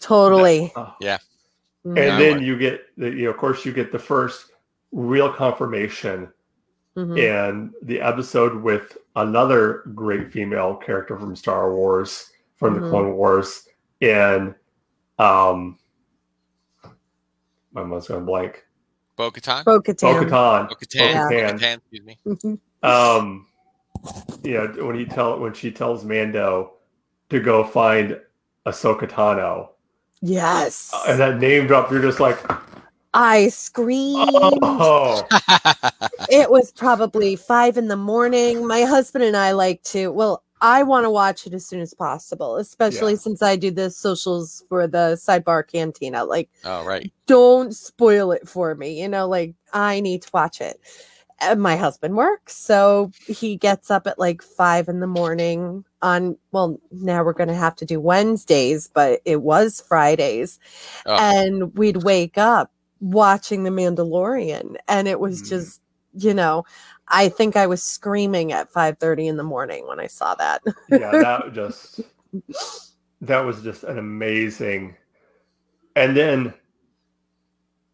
Totally. 0.00 0.72
Oh. 0.76 0.94
Yeah. 1.00 1.18
Mhm. 1.86 1.88
And 1.90 1.96
Yeah, 1.96 2.18
then 2.18 2.34
would. 2.38 2.42
you 2.44 2.58
get, 2.58 2.82
the, 2.98 3.08
you 3.10 3.24
know, 3.24 3.30
of 3.30 3.36
course, 3.38 3.64
you 3.64 3.72
get 3.72 3.92
the 3.92 3.98
first 3.98 4.52
real 4.92 5.32
confirmation 5.32 6.28
Mhm. 6.96 7.16
in 7.18 7.72
the 7.82 8.00
episode 8.00 8.54
with 8.62 8.98
another 9.16 9.84
great 9.94 10.30
female 10.32 10.74
character 10.74 11.16
from 11.18 11.34
Star 11.36 11.72
Wars, 11.72 12.29
from 12.60 12.74
the 12.74 12.80
Mhm. 12.80 12.90
Clone 12.90 13.12
Wars, 13.14 13.66
and 14.00 14.54
um, 15.18 15.78
my 17.72 17.82
mind's 17.82 18.06
going 18.08 18.24
blank. 18.24 18.64
Bo 19.16 19.30
Katan? 19.30 19.64
Bo-Katan. 19.64 20.00
Bo-Katan. 20.00 20.68
Bo 20.68 20.74
Katan. 20.76 21.30
Yeah. 21.60 21.74
Excuse 21.74 22.04
me. 22.04 22.18
Mhm. 22.26 22.58
um 22.82 23.46
you 24.42 24.54
know 24.54 24.86
when 24.86 24.96
he 24.96 25.04
tell 25.04 25.38
when 25.38 25.52
she 25.52 25.70
tells 25.70 26.04
mando 26.04 26.72
to 27.28 27.38
go 27.38 27.62
find 27.62 28.18
Ahsoka 28.66 29.06
Tano 29.06 29.68
Yes. 30.22 30.90
and 31.06 31.20
that 31.20 31.38
name 31.38 31.66
drop 31.66 31.90
you're 31.90 32.00
just 32.00 32.18
like 32.20 32.38
I 33.12 33.48
screamed. 33.48 34.30
oh 34.62 35.26
It 36.30 36.50
was 36.50 36.72
probably 36.72 37.36
five 37.36 37.76
in 37.76 37.88
the 37.88 37.96
morning. 37.96 38.66
My 38.66 38.82
husband 38.84 39.24
and 39.24 39.36
I 39.36 39.50
like 39.52 39.82
to, 39.92 40.08
well, 40.12 40.44
I 40.62 40.82
want 40.82 41.04
to 41.04 41.10
watch 41.10 41.46
it 41.46 41.54
as 41.54 41.64
soon 41.66 41.80
as 41.80 41.94
possible, 41.94 42.56
especially 42.56 43.12
Yeah. 43.12 43.18
since 43.18 43.42
I 43.42 43.56
do 43.56 43.70
the 43.70 43.90
socials 43.90 44.62
for 44.68 44.86
the 44.86 45.16
sidebar 45.18 45.66
cantina. 45.66 46.24
Like, 46.24 46.50
oh, 46.64 46.84
right. 46.84 47.10
don't 47.26 47.74
spoil 47.74 48.32
it 48.32 48.46
for 48.48 48.74
me. 48.74 49.00
You 49.00 49.08
know, 49.08 49.26
like 49.28 49.54
I 49.72 50.00
need 50.00 50.22
to 50.22 50.30
watch 50.34 50.60
it. 50.60 50.80
And 51.42 51.62
my 51.62 51.76
husband 51.76 52.16
works, 52.18 52.54
so 52.54 53.10
he 53.26 53.56
gets 53.56 53.90
up 53.90 54.06
at 54.06 54.18
like 54.18 54.42
five 54.42 54.88
in 54.88 55.00
the 55.00 55.06
morning 55.06 55.86
on. 56.02 56.36
Well, 56.52 56.78
now 56.92 57.24
we're 57.24 57.32
going 57.32 57.48
to 57.48 57.54
have 57.54 57.74
to 57.76 57.86
do 57.86 57.98
Wednesdays, 57.98 58.88
but 58.92 59.22
it 59.24 59.40
was 59.40 59.80
Fridays, 59.80 60.58
Oh. 61.06 61.14
and 61.16 61.74
we'd 61.78 62.02
wake 62.02 62.36
up 62.36 62.70
watching 63.00 63.62
The 63.64 63.70
Mandalorian, 63.70 64.76
and 64.86 65.08
it 65.08 65.18
was 65.18 65.40
Mm. 65.40 65.48
just, 65.48 65.80
you 66.12 66.34
know, 66.34 66.64
I 67.10 67.28
think 67.28 67.56
I 67.56 67.66
was 67.66 67.82
screaming 67.82 68.52
at 68.52 68.70
five 68.70 68.98
thirty 68.98 69.26
in 69.28 69.36
the 69.36 69.42
morning 69.42 69.86
when 69.86 70.00
I 70.00 70.06
saw 70.06 70.34
that. 70.36 70.62
yeah 70.88 71.10
that 71.10 71.52
just 71.54 72.00
that 73.20 73.40
was 73.40 73.62
just 73.62 73.84
an 73.84 73.98
amazing 73.98 74.96
and 75.96 76.16
then 76.16 76.54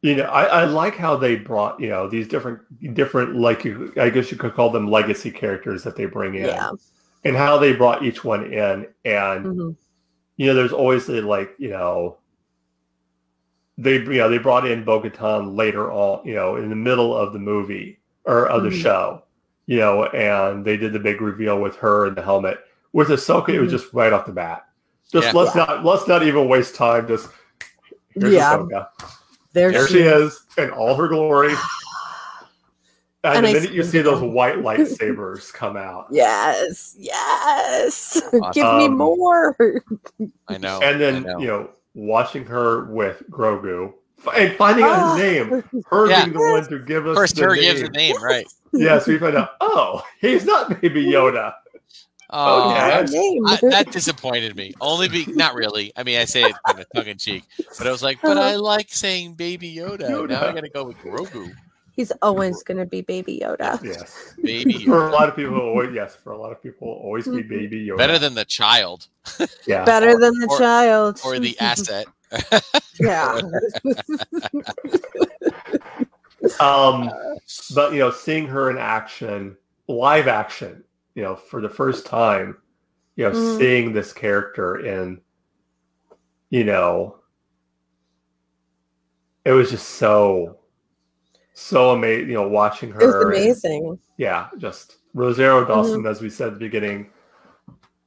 you 0.03 0.15
know 0.15 0.25
I, 0.25 0.45
I 0.45 0.65
like 0.67 0.95
how 0.97 1.17
they 1.17 1.37
brought 1.37 1.81
you 1.81 1.89
know 1.89 2.09
these 2.09 2.29
different 2.29 2.61
different 2.95 3.35
like 3.37 3.65
you 3.65 3.93
i 3.97 4.11
guess 4.11 4.31
you 4.31 4.37
could 4.37 4.55
call 4.55 4.71
them 4.71 4.91
legacy 4.91 5.31
characters 5.31 5.83
that 5.85 5.97
they 5.97 6.05
bring 6.05 6.35
in 6.35 6.47
yeah. 6.47 6.71
and 7.25 7.35
how 7.35 7.59
they 7.59 7.75
brought 7.75 8.05
each 8.05 8.23
one 8.25 8.53
in 8.53 8.87
and 9.05 9.47
Mhm. 9.47 9.77
you 10.37 10.47
know, 10.47 10.55
there's 10.55 10.73
always 10.73 11.07
the 11.07 11.23
like, 11.23 11.55
you 11.59 11.71
know, 11.71 12.19
they 13.79 13.95
you 13.95 14.19
know 14.19 14.29
they 14.29 14.39
brought 14.39 14.67
in 14.67 14.85
Bo-Katan 14.85 15.57
later 15.57 15.91
on, 15.91 16.27
you 16.27 16.35
know, 16.35 16.57
in 16.57 16.69
the 16.69 16.77
middle 16.77 17.17
of 17.17 17.33
the 17.33 17.39
movie 17.39 17.99
or 18.27 18.47
of 18.49 18.63
the 18.65 18.71
Mhm. 18.71 18.83
show, 18.83 19.23
you 19.67 19.79
know, 19.79 20.05
and 20.07 20.65
they 20.65 20.77
did 20.77 20.93
the 20.93 20.99
big 20.99 21.21
reveal 21.21 21.61
with 21.61 21.77
her 21.77 22.07
and 22.07 22.17
the 22.17 22.23
helmet. 22.23 22.59
With 22.93 23.09
Ahsoka, 23.09 23.51
it 23.51 23.61
was 23.61 23.69
Mhm. 23.69 23.79
just 23.79 23.93
right 23.95 24.13
off 24.13 24.27
the 24.27 24.33
bat. 24.33 24.65
Just 25.13 25.29
Yeah. 25.29 25.33
let's 25.41 25.55
not 25.55 25.85
let's 25.85 26.09
not 26.09 26.23
even 26.25 26.49
waste 26.49 26.75
time. 26.75 27.07
Just 27.07 27.29
here's 28.11 28.33
Yeah. 28.35 28.57
Ahsoka. 28.59 28.89
There, 29.53 29.73
There 29.73 29.87
she 29.87 30.01
is 30.01 30.45
in 30.59 30.71
all 30.71 30.95
her 30.97 31.09
glory. 31.09 31.55
And, 33.25 33.39
And 33.39 33.47
the 33.47 33.51
I 33.51 33.53
minute 33.55 33.73
you 33.73 33.83
see 33.83 33.91
see 33.91 34.03
those 34.03 34.23
white 34.39 34.59
lightsabers 34.59 35.53
come 35.53 35.77
out, 35.77 36.07
Yes, 36.13 36.95
yes. 36.97 38.23
Give 38.53 38.65
me 38.77 38.87
Um, 38.87 38.97
more. 38.97 39.57
I 40.49 40.59
know. 40.59 40.79
and 40.81 41.01
then 41.01 41.23
know. 41.25 41.39
you 41.39 41.47
know 41.49 41.71
watching 41.95 42.45
her 42.45 42.85
with 42.85 43.25
Grogu 43.29 43.89
f- 43.89 43.95
and 44.37 44.53
finding 44.57 44.85
out 44.85 44.91
Ah. 44.99 45.15
his 45.17 45.23
name, 45.51 45.65
her 45.91 46.09
Yeah. 46.09 46.25
being 46.25 46.37
the 46.37 46.41
one 46.53 46.69
to 46.69 46.79
give 46.81 47.07
us 47.07 47.17
First, 47.17 47.37
the 47.37 47.43
her 47.45 47.55
name. 47.55 47.63
gives 47.63 47.83
the 47.83 47.89
name, 47.91 48.23
right? 48.23 48.47
Yes, 48.73 49.07
we 49.07 49.17
find 49.19 49.37
out. 49.37 49.51
Oh, 49.63 50.03
he's 50.21 50.45
not 50.45 50.81
Baby 50.83 51.05
Yoda. 51.13 51.55
Oh, 52.29 52.71
Okay. 52.71 52.77
Yeah, 52.77 53.03
name. 53.09 53.47
I, 53.47 53.59
that 53.71 53.91
disappointed 53.93 54.55
me. 54.57 54.75
Only 54.81 55.09
be 55.09 55.25
not 55.29 55.55
really. 55.55 55.93
I 55.97 56.03
mean, 56.03 56.19
I 56.19 56.25
say 56.27 56.43
it 56.43 56.55
kind 56.67 56.81
of 56.81 56.87
tongue 56.95 57.07
in 57.07 57.17
cheek, 57.17 57.45
but 57.79 57.87
I 57.87 57.91
was 57.91 58.03
like, 58.03 58.19
but 58.21 58.37
I 58.37 58.57
like 58.57 58.89
saying 58.93 59.35
Baby 59.35 59.75
Yoda. 59.77 60.01
Now 60.01 60.07
I 60.07 60.11
Yoda. 60.27 60.55
got 60.55 60.61
to 60.63 60.69
go 60.69 60.85
with 60.85 60.97
Grogu. 60.99 61.53
He's 61.95 62.13
always 62.21 62.63
going 62.65 62.77
to 62.77 62.85
be 62.85 63.01
Baby 63.01 63.41
Yoda. 63.43 63.83
Yes, 63.83 64.35
Baby 64.43 64.85
for 64.85 65.09
a 65.09 65.11
lot 65.13 65.29
of 65.31 65.37
people, 65.37 65.59
always, 65.59 65.95
yes, 65.95 66.15
for 66.17 66.33
a 66.33 66.37
lot 66.39 66.53
of 66.53 66.63
people, 66.63 66.89
always 66.89 67.27
be 67.27 67.41
Baby 67.43 67.87
Yoda. 67.87 67.97
Better 67.97 68.19
than 68.19 68.35
the 68.35 68.45
child 68.45 69.07
yeah. 69.67 69.85
Better 69.85 70.11
Or- 70.11 70.21
than 70.21 70.35
the 70.39 70.49
or- 70.51 70.59
child. 70.59 71.21
or 71.25 71.39
the 71.39 71.59
asset. 71.61 72.07
Yeah. 73.01 73.41
Um, 76.61 77.11
but 77.75 77.93
you 77.93 77.99
know, 77.99 78.11
seeing 78.11 78.47
her 78.47 78.71
in 78.71 78.79
action, 78.79 79.57
live 79.89 80.29
action, 80.29 80.85
you 81.15 81.23
know, 81.23 81.35
for 81.35 81.61
the 81.61 81.69
first 81.69 82.07
time, 82.07 82.59
you 83.17 83.25
know, 83.25 83.33
Mhm. 83.33 83.59
seeing 83.59 83.93
this 83.93 84.13
character 84.13 84.77
in, 84.87 85.21
you 86.51 86.63
know, 86.65 87.17
it 89.45 89.53
was 89.53 89.71
just 89.71 89.89
so, 89.91 90.59
so 91.55 91.91
amazing. 91.91 92.29
You 92.29 92.35
know, 92.35 92.49
watching 92.49 92.91
her. 92.93 93.01
It 93.01 93.07
was 93.07 93.15
and- 93.15 93.25
amazing. 93.25 93.99
yeah, 94.19 94.49
just 94.59 94.97
Rosario 95.15 95.65
Dawson, 95.65 96.07
as 96.07 96.21
we 96.21 96.31
said 96.31 96.49
at 96.49 96.55
the 96.55 96.61
beginning, 96.61 97.11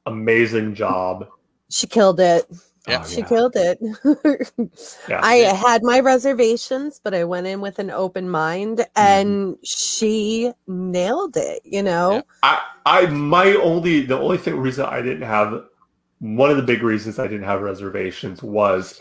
amazing 0.06 0.74
job. 0.74 1.26
She 1.68 1.86
killed 1.86 2.20
it. 2.20 2.46
Yeah. 2.88 3.02
Oh, 3.04 3.08
She 3.08 3.20
yeah. 3.20 3.26
killed 3.28 3.52
it. 3.56 3.78
Yeah. 5.08 5.20
I 5.22 5.36
had 5.36 5.82
my 5.82 6.00
reservations, 6.00 7.00
but 7.02 7.14
I 7.14 7.24
went 7.24 7.46
in 7.46 7.60
with 7.60 7.78
an 7.78 7.90
open 7.90 8.28
mind 8.30 8.86
and 8.96 9.56
she 9.64 10.52
nailed 10.66 11.36
it, 11.36 11.60
you 11.64 11.82
know? 11.82 12.14
Yeah. 12.14 12.22
I, 12.42 12.62
I, 12.86 13.06
my 13.06 13.54
only, 13.54 14.02
the 14.02 14.18
only 14.18 14.38
thing 14.38 14.56
reason 14.56 14.84
I 14.86 15.02
didn't 15.02 15.26
have, 15.26 15.64
one 16.20 16.50
of 16.50 16.56
the 16.56 16.62
big 16.62 16.82
reasons 16.82 17.18
I 17.18 17.26
didn't 17.26 17.46
have 17.46 17.60
reservations 17.62 18.42
was 18.42 19.00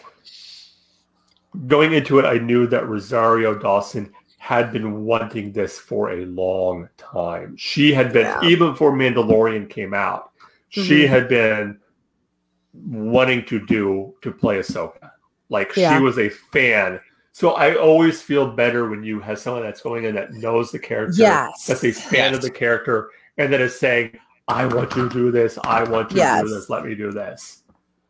going 1.67 1.93
into 1.93 2.19
it. 2.19 2.25
I 2.25 2.37
knew 2.37 2.67
that 2.67 2.87
Rosario 2.87 3.53
Dawson 3.57 4.11
had 4.37 4.71
been 4.71 5.03
wanting 5.05 5.51
this 5.51 5.77
for 5.79 6.11
a 6.11 6.25
long 6.25 6.89
time. 6.97 7.55
She 7.57 7.93
had 7.93 8.13
been, 8.13 8.25
Yeah. 8.25 8.39
even 8.43 8.71
before 8.71 8.91
Mandalorian 8.93 9.69
came 9.69 9.93
out, 9.93 10.31
she 10.69 11.03
Mhm. 11.05 11.07
had 11.09 11.27
been 11.29 11.79
wanting 12.73 13.45
to 13.45 13.65
do 13.65 14.13
to 14.21 14.31
play 14.31 14.59
Ahsoka. 14.59 15.11
Like 15.49 15.75
Yeah. 15.75 15.97
she 15.97 16.03
was 16.03 16.17
a 16.19 16.29
fan. 16.29 16.99
So 17.31 17.51
I 17.51 17.75
always 17.75 18.21
feel 18.21 18.51
better 18.51 18.89
when 18.89 19.03
you 19.03 19.19
have 19.21 19.39
someone 19.39 19.63
that's 19.63 19.81
going 19.81 20.03
in 20.05 20.15
that 20.15 20.33
knows 20.33 20.71
the 20.71 20.79
character, 20.79 21.15
Yes. 21.17 21.65
that's 21.65 21.83
a 21.83 21.91
fan 21.91 22.33
of 22.33 22.41
the 22.41 22.51
character, 22.51 23.09
and 23.37 23.51
that 23.53 23.61
is 23.61 23.79
saying, 23.79 24.17
"I 24.47 24.65
want 24.65 24.95
you 24.95 25.07
to 25.07 25.13
do 25.13 25.31
this. 25.31 25.57
I 25.63 25.83
want 25.83 26.11
you 26.11 26.17
to 26.17 26.41
do 26.43 26.49
this. 26.49 26.69
Let 26.69 26.85
me 26.85 26.95
do 26.95 27.11
this." 27.11 27.63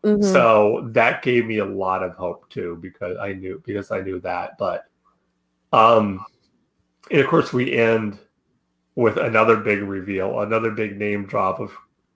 Mhm. 0.03 0.23
So 0.23 0.87
that 0.91 1.21
gave 1.21 1.45
me 1.45 1.57
a 1.59 1.65
lot 1.65 2.01
of 2.03 2.13
hope 2.13 2.49
too, 2.49 2.77
because 2.81 3.17
I 3.17 3.33
knew 3.33 3.61
because 3.65 3.91
I 3.91 4.01
knew 4.01 4.19
that. 4.21 4.57
But 4.57 4.85
um, 5.73 6.25
and 7.11 7.21
of 7.21 7.27
course 7.27 7.53
we 7.53 7.73
end 7.73 8.17
with 8.95 9.17
another 9.17 9.57
big 9.57 9.81
reveal, 9.83 10.39
another 10.41 10.71
big 10.71 10.97
name 10.97 11.25
drop 11.25 11.59
of 11.59 11.71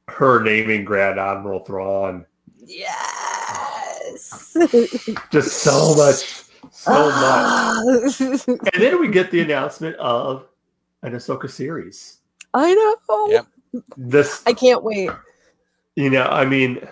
her 0.07 0.41
naming 0.41 0.83
Grand 0.83 1.19
Admiral 1.19 1.59
Thrawn. 1.63 2.25
Yes. 2.66 4.55
Just 5.32 5.57
so 5.57 5.95
much, 5.95 6.43
so 6.72 7.09
much. 7.09 8.20
much. 8.20 8.47
And 8.47 8.82
then 8.82 8.99
we 8.99 9.07
get 9.07 9.32
the 9.32 9.41
announcement 9.41 9.95
of 9.97 10.45
an 11.01 11.14
Ahsoka 11.14 11.49
series. 11.49 12.20
I 12.53 12.74
know. 12.74 13.28
Yep. 13.30 13.47
This, 13.97 14.43
I 14.45 14.53
can't 14.53 14.84
wait. 14.84 15.09
you 15.95 16.09
know, 16.09 16.24
I 16.26 16.45
mean, 16.45 16.88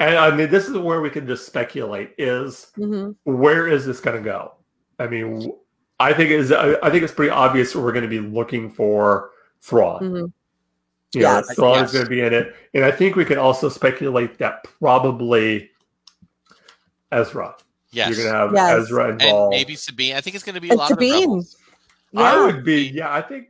and 0.00 0.16
I 0.16 0.34
mean, 0.34 0.50
this 0.50 0.68
is 0.68 0.76
where 0.76 1.00
we 1.00 1.10
can 1.10 1.26
just 1.26 1.46
speculate: 1.46 2.14
is 2.18 2.68
Mhm. 2.76 3.16
where 3.24 3.66
is 3.66 3.86
this 3.86 4.00
going 4.00 4.16
to 4.16 4.22
go? 4.22 4.52
I 4.98 5.06
mean, 5.06 5.50
I 5.98 6.12
think 6.12 6.30
it 6.30 6.38
is. 6.40 6.52
I 6.52 6.74
I 6.82 6.90
think 6.90 7.02
it's 7.02 7.12
pretty 7.14 7.30
obvious 7.30 7.74
we're 7.74 7.92
going 7.92 8.02
to 8.02 8.08
be 8.08 8.20
looking 8.20 8.70
for 8.70 9.30
Thrawn. 9.60 10.00
Mhm. 10.02 10.32
You 11.14 11.22
know, 11.22 11.36
Yes. 11.36 11.54
Thrawn 11.54 11.74
Yes. 11.78 11.88
is 11.88 11.92
going 11.94 12.04
to 12.04 12.10
be 12.10 12.20
in 12.20 12.34
it, 12.34 12.54
and 12.74 12.84
I 12.84 12.90
think 12.90 13.16
we 13.16 13.24
can 13.24 13.38
also 13.38 13.68
speculate 13.68 14.38
that 14.38 14.64
probably 14.78 15.70
Ezra. 17.10 17.56
Yes. 17.90 18.08
You're 18.08 18.24
going 18.26 18.32
to 18.32 18.38
have 18.38 18.52
Yes. 18.52 18.82
Ezra 18.84 19.12
and 19.12 19.22
involved. 19.22 19.50
maybe 19.52 19.74
Sabine. 19.74 20.14
I 20.16 20.20
think 20.20 20.36
it's 20.36 20.44
going 20.44 20.54
to 20.56 20.60
be 20.60 20.68
a 20.68 20.72
And 20.72 20.78
lot 20.78 20.88
Sabine. 20.88 21.14
of 21.14 21.20
rebels. 21.20 21.56
I 22.16 22.44
would 22.44 22.62
be, 22.64 22.82
yeah, 22.88 23.12
I 23.12 23.22
think, 23.22 23.48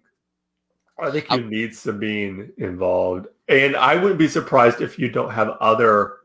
I 1.01 1.11
think 1.11 1.31
you 1.31 1.45
need 1.45 1.75
Sabine 1.77 2.53
involved, 2.59 3.27
and 3.49 3.75
I 3.77 3.97
wouldn't 3.97 4.19
be 4.19 4.29
surprised 4.29 4.81
if 4.81 4.99
you 4.99 5.09
don't 5.09 5.31
have 5.31 5.51
other, 5.61 6.17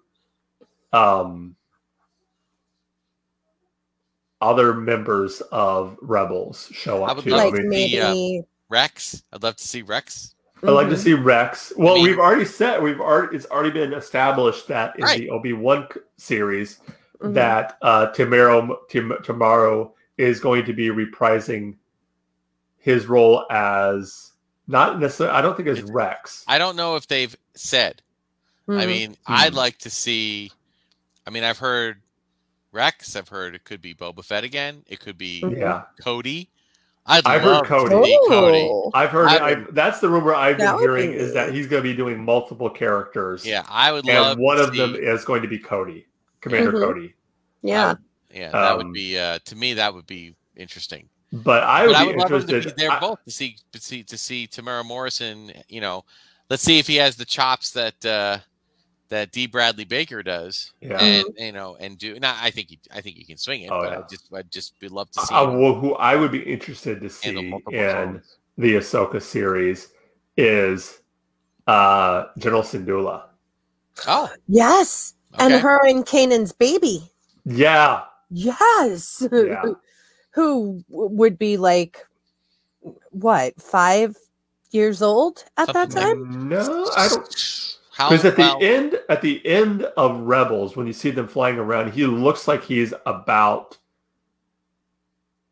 um, 0.93 1.55
other 4.41 4.73
members 4.73 5.41
of 5.51 5.97
Rebels 6.01 6.69
show 6.73 7.03
I 7.03 7.11
up 7.11 7.17
would 7.17 7.23
too. 7.25 7.31
love 7.31 7.39
I 7.39 7.43
Like 7.45 7.53
mean, 7.53 7.69
the, 7.69 7.99
uh, 8.01 8.13
maybe 8.13 8.43
Rex. 8.69 9.23
I'd 9.31 9.41
love 9.43 9.55
to 9.55 9.67
see 9.67 9.81
Rex. 9.83 10.35
I'd 10.63 10.69
like 10.71 10.89
to 10.89 10.95
Mhm. 10.95 10.99
see 10.99 11.13
Rex. 11.13 11.73
Well, 11.77 11.95
mean- 11.95 12.03
we've 12.05 12.19
already 12.19 12.45
said 12.45 12.81
we've 12.81 13.01
already 13.01 13.35
it's 13.35 13.45
already 13.47 13.71
been 13.71 13.93
established 13.93 14.67
that 14.69 14.95
in 14.97 15.03
Right. 15.03 15.19
the 15.19 15.29
Obi 15.29 15.53
Wan 15.53 15.87
series 16.17 16.79
Mhm. 17.19 17.33
that 17.33 17.77
uh, 17.81 18.07
Tamaro 18.13 18.77
Tim, 18.89 19.13
Tomorrow 19.23 19.93
is 20.17 20.39
going 20.39 20.65
to 20.65 20.73
be 20.73 20.87
reprising 20.89 21.75
his 22.77 23.07
role 23.07 23.45
as 23.51 24.31
not 24.67 24.99
necessarily. 24.99 25.35
I 25.35 25.41
don't 25.41 25.55
think 25.57 25.67
as 25.67 25.79
It's- 25.79 25.91
Rex. 25.93 26.43
I 26.47 26.57
don't 26.57 26.75
know 26.75 26.95
if 26.95 27.07
they've 27.07 27.35
said. 27.55 28.01
I 28.67 28.71
Mhm. 28.71 28.87
mean, 28.87 29.17
I'd 29.27 29.51
Hmm. 29.51 29.57
like 29.57 29.77
to 29.79 29.89
see. 29.89 30.51
I 31.27 31.29
mean, 31.29 31.43
I've 31.43 31.57
heard 31.57 32.01
Rex. 32.71 33.15
I've 33.17 33.27
heard 33.29 33.55
it 33.55 33.65
could 33.65 33.81
be 33.81 33.93
Boba 33.93 34.23
Fett 34.23 34.43
again. 34.45 34.83
It 34.87 34.99
could 35.01 35.17
be. 35.17 35.43
Yeah, 35.57 35.83
Cody. 36.01 36.49
I'd 37.05 37.25
I've 37.27 37.41
heard 37.41 37.51
love 37.51 37.65
Cody. 37.65 37.89
to 37.89 38.25
Cody. 38.29 38.67
Oh. 38.71 38.91
I've 38.93 39.09
heard. 39.09 39.27
I 39.27 39.49
I 39.51 39.55
that's 39.71 39.99
the 39.99 40.07
rumor 40.09 40.33
I've 40.33 40.57
been 40.57 40.79
hearing 40.79 41.11
be 41.11 41.17
is 41.17 41.33
that 41.33 41.53
he's 41.53 41.67
going 41.67 41.83
to 41.83 41.89
be 41.89 41.95
doing 41.95 42.23
multiple 42.23 42.69
characters. 42.69 43.45
Yeah, 43.45 43.63
I 43.69 43.91
would 43.91 44.05
love. 44.05 44.31
and 44.33 44.39
one 44.41 44.57
to 44.57 44.63
of 44.63 44.75
them 44.75 44.95
is 44.95 45.25
going 45.25 45.41
to 45.41 45.47
be 45.49 45.59
Cody, 45.59 46.05
Commander 46.41 46.71
Mhm. 46.73 46.81
Cody. 46.81 47.13
yeah. 47.61 47.95
Yeah, 48.33 48.49
that 48.51 48.77
would 48.77 48.87
um, 48.87 48.91
be. 48.93 49.19
Uh, 49.19 49.37
to 49.45 49.55
me, 49.55 49.73
that 49.75 49.93
would 49.93 50.07
be 50.07 50.33
interesting. 50.55 51.07
But 51.31 51.63
I 51.63 51.81
But 51.81 51.87
would 51.87 51.95
I 51.95 52.01
be 52.01 52.07
would 52.07 52.17
love 52.17 52.29
to 52.29 52.47
be 52.47 52.53
interested. 52.55 52.77
there 52.79 52.91
I- 52.91 52.99
both 52.99 53.23
to 53.25 53.31
see 53.31 53.57
to 53.73 53.79
see 53.81 54.01
to 54.03 54.17
see 54.17 54.47
Temuera 54.47 54.83
Morrison. 54.85 55.51
You 55.67 55.81
know, 55.81 56.05
let's 56.49 56.63
see 56.63 56.79
if 56.79 56.87
he 56.87 56.95
has 56.95 57.15
the 57.15 57.25
chops 57.25 57.71
that 57.71 58.03
uh, 58.05 58.37
that 59.13 59.31
D. 59.31 59.47
Bradley 59.47 59.85
Baker 59.85 60.21
does, 60.23 60.71
yeah. 60.81 60.97
and 61.01 61.25
you 61.37 61.51
know, 61.51 61.77
and 61.79 61.97
do. 61.97 62.19
Not, 62.19 62.35
I 62.41 62.51
think 62.51 62.69
he, 62.69 62.79
I 62.91 63.01
think 63.01 63.15
he 63.17 63.23
can 63.23 63.37
swing 63.37 63.61
it, 63.61 63.71
Oh, 63.71 63.79
but 63.81 63.91
yeah. 63.91 63.99
I 63.99 64.01
just, 64.09 64.33
I'd 64.33 64.51
just 64.51 64.79
be 64.79 64.87
love 64.89 65.09
to 65.11 65.21
see. 65.21 65.33
Uh, 65.33 65.49
him 65.49 65.59
well, 65.61 65.75
who 65.75 65.93
I 65.95 66.15
would 66.15 66.31
be 66.31 66.41
interested 66.41 66.99
to 67.01 67.09
see 67.09 67.29
in 67.29 67.61
clones. 67.61 68.37
the 68.57 68.75
Ahsoka 68.75 69.21
series 69.21 69.89
is 70.37 70.99
uh 71.67 72.25
General 72.37 72.63
Syndulla. 72.63 73.23
Oh, 74.07 74.29
Yes. 74.47 75.13
okay. 75.35 75.45
And 75.45 75.53
her 75.61 75.87
and 75.87 76.05
Kanan's 76.05 76.51
baby. 76.51 77.09
Yeah, 77.45 78.01
Yes. 78.31 79.25
Yeah. 79.31 79.63
Who 80.31 80.83
would 80.89 81.37
be 81.37 81.57
like, 81.57 82.03
what, 83.11 83.53
five 83.61 84.17
years 84.71 85.03
old 85.03 85.45
at 85.57 85.71
that 85.73 85.91
Something 85.91 86.01
like- 86.01 86.31
time? 86.31 86.49
no, 86.49 86.89
I 86.97 87.07
don't. 87.09 87.77
How 87.95 88.09
Because 88.09 88.25
at 88.25 88.35
the 88.35 88.41
well, 88.41 88.57
end, 88.59 88.99
at 89.09 89.21
the 89.21 89.45
end 89.45 89.83
of 89.97 90.19
Rebels, 90.21 90.75
when 90.75 90.87
you 90.87 90.93
see 90.93 91.11
them 91.11 91.27
flying 91.27 91.57
around, 91.59 91.93
he 91.93 92.07
looks 92.07 92.47
like 92.47 92.63
he's 92.63 92.91
about 93.05 93.77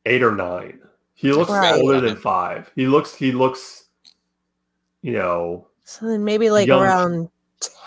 eight 0.07 0.23
or 0.23 0.31
nine. 0.35 0.79
He 1.13 1.31
looks 1.31 1.51
Right. 1.51 1.79
older 1.79 2.01
than 2.01 2.15
five. 2.15 2.71
He 2.75 2.87
looks. 2.87 3.13
He 3.13 3.31
looks. 3.31 3.85
You 5.03 5.13
know, 5.13 5.67
So 5.83 6.05
then 6.07 6.23
maybe 6.23 6.49
like 6.51 6.67
Young. 6.67 6.81
around 6.83 7.29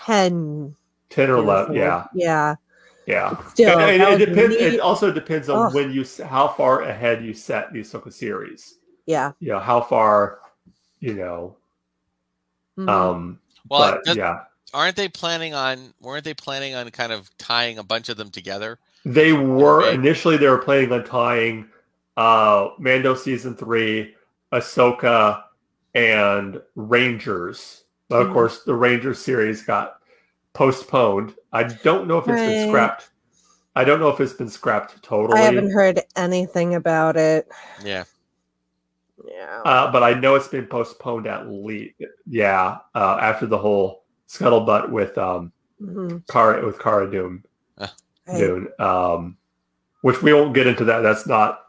10. 0.05 0.75
ten 1.09 1.29
or 1.29 1.35
years 1.37 1.43
eleven. 1.43 1.69
old. 1.71 1.77
Yeah, 1.77 2.05
Yeah. 2.13 2.55
yeah. 3.07 3.37
Still, 3.49 3.79
And- 3.79 4.01
and 4.01 4.01
it 4.01 4.09
would 4.09 4.19
be 4.19 4.25
depends. 4.25 4.55
It 4.57 4.79
also 4.81 5.11
depends 5.11 5.49
on 5.49 5.67
Ugh. 5.67 5.73
when 5.75 5.91
you 5.91 6.05
how 6.25 6.47
far 6.49 6.81
ahead 6.83 7.23
you 7.23 7.33
set 7.33 7.71
the 7.73 7.81
Ahsoka 7.81 8.11
series. 8.11 8.79
Yeah. 9.05 9.31
You 9.39 9.49
know 9.53 9.59
how 9.59 9.79
far. 9.81 10.39
You 10.99 11.13
know. 11.13 11.55
Mhm. 12.77 12.89
Um. 12.89 13.39
Well, 13.69 13.91
but 13.93 14.03
does- 14.05 14.17
yeah, 14.17 14.41
aren't 14.73 14.95
they 14.95 15.07
planning 15.09 15.53
on? 15.53 15.93
Weren't 16.01 16.23
they 16.23 16.33
planning 16.33 16.75
on 16.75 16.89
kind 16.91 17.11
of 17.11 17.29
tying 17.37 17.77
a 17.77 17.83
bunch 17.83 18.09
of 18.09 18.17
them 18.17 18.29
together? 18.31 18.79
they 19.07 19.33
were 19.33 19.83
Okay. 19.83 19.93
initially 19.93 20.35
they 20.35 20.47
were 20.47 20.57
planning 20.57 20.91
on 20.91 21.03
tying 21.03 21.69
uh 22.17 22.69
Mando 22.79 23.13
season 23.13 23.55
three, 23.55 24.15
Ahsoka, 24.51 25.43
and 25.93 26.61
Rangers. 26.75 27.83
But 28.09 28.21
of 28.21 28.27
Mhm. 28.29 28.33
course, 28.33 28.63
the 28.63 28.73
Rangers 28.73 29.19
series 29.19 29.61
got 29.63 29.97
postponed. 30.53 31.35
I 31.53 31.63
don't 31.63 32.07
know 32.07 32.17
if 32.17 32.27
it's 32.27 32.41
been 32.41 32.67
scrapped. 32.69 33.09
I 33.75 33.83
don't 33.83 33.99
know 33.99 34.09
if 34.09 34.19
it's 34.21 34.33
been 34.33 34.49
scrapped 34.49 35.03
totally. 35.03 35.39
I 35.39 35.43
haven't 35.43 35.71
heard 35.71 36.01
anything 36.15 36.75
about 36.75 37.17
it. 37.17 37.47
Yeah. 37.83 38.05
Yeah. 39.27 39.61
Uh, 39.65 39.91
but 39.91 40.03
I 40.03 40.13
know 40.13 40.35
it's 40.35 40.47
been 40.47 40.65
postponed 40.65 41.27
at 41.27 41.47
least. 41.47 41.95
Yeah, 42.25 42.77
uh, 42.93 43.17
after 43.21 43.45
the 43.45 43.57
whole 43.57 44.03
scuttlebutt 44.27 44.89
with 44.89 45.17
um 45.17 45.51
Mhm. 45.81 46.25
Cara 46.27 46.65
with 46.65 46.79
Cara 46.79 47.09
Dune, 47.11 47.43
Right. 47.77 47.89
Dune, 48.37 48.67
um, 48.79 49.37
which 50.01 50.21
we 50.21 50.33
won't 50.33 50.53
get 50.53 50.67
into 50.67 50.85
that. 50.85 51.01
That's 51.01 51.27
not. 51.27 51.61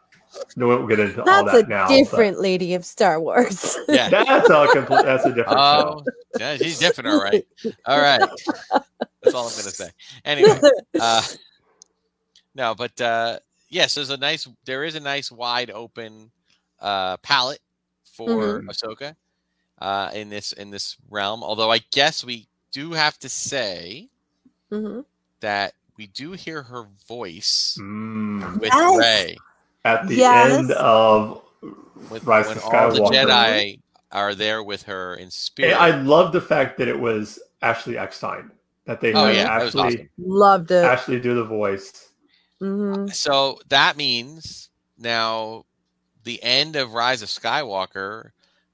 No, 0.55 0.67
we 0.67 0.75
won't 0.75 0.89
get 0.89 0.99
into 0.99 1.19
all 1.21 1.45
that 1.45 1.65
a 1.65 1.67
now. 1.67 1.87
but 1.87 1.95
different 1.95 2.39
lady 2.39 2.73
of 2.73 2.85
Star 2.85 3.19
Wars. 3.19 3.77
Yeah. 3.87 4.09
That's 4.09 4.49
a 4.49 4.67
complete. 4.73 5.05
That's 5.05 5.25
a 5.25 5.29
different 5.33 5.57
Oh, 5.59 6.03
show. 6.37 6.39
yeah, 6.39 6.57
she's 6.57 6.79
different, 6.79 7.09
all 7.09 7.21
right. 7.23 7.45
All 7.85 7.99
right. 7.99 8.19
That's 9.21 9.33
all 9.35 9.47
I'm 9.47 9.51
gonna 9.51 9.71
say. 9.71 9.89
Anyway, 10.25 10.59
uh, 10.99 11.21
no, 12.55 12.75
but 12.75 12.99
uh, 13.01 13.39
yes, 13.69 13.95
there's 13.95 14.09
a 14.09 14.17
nice. 14.17 14.47
There 14.65 14.83
is 14.83 14.95
a 14.95 14.99
nice 14.99 15.31
wide 15.31 15.69
open 15.71 16.31
uh, 16.79 17.17
palette 17.17 17.61
for 18.03 18.61
Mhm. 18.61 18.67
Ahsoka 18.69 19.15
uh, 19.79 20.11
in 20.13 20.29
this 20.29 20.51
in 20.53 20.71
this 20.71 20.97
realm. 21.09 21.43
Although 21.43 21.71
I 21.71 21.79
guess 21.91 22.23
we 22.23 22.47
do 22.71 22.91
have 22.93 23.17
to 23.19 23.29
say 23.29 24.09
Mhm. 24.71 25.05
that 25.39 25.73
we 25.97 26.07
do 26.07 26.31
hear 26.33 26.63
her 26.63 26.87
voice 27.07 27.77
Mm. 27.79 28.59
with 28.59 28.73
Yes. 28.73 28.97
Rey 28.97 29.37
At 29.85 30.07
the 30.07 30.17
Yes. 30.17 30.59
end 30.59 30.71
of 30.71 31.41
with, 32.09 32.23
Rise 32.25 32.47
when 32.47 32.57
of 32.57 32.63
all 32.65 32.91
the 32.91 33.01
Jedi 33.01 33.79
are 34.11 34.35
there 34.35 34.63
with 34.63 34.83
her 34.83 35.15
in 35.15 35.31
spirit. 35.31 35.73
I 35.73 35.91
love 36.01 36.31
the 36.33 36.41
fact 36.41 36.77
that 36.77 36.87
it 36.87 36.99
was 36.99 37.39
Ashley 37.61 37.97
Eckstein 37.97 38.51
that 38.85 39.01
they 39.01 39.13
Oh, 39.13 39.25
had 39.25 39.35
yeah, 39.35 39.43
that 39.45 39.61
actually 39.63 39.83
awesome. 39.83 40.09
Loved 40.17 40.71
it. 40.71 40.83
actually 40.83 41.19
do 41.19 41.35
the 41.35 41.43
voice. 41.43 42.09
hmm 42.59 43.07
So 43.07 43.59
that 43.69 43.97
means 43.97 44.69
now 44.97 45.65
the 46.27 46.43
end 46.43 46.75
of 46.75 46.93
Rise 46.93 47.21
of 47.21 47.29
Skywalker 47.29 48.31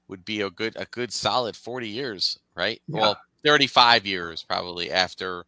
would 0.08 0.24
be 0.24 0.40
a 0.42 0.50
good 0.50 0.74
a 0.76 0.84
good 0.86 1.12
solid 1.12 1.56
40 1.56 1.88
years, 1.88 2.38
right? 2.54 2.82
Yeah. 2.88 3.00
Well, 3.00 3.16
35 3.44 4.04
years 4.06 4.42
probably 4.42 4.90
after 4.90 5.44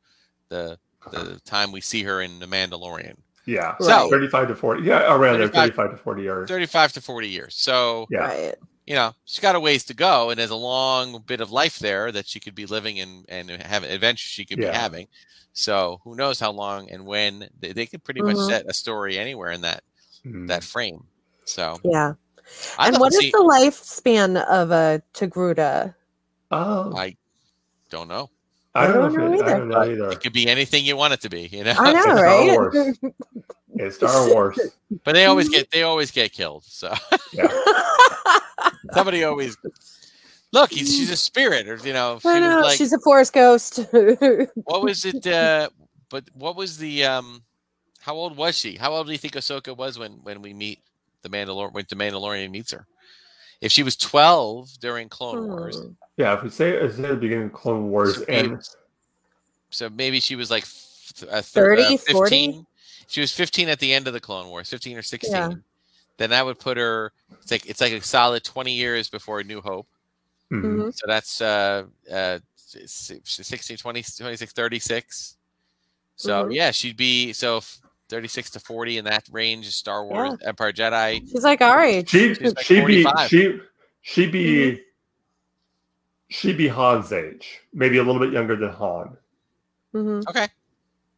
the 0.48 0.78
the 1.12 1.40
time 1.44 1.70
we 1.72 1.80
see 1.80 2.02
her 2.04 2.20
in 2.22 2.38
The 2.40 2.46
Mandalorian. 2.46 3.16
Yeah, 3.44 3.76
So- 3.78 4.10
thirty-five 4.10 4.48
to 4.48 4.56
forty. 4.56 4.82
Yeah, 4.82 5.14
around 5.14 5.38
there, 5.38 5.48
35 5.48 5.90
to 5.92 5.96
forty 5.96 6.22
years. 6.22 6.48
35 6.48 6.92
to 6.94 7.00
40 7.00 7.28
years. 7.28 7.54
So, 7.54 8.06
Yeah, 8.10 8.18
Right. 8.26 8.54
you 8.86 8.94
know, 8.96 9.14
she's 9.24 9.38
got 9.38 9.54
a 9.54 9.60
ways 9.60 9.84
to 9.84 9.94
go 9.94 10.30
and 10.30 10.38
there's 10.40 10.50
a 10.50 10.56
long 10.56 11.22
bit 11.26 11.40
of 11.40 11.52
life 11.52 11.78
there 11.78 12.10
that 12.10 12.26
she 12.26 12.40
could 12.40 12.54
be 12.56 12.66
living 12.66 12.98
and 13.00 13.24
and 13.28 13.50
have 13.62 13.84
adventures 13.84 14.30
she 14.30 14.44
could 14.44 14.58
Yeah. 14.58 14.72
be 14.72 14.76
having. 14.76 15.08
So, 15.52 16.00
who 16.04 16.16
knows 16.16 16.40
how 16.40 16.50
long 16.50 16.90
and 16.90 17.06
when 17.06 17.48
they, 17.60 17.72
they 17.72 17.86
could 17.86 18.02
pretty 18.04 18.20
much 18.22 18.36
set 18.38 18.66
a 18.68 18.74
story 18.74 19.16
anywhere 19.18 19.52
in 19.52 19.60
that 19.62 19.82
Mm. 20.24 20.48
that 20.48 20.64
frame. 20.64 21.06
So, 21.46 21.78
Yeah. 21.84 22.14
I'd 22.78 22.88
and 22.88 22.92
love 22.94 23.00
what 23.00 23.12
to 23.12 23.16
is 23.16 23.20
see 23.22 23.30
the 23.30 23.38
lifespan 23.38 24.44
of 24.46 24.70
a 24.70 25.02
Togruta? 25.14 25.94
Oh, 26.50 26.94
I 26.96 27.16
don't 27.90 28.08
know. 28.08 28.30
I 28.74 28.86
don't, 28.86 28.96
I 28.96 28.98
don't 29.00 29.14
know, 29.16 29.28
know 29.28 29.34
it, 29.34 29.42
I 29.42 29.58
don't 29.58 29.68
know 29.68 29.82
either. 29.82 30.10
It 30.10 30.20
could 30.20 30.32
be 30.32 30.46
anything 30.48 30.84
you 30.84 30.96
want 30.96 31.14
it 31.14 31.20
to 31.22 31.30
be, 31.30 31.48
you 31.50 31.64
know. 31.64 31.74
I 31.78 31.92
know, 31.92 32.00
Star 32.02 32.22
right? 32.22 32.52
Wars. 32.52 32.98
It's 33.76 33.96
Star 33.96 34.28
Wars. 34.28 34.58
but 35.04 35.12
they 35.14 35.26
always 35.26 35.48
get 35.48 35.70
they 35.70 35.82
always 35.82 36.10
get 36.10 36.32
killed. 36.32 36.64
So 36.64 36.92
Yeah. 37.32 37.48
somebody 38.92 39.24
always 39.24 39.56
look. 40.52 40.70
He's, 40.70 40.94
she's 40.94 41.10
a 41.10 41.16
spirit, 41.16 41.68
or 41.68 41.76
you 41.76 41.92
know, 41.92 42.18
she 42.20 42.28
I 42.28 42.40
know. 42.40 42.60
like, 42.60 42.76
She's 42.76 42.92
a 42.92 42.98
forest 43.00 43.32
ghost. 43.32 43.80
what 44.64 44.82
was 44.82 45.04
it? 45.04 45.26
Uh, 45.26 45.68
but 46.10 46.24
what 46.34 46.56
was 46.56 46.78
the 46.78 47.04
um? 47.04 47.42
How 48.00 48.14
old 48.14 48.36
was 48.36 48.56
she? 48.56 48.76
How 48.76 48.92
old 48.92 49.06
do 49.06 49.12
you 49.12 49.18
think 49.18 49.34
Ahsoka 49.34 49.76
was 49.76 49.98
when 49.98 50.12
when 50.22 50.42
we 50.42 50.52
meet 50.52 50.80
the 51.28 51.36
Mandalorian? 51.36 51.72
When 51.72 51.84
the 51.88 51.96
Mandalorian 51.96 52.50
meets 52.50 52.72
her? 52.72 52.86
If 53.60 53.72
she 53.72 53.82
was 53.82 53.96
twelve 53.96 54.68
during 54.80 55.08
Clone 55.08 55.48
Wars, 55.48 55.78
Hmm. 55.78 55.92
Yeah, 56.16 56.34
if 56.36 56.42
we 56.42 56.50
say 56.50 56.70
it's 56.70 56.98
at 56.98 57.02
the 57.08 57.16
beginning 57.16 57.46
of 57.46 57.52
Clone 57.52 57.90
Wars, 57.90 58.16
so 58.16 58.24
maybe, 58.28 58.48
and 58.48 58.68
so 59.70 59.90
maybe 59.90 60.20
she 60.20 60.36
was 60.36 60.50
like 60.50 60.62
f- 60.62 61.24
a 61.30 61.42
30, 61.42 61.96
15. 61.98 62.14
40? 62.14 62.66
She 63.08 63.20
was 63.20 63.32
fifteen 63.32 63.68
at 63.68 63.78
the 63.78 63.92
end 63.92 64.06
of 64.06 64.12
the 64.12 64.20
Clone 64.20 64.48
Wars, 64.48 64.68
fifteen 64.68 64.96
or 64.96 65.02
sixteen. 65.02 65.32
Yeah. 65.34 65.50
Then 66.18 66.30
that 66.30 66.44
would 66.44 66.58
put 66.58 66.76
her. 66.76 67.12
It's 67.42 67.50
like 67.50 67.66
it's 67.66 67.80
like 67.80 67.92
a 67.92 68.00
solid 68.02 68.44
twenty 68.44 68.72
years 68.72 69.08
before 69.08 69.42
New 69.42 69.60
Hope. 69.60 69.86
Mhm. 70.50 70.62
Mhm. 70.62 70.94
So 70.96 71.06
that's 71.06 71.40
uh, 71.40 71.84
uh, 72.10 72.38
s- 72.72 73.10
s- 73.12 73.40
16, 73.46 73.76
20, 73.76 74.02
26, 74.02 74.52
36. 74.52 75.36
So 76.16 76.44
Mhm. 76.46 76.54
yeah, 76.54 76.70
she'd 76.72 76.96
be 76.96 77.32
so 77.32 77.58
f- 77.58 77.78
36 78.08 78.50
to 78.50 78.60
40 78.60 78.98
in 78.98 79.04
that 79.06 79.24
range. 79.30 79.66
Star 79.68 80.04
Wars, 80.06 80.38
Empire 80.44 80.72
Jedi. 80.72 81.28
She's 81.30 81.44
like 81.44 81.60
our 81.60 81.82
age. 81.82 82.08
she 82.10 82.34
She's 82.34 82.54
like 82.54 82.64
she'd 82.64 82.86
be 82.86 83.06
she 83.28 83.60
she'd 84.02 84.32
be 84.32 84.46
Mm-hmm. 84.72 84.80
she'd 86.28 86.56
be 86.56 86.68
Han's 86.68 87.12
age, 87.12 87.60
maybe 87.72 87.98
a 87.98 88.02
little 88.02 88.20
bit 88.20 88.32
younger 88.32 88.56
than 88.56 88.70
Han. 88.70 89.16
hmm 89.92 90.20
Okay. 90.28 90.48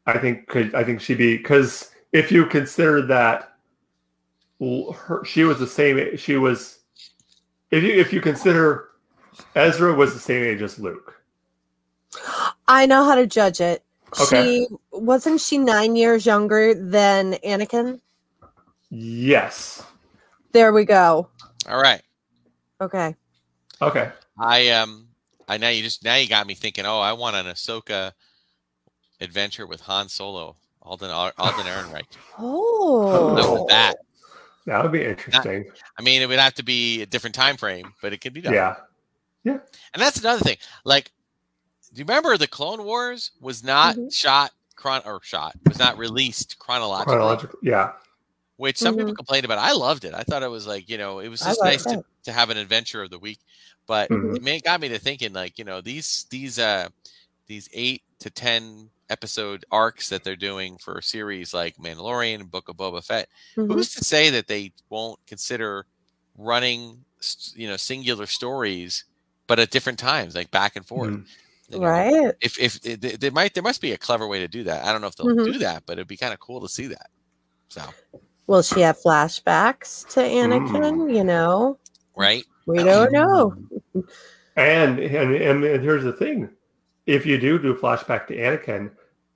I 0.07 0.19
think 0.19 0.47
could 0.49 0.75
I 0.75 0.85
think 0.85 1.01
she'd 1.01 1.19
be 1.19 1.37
because 1.37 1.91
if 2.13 2.33
you 2.33 2.47
consider 2.47 3.03
that 3.07 3.53
her 4.61 5.25
she 5.25 5.45
was 5.45 5.59
the 5.59 5.67
same 5.67 6.17
she 6.17 6.37
was 6.37 6.81
if 7.71 7.83
you 7.85 7.91
if 7.93 8.13
you 8.13 8.21
consider 8.21 8.89
Ezra 9.55 9.95
was 9.95 10.15
the 10.15 10.21
same 10.21 10.43
age 10.43 10.63
as 10.63 10.79
Luke. 10.79 11.15
I 12.67 12.87
know 12.87 13.05
how 13.05 13.15
to 13.15 13.27
judge 13.27 13.61
it. 13.61 13.85
Okay. 14.21 14.67
She 14.67 14.67
wasn't 14.99 15.41
she 15.41 15.59
nine 15.59 15.97
years 15.97 16.27
younger 16.27 16.75
than 16.75 17.35
Anakin? 17.45 18.01
Yes. 18.91 19.83
There 20.53 20.73
we 20.73 20.85
go. 20.85 21.29
All 21.69 21.81
right. 21.81 22.03
Okay. 22.81 23.15
Okay. 23.83 24.11
I 24.39 24.69
um 24.71 25.09
I 25.49 25.59
now 25.59 25.69
you 25.69 25.83
just 25.83 26.05
now 26.05 26.17
you 26.17 26.29
got 26.29 26.47
me 26.47 26.55
thinking, 26.55 26.87
oh, 26.87 27.01
I 27.01 27.13
want 27.13 27.37
an 27.37 27.47
Ahsoka 27.47 28.13
adventure 29.21 29.67
with 29.67 29.81
Han 29.83 30.09
Solo, 30.09 30.57
Alden 30.83 31.11
Alden 31.11 31.35
Ehrenreich. 31.39 32.17
Oh. 32.39 33.37
Done 33.37 33.53
with 33.53 33.69
that. 33.69 33.95
That 34.67 34.83
would 34.83 34.93
be 34.93 35.05
interesting. 35.05 35.65
I 35.99 36.03
mean, 36.03 36.21
it 36.21 36.29
would 36.29 36.39
have 36.39 36.55
to 36.55 36.63
be 36.63 37.03
a 37.03 37.07
different 37.07 37.35
time 37.35 37.57
frame, 37.57 37.93
but 38.03 38.13
it 38.13 38.21
could 38.21 38.35
be 38.35 38.43
done. 38.43 38.53
Yeah. 38.53 38.77
Yeah. 39.45 39.59
And 39.95 40.03
that's 40.03 40.19
another 40.21 40.45
thing. 40.45 40.59
Like, 40.85 41.11
do 41.95 42.01
you 42.01 42.05
remember 42.05 42.37
the 42.37 42.47
Clone 42.47 42.85
Wars 42.85 43.31
was 43.41 43.65
not 43.65 43.97
Mhm. 43.97 44.15
shot 44.15 44.53
chron 44.79 45.03
or 45.05 45.21
shot 45.23 45.55
was 45.67 45.79
not 45.79 45.99
released 45.99 46.59
chronologically, 46.61 47.15
Chronological. 47.17 47.59
Yeah. 47.63 47.93
which 48.57 48.77
some 48.79 48.95
Mhm. 48.95 48.99
people 48.99 49.15
complained 49.15 49.45
about. 49.45 49.59
I 49.59 49.73
loved 49.73 50.05
it. 50.05 50.15
I 50.15 50.23
thought 50.23 50.43
it 50.43 50.51
was 50.51 50.67
like 50.67 50.89
you 50.89 50.97
know 50.99 51.19
it 51.19 51.29
was 51.29 51.41
just 51.41 51.61
liked 51.61 51.85
nice 51.87 51.95
to, 51.97 52.05
to 52.25 52.33
have 52.33 52.51
an 52.51 52.57
adventure 52.57 53.03
of 53.03 53.11
the 53.11 53.19
week. 53.19 53.39
But 53.87 54.09
Mhm. 54.11 54.37
it 54.37 54.43
may, 54.43 54.61
got 54.61 54.81
me 54.81 54.89
to 54.89 54.99
thinking 54.99 55.33
like 55.33 55.59
you 55.59 55.65
know 55.65 55.81
these 55.81 56.27
these 56.31 56.59
uh 56.59 56.89
these 57.47 57.69
eight 57.73 58.03
to 58.21 58.31
ten 58.31 58.91
episode 59.11 59.65
arcs 59.71 60.09
that 60.11 60.23
they're 60.23 60.37
doing 60.37 60.77
for 60.79 61.01
series 61.01 61.55
like 61.55 61.77
Mandalorian, 61.79 62.51
Book 62.51 62.69
of 62.69 62.77
Boba 62.77 63.03
Fett. 63.05 63.29
Mhm. 63.57 63.73
Who's 63.73 63.95
to 63.95 64.05
say 64.05 64.29
that 64.31 64.47
they 64.49 64.73
won't 64.91 65.19
consider 65.27 65.87
running 66.37 67.05
you 67.55 67.67
know 67.69 67.77
singular 67.77 68.27
stories, 68.27 69.05
but 69.47 69.59
at 69.59 69.71
different 69.71 69.99
times, 69.99 70.35
like 70.35 70.51
back 70.51 70.77
and 70.77 70.87
forth? 70.87 71.11
Mhm. 71.11 71.27
You 71.69 71.79
know? 71.81 71.87
Right. 71.87 72.35
if 72.41 72.59
if 72.59 72.81
th- 72.81 73.01
th- 73.01 73.19
there 73.21 73.31
might 73.31 73.55
there 73.55 73.63
must 73.63 73.81
be 73.81 73.93
a 73.93 73.99
clever 73.99 74.27
way 74.27 74.39
to 74.41 74.49
do 74.49 74.65
that. 74.65 74.85
I 74.85 74.93
don't 74.93 75.01
know 75.01 75.07
if 75.09 75.17
they'll 75.17 75.27
Mhm. 75.27 75.53
do 75.53 75.59
that, 75.59 75.85
but 75.87 75.95
it'd 75.95 76.09
be 76.09 76.17
kind 76.17 76.33
of 76.33 76.41
cool 76.41 76.61
to 76.61 76.69
see 76.69 76.87
that. 76.89 77.11
So 77.69 77.83
Will 78.47 78.63
she 78.63 78.81
have 78.81 78.99
flashbacks 79.01 80.09
to 80.15 80.21
Anakin? 80.21 81.15
You 81.15 81.25
know, 81.25 81.79
right, 82.17 82.45
we 82.67 82.83
don't 82.83 83.13
know. 83.13 83.55
And, 84.57 84.99
and 84.99 85.35
and 85.35 85.65
and 85.65 85.83
here's 85.85 86.05
the 86.05 86.13
thing: 86.15 86.49
if 87.07 87.27
you 87.27 87.39
do 87.39 87.59
do 87.59 87.75
flashback 87.75 88.27
to 88.29 88.37
Anakin, 88.37 88.91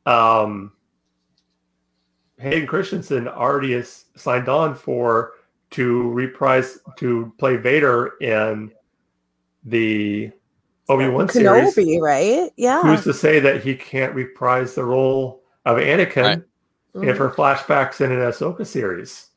um, 0.07 0.73
Hayden 2.39 2.67
Christensen 2.67 3.29
already 3.29 3.75
is 3.75 4.07
signed 4.17 4.49
on 4.49 4.75
for 4.75 5.35
to 5.73 6.11
reprise 6.11 6.79
to 6.97 7.33
play 7.39 7.57
Vader 7.57 8.15
in 8.21 8.73
the 9.65 10.33
Obi 10.89 11.09
Wan 11.09 11.29
series. 11.29 11.75
Kenobi, 11.75 12.01
right? 12.01 12.51
Yeah. 12.57 12.83
Who's 12.83 13.05
to 13.05 13.15
say 13.15 13.41
that 13.41 13.63
he 13.63 13.75
can't 13.75 14.15
reprise 14.15 14.75
the 14.75 14.85
role 14.85 15.43
of 15.65 15.79
Anakin 15.79 16.23
Right. 16.25 16.43
Mhm. 16.95 17.09
if 17.09 17.17
her 17.17 17.31
flashbacks 17.31 18.01
in 18.01 18.13
an 18.13 18.19
Ahsoka 18.19 18.67
series? 18.67 19.29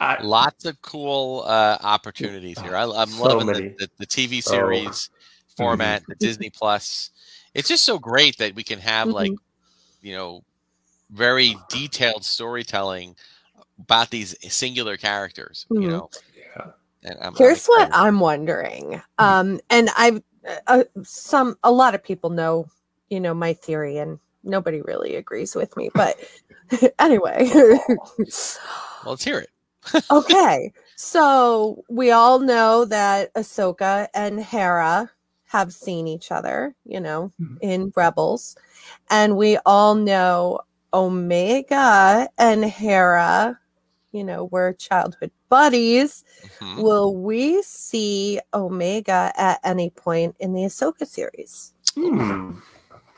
I, 0.00 0.20
lots 0.22 0.64
of 0.64 0.80
cool 0.80 1.44
uh, 1.46 1.76
opportunities 1.82 2.58
here. 2.58 2.74
I, 2.74 2.84
I'm 2.84 3.10
So 3.10 3.22
loving 3.24 3.46
the, 3.48 3.74
the, 3.78 3.90
the 3.98 4.06
TV 4.06 4.42
series 4.42 5.10
format, 5.56 6.02
the 6.08 6.14
Disney 6.14 6.48
Plus. 6.48 7.10
It's 7.54 7.68
just 7.68 7.84
so 7.84 7.98
great 7.98 8.38
that 8.38 8.54
we 8.54 8.62
can 8.62 8.78
have 8.78 9.08
like 9.08 9.32
you 10.00 10.14
know 10.16 10.42
very 11.10 11.54
detailed 11.68 12.24
storytelling 12.24 13.14
about 13.78 14.08
these 14.10 14.34
singular 14.52 14.96
characters. 14.96 15.66
You 15.70 15.80
Mhm. 15.80 15.88
know, 15.90 16.10
yeah. 16.56 16.70
and 17.02 17.18
I'm, 17.20 17.26
I'm 17.28 17.34
Here's 17.36 17.66
what. 17.66 17.90
I'm 17.92 18.20
wondering. 18.20 19.02
Um, 19.18 19.60
and 19.68 19.90
I've 19.98 20.22
uh, 20.66 20.84
some 21.02 21.56
a 21.62 21.70
lot 21.72 21.94
of 21.94 22.02
people 22.02 22.30
know, 22.30 22.66
you 23.08 23.20
know, 23.20 23.34
my 23.34 23.52
theory, 23.52 23.98
and 23.98 24.18
nobody 24.44 24.80
really 24.82 25.16
agrees 25.16 25.54
with 25.54 25.76
me. 25.76 25.90
But 25.94 26.16
anyway, 26.98 27.50
Well, 27.52 28.14
let's 29.04 29.24
hear 29.24 29.38
it. 29.38 29.50
okay. 30.10 30.72
So 30.96 31.82
we 31.88 32.10
all 32.10 32.38
know 32.40 32.84
that 32.86 33.32
Ahsoka 33.34 34.08
and 34.14 34.40
Hera 34.42 35.10
have 35.44 35.72
seen 35.72 36.06
each 36.06 36.30
other, 36.30 36.74
you 36.84 37.00
know, 37.00 37.32
Mhm. 37.40 37.58
in 37.60 37.92
Rebels, 37.96 38.56
and 39.10 39.36
we 39.36 39.58
all 39.66 39.94
know 39.94 40.60
Omega 40.92 42.28
and 42.38 42.64
Hera, 42.64 43.58
you 44.12 44.24
know, 44.24 44.44
were 44.46 44.72
childhood 44.74 45.30
buddies. 45.48 46.24
Mhm. 46.60 46.82
Will 46.82 47.14
we 47.14 47.62
see 47.62 48.40
Omega 48.54 49.32
at 49.36 49.60
any 49.64 49.90
point 49.90 50.36
in 50.40 50.52
the 50.54 50.62
Ahsoka 50.62 51.06
series? 51.06 51.72
Hmm. 51.94 52.52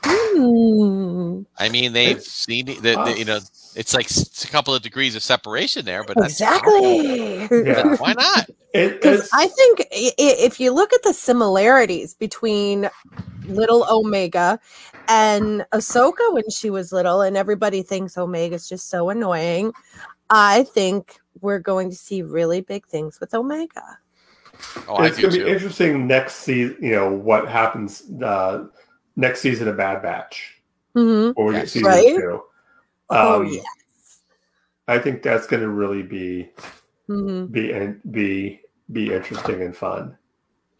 Hmm. 0.05 1.41
I 1.57 1.69
mean, 1.69 1.93
they've 1.93 2.21
seen 2.21 2.65
the, 2.65 2.75
the 2.79 3.15
you 3.17 3.25
know 3.25 3.39
it's 3.75 3.93
like 3.93 4.09
a 4.11 4.47
couple 4.51 4.75
of 4.75 4.81
degrees 4.81 5.15
of 5.15 5.23
separation 5.23 5.85
there, 5.85 6.03
but 6.03 6.17
Exactly. 6.17 7.47
Yeah. 7.51 7.95
Why 7.97 8.13
not? 8.13 8.49
Because 8.73 9.29
I 9.33 9.47
think 9.47 9.81
i- 9.91 10.11
i- 10.19 10.37
if 10.39 10.59
you 10.59 10.71
look 10.73 10.91
at 10.93 11.03
the 11.03 11.13
similarities 11.13 12.15
between 12.15 12.89
little 13.47 13.85
Omega 13.89 14.59
and 15.07 15.65
Ahsoka 15.73 16.33
when 16.33 16.49
she 16.49 16.69
was 16.69 16.91
little, 16.91 17.21
and 17.21 17.37
everybody 17.37 17.81
thinks 17.81 18.17
Omega's 18.17 18.67
just 18.67 18.89
so 18.89 19.09
annoying, 19.09 19.71
I 20.35 20.63
think 20.63 21.19
we're 21.41 21.59
going 21.59 21.91
to 21.91 21.95
see 21.95 22.23
really 22.23 22.61
big 22.61 22.87
things 22.87 23.19
with 23.19 23.35
Omega. 23.35 23.99
Oh, 24.87 25.03
it's 25.03 25.19
going 25.19 25.31
to 25.31 25.43
be 25.45 25.49
interesting 25.49 26.07
next 26.07 26.37
season. 26.37 26.75
You 26.81 26.91
know 26.93 27.11
what 27.13 27.47
happens 27.47 28.03
uh, 28.19 28.65
next 29.15 29.41
season 29.41 29.67
of 29.67 29.77
Bad 29.77 30.01
Batch, 30.01 30.59
mm-hmm. 30.95 31.39
where 31.39 31.47
we 31.47 31.53
get 31.53 31.61
Yes. 31.63 31.71
season 31.73 31.87
Right? 31.91 32.15
two. 32.15 32.41
oh 33.11 33.41
Um, 33.41 33.47
yeah. 33.47 33.61
I 34.87 34.97
think 34.97 35.21
that's 35.21 35.45
going 35.45 35.61
to 35.61 35.69
really 35.69 36.01
be 36.01 36.49
hmm 37.05 37.45
be 37.45 37.71
and 37.71 38.01
be 38.11 38.61
be 38.91 39.13
interesting 39.13 39.61
and 39.61 39.75
fun. 39.75 40.17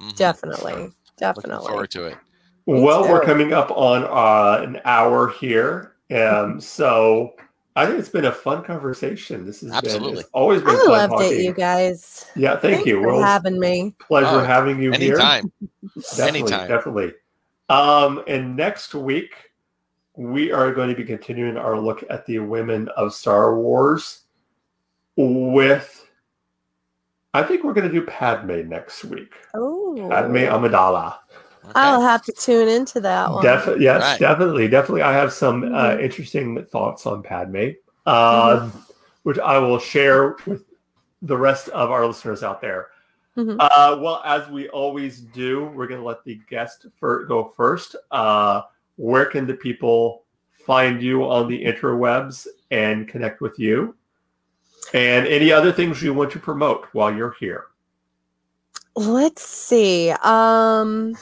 Mhm. 0.01 0.15
Definitely. 0.15 0.73
Looking 0.73 0.93
Definitely. 1.17 1.67
forward 1.67 1.91
to 1.91 2.05
it. 2.05 2.17
Me 2.65 2.81
well, 2.81 3.03
we're 3.03 3.21
coming 3.21 3.53
up 3.53 3.69
on 3.69 4.03
uh, 4.05 4.63
an 4.63 4.81
hour 4.85 5.29
here, 5.29 5.93
um, 6.11 6.59
so 6.59 7.35
I 7.75 7.85
think 7.87 7.97
it's 7.99 8.09
been 8.09 8.25
a 8.25 8.31
fun 8.31 8.63
conversation. 8.63 9.45
This 9.45 9.61
has 9.61 9.71
Absolutely. 9.71 10.09
been 10.11 10.19
it's 10.19 10.29
always 10.33 10.61
been 10.61 10.75
I 10.75 10.77
fun 10.79 10.87
loved 10.89 11.13
talking. 11.13 11.39
it, 11.39 11.43
you 11.43 11.53
guys. 11.53 12.25
Yeah, 12.35 12.51
thank 12.51 12.75
Thanks 12.75 12.85
you. 12.87 13.01
for 13.01 13.07
Well, 13.13 13.21
having 13.21 13.59
me. 13.59 13.95
pleasure 13.99 14.27
Oh, 14.27 14.43
having 14.43 14.79
you 14.81 14.91
here. 14.91 15.13
Anytime. 15.15 15.51
Definitely, 16.15 16.39
Anytime. 16.41 16.67
definitely. 16.67 17.13
Um, 17.69 18.23
and 18.27 18.55
next 18.55 18.93
week 18.93 19.33
we 20.15 20.51
are 20.51 20.71
going 20.73 20.89
to 20.89 20.95
be 20.95 21.03
continuing 21.03 21.57
our 21.57 21.79
look 21.79 22.03
at 22.09 22.25
the 22.27 22.37
women 22.39 22.87
of 22.89 23.13
Star 23.13 23.57
Wars 23.57 24.21
with. 25.17 25.99
I 27.33 27.41
think 27.41 27.63
we're 27.63 27.73
going 27.73 27.87
to 27.87 27.93
do 27.93 28.05
Padme 28.05 28.69
next 28.69 29.03
week. 29.05 29.33
Oh, 29.55 29.95
Padme 30.11 30.35
Amidala. 30.45 31.15
Okay. 31.65 31.71
I'll 31.75 32.01
have 32.01 32.21
to 32.23 32.31
tune 32.33 32.67
into 32.67 32.99
that 33.01 33.31
one. 33.31 33.43
Def- 33.43 33.79
yes, 33.79 34.01
Right. 34.01 34.19
definitely, 34.19 34.67
definitely. 34.67 35.01
I 35.01 35.13
have 35.13 35.31
some 35.31 35.63
uh, 35.73 35.91
Mhm. 35.91 36.01
interesting 36.03 36.65
thoughts 36.65 37.05
on 37.05 37.23
Padme, 37.23 37.69
uh, 38.05 38.69
which 39.23 39.39
I 39.39 39.57
will 39.59 39.79
share 39.79 40.35
with 40.45 40.65
the 41.21 41.37
rest 41.37 41.69
of 41.69 41.89
our 41.89 42.05
listeners 42.05 42.43
out 42.43 42.59
there. 42.61 42.89
Mhm. 43.37 43.55
Uh, 43.59 43.97
well, 43.99 44.21
as 44.25 44.47
we 44.49 44.67
always 44.69 45.21
do, 45.21 45.65
we're 45.73 45.87
going 45.87 46.01
to 46.01 46.05
let 46.05 46.23
the 46.25 46.39
guest 46.49 46.85
fir- 46.99 47.23
go 47.25 47.53
first. 47.55 47.95
Uh, 48.11 48.63
where 48.97 49.25
can 49.25 49.47
the 49.47 49.53
people 49.55 50.23
find 50.65 51.01
you 51.01 51.23
on 51.23 51.47
the 51.47 51.63
interwebs 51.65 52.45
and 52.71 53.07
connect 53.07 53.41
with 53.41 53.57
you? 53.57 53.95
And 54.93 55.25
any 55.27 55.51
other 55.51 55.71
things 55.71 56.03
you 56.03 56.13
want 56.13 56.29
to 56.31 56.39
promote 56.39 56.85
while 56.91 57.11
you're 57.13 57.35
here? 57.39 57.67
Let's 58.95 59.41
see. 59.41 60.11
Um 60.23 61.15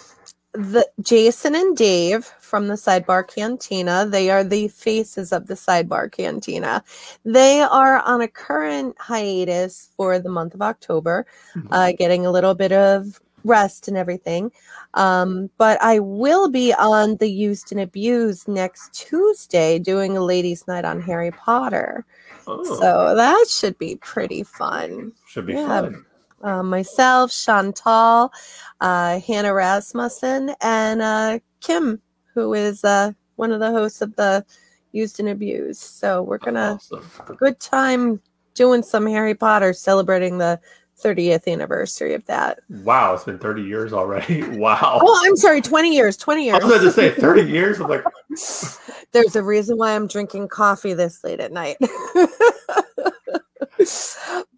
the 0.54 0.88
Jason 1.02 1.56
and 1.56 1.78
Dave 1.78 2.26
from 2.40 2.68
the 2.68 2.76
Sidebar 2.76 3.28
Cantina, 3.28 4.06
they 4.06 4.30
are 4.30 4.44
the 4.44 4.68
faces 4.68 5.32
of 5.32 5.48
the 5.48 5.54
Sidebar 5.54 6.12
Cantina. 6.12 6.84
They 7.24 7.62
are 7.62 8.02
on 8.02 8.22
a 8.22 8.28
current 8.28 8.96
hiatus 9.00 9.90
for 9.96 10.20
the 10.20 10.30
month 10.30 10.54
of 10.54 10.62
October, 10.62 11.26
uh, 11.72 11.94
getting 11.94 12.26
a 12.26 12.32
little 12.32 12.54
bit 12.54 12.72
of 12.72 13.22
rest 13.44 13.88
and 13.88 13.98
everything. 13.98 14.52
Um, 14.94 15.50
but 15.58 15.82
I 15.82 16.00
will 16.00 16.50
be 16.50 16.74
on 16.74 17.16
the 17.18 17.30
Used 17.30 17.72
and 17.72 17.82
Abused 17.82 18.48
next 18.48 18.94
Tuesday 18.94 19.80
doing 19.80 20.18
a 20.18 20.24
ladies' 20.24 20.68
night 20.68 20.86
on 20.86 21.02
Harry 21.02 21.32
Potter. 21.32 22.06
Oh, 22.46 22.64
So 22.64 23.16
that 23.16 23.48
should 23.48 23.78
be 23.78 23.96
pretty 23.96 24.44
fun 24.44 25.14
should 25.28 25.46
be 25.46 25.54
yeah. 25.54 25.68
fun. 25.68 26.06
Uh, 26.44 26.64
myself, 26.64 27.32
Chantal, 27.32 28.32
uh, 28.80 29.20
Hannah 29.20 29.54
Rasmussen, 29.54 30.54
and 30.62 31.02
uh, 31.02 31.40
Kim, 31.62 32.02
who 32.34 32.54
is 32.54 32.84
uh, 32.84 33.12
one 33.36 33.52
of 33.52 33.60
the 33.60 33.72
hosts 33.72 34.02
of 34.02 34.16
the 34.16 34.46
Used 34.92 35.20
and 35.20 35.30
Abused. 35.30 35.82
So 35.82 36.22
we're 36.22 36.38
gonna 36.38 36.74
Awesome. 36.74 37.36
good 37.38 37.60
time 37.60 38.22
doing 38.54 38.84
some 38.84 39.06
Harry 39.08 39.36
Potter, 39.36 39.74
celebrating 39.74 40.38
the 40.38 40.60
30th 41.02 41.48
anniversary 41.52 42.14
of 42.14 42.26
that. 42.26 42.60
Wow, 42.70 43.14
it's 43.16 43.24
been 43.24 43.40
30 43.40 43.64
years 43.64 43.94
already. 43.94 44.44
Wow. 44.62 45.00
Oh, 45.02 45.24
I'm 45.26 45.36
sorry, 45.36 45.62
20 45.62 45.96
years. 45.96 46.16
20 46.18 46.46
years. 46.46 46.56
I 46.62 46.66
was 46.66 46.76
about 46.76 46.84
to 46.84 46.92
say 46.92 47.10
30 47.20 47.44
years. 47.50 47.80
I'm 47.80 47.88
like, 47.90 48.04
There's 49.12 49.36
a 49.36 49.44
reason 49.44 49.78
why 49.78 49.96
I'm 49.96 50.08
drinking 50.08 50.50
coffee 50.50 50.94
this 50.94 51.24
late 51.24 51.40
at 51.40 51.52
night. 51.52 51.78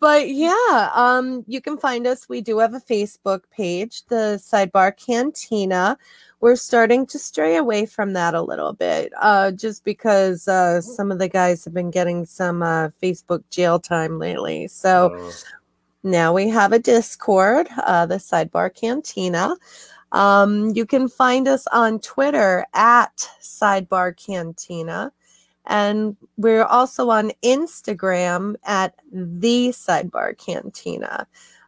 But 0.03 0.31
yeah, 0.31 0.89
um, 0.93 1.45
you 1.47 1.61
can 1.61 1.77
find 1.77 2.05
us. 2.05 2.27
We 2.27 2.41
do 2.41 2.57
have 2.57 2.73
a 2.73 2.81
Facebook 2.81 3.43
page, 3.49 4.03
the 4.07 4.37
Sidebar 4.37 4.91
Cantina. 4.97 5.97
We're 6.41 6.57
starting 6.57 7.05
to 7.05 7.17
stray 7.17 7.55
away 7.55 7.85
from 7.85 8.11
that 8.11 8.33
a 8.33 8.41
little 8.41 8.73
bit, 8.73 9.13
uh, 9.21 9.51
just 9.51 9.85
because 9.85 10.45
uh, 10.45 10.81
some 10.81 11.09
of 11.09 11.19
the 11.19 11.29
guys 11.29 11.63
have 11.63 11.73
been 11.73 11.89
getting 11.89 12.25
some 12.25 12.61
uh, 12.61 12.89
Facebook 13.01 13.45
jail 13.49 13.79
time 13.79 14.19
lately. 14.19 14.67
So 14.67 15.15
uh, 15.15 15.31
now 16.03 16.33
we 16.33 16.49
have 16.49 16.73
a 16.73 16.79
Discord, 16.79 17.69
uh, 17.77 18.05
the 18.05 18.15
Sidebar 18.15 18.75
Cantina. 18.75 19.55
Um, 20.11 20.73
you 20.75 20.85
can 20.85 21.07
find 21.07 21.47
us 21.47 21.65
on 21.67 22.01
Twitter 22.01 22.65
at 22.73 23.29
Sidebar 23.41 24.17
Cantina. 24.17 25.13
And 25.65 26.17
we're 26.37 26.65
also 26.65 27.09
on 27.09 27.31
Instagram 27.43 28.55
at 28.65 28.95
the 29.11 29.69
Sidebar 29.69 30.37
Cantina. 30.37 31.27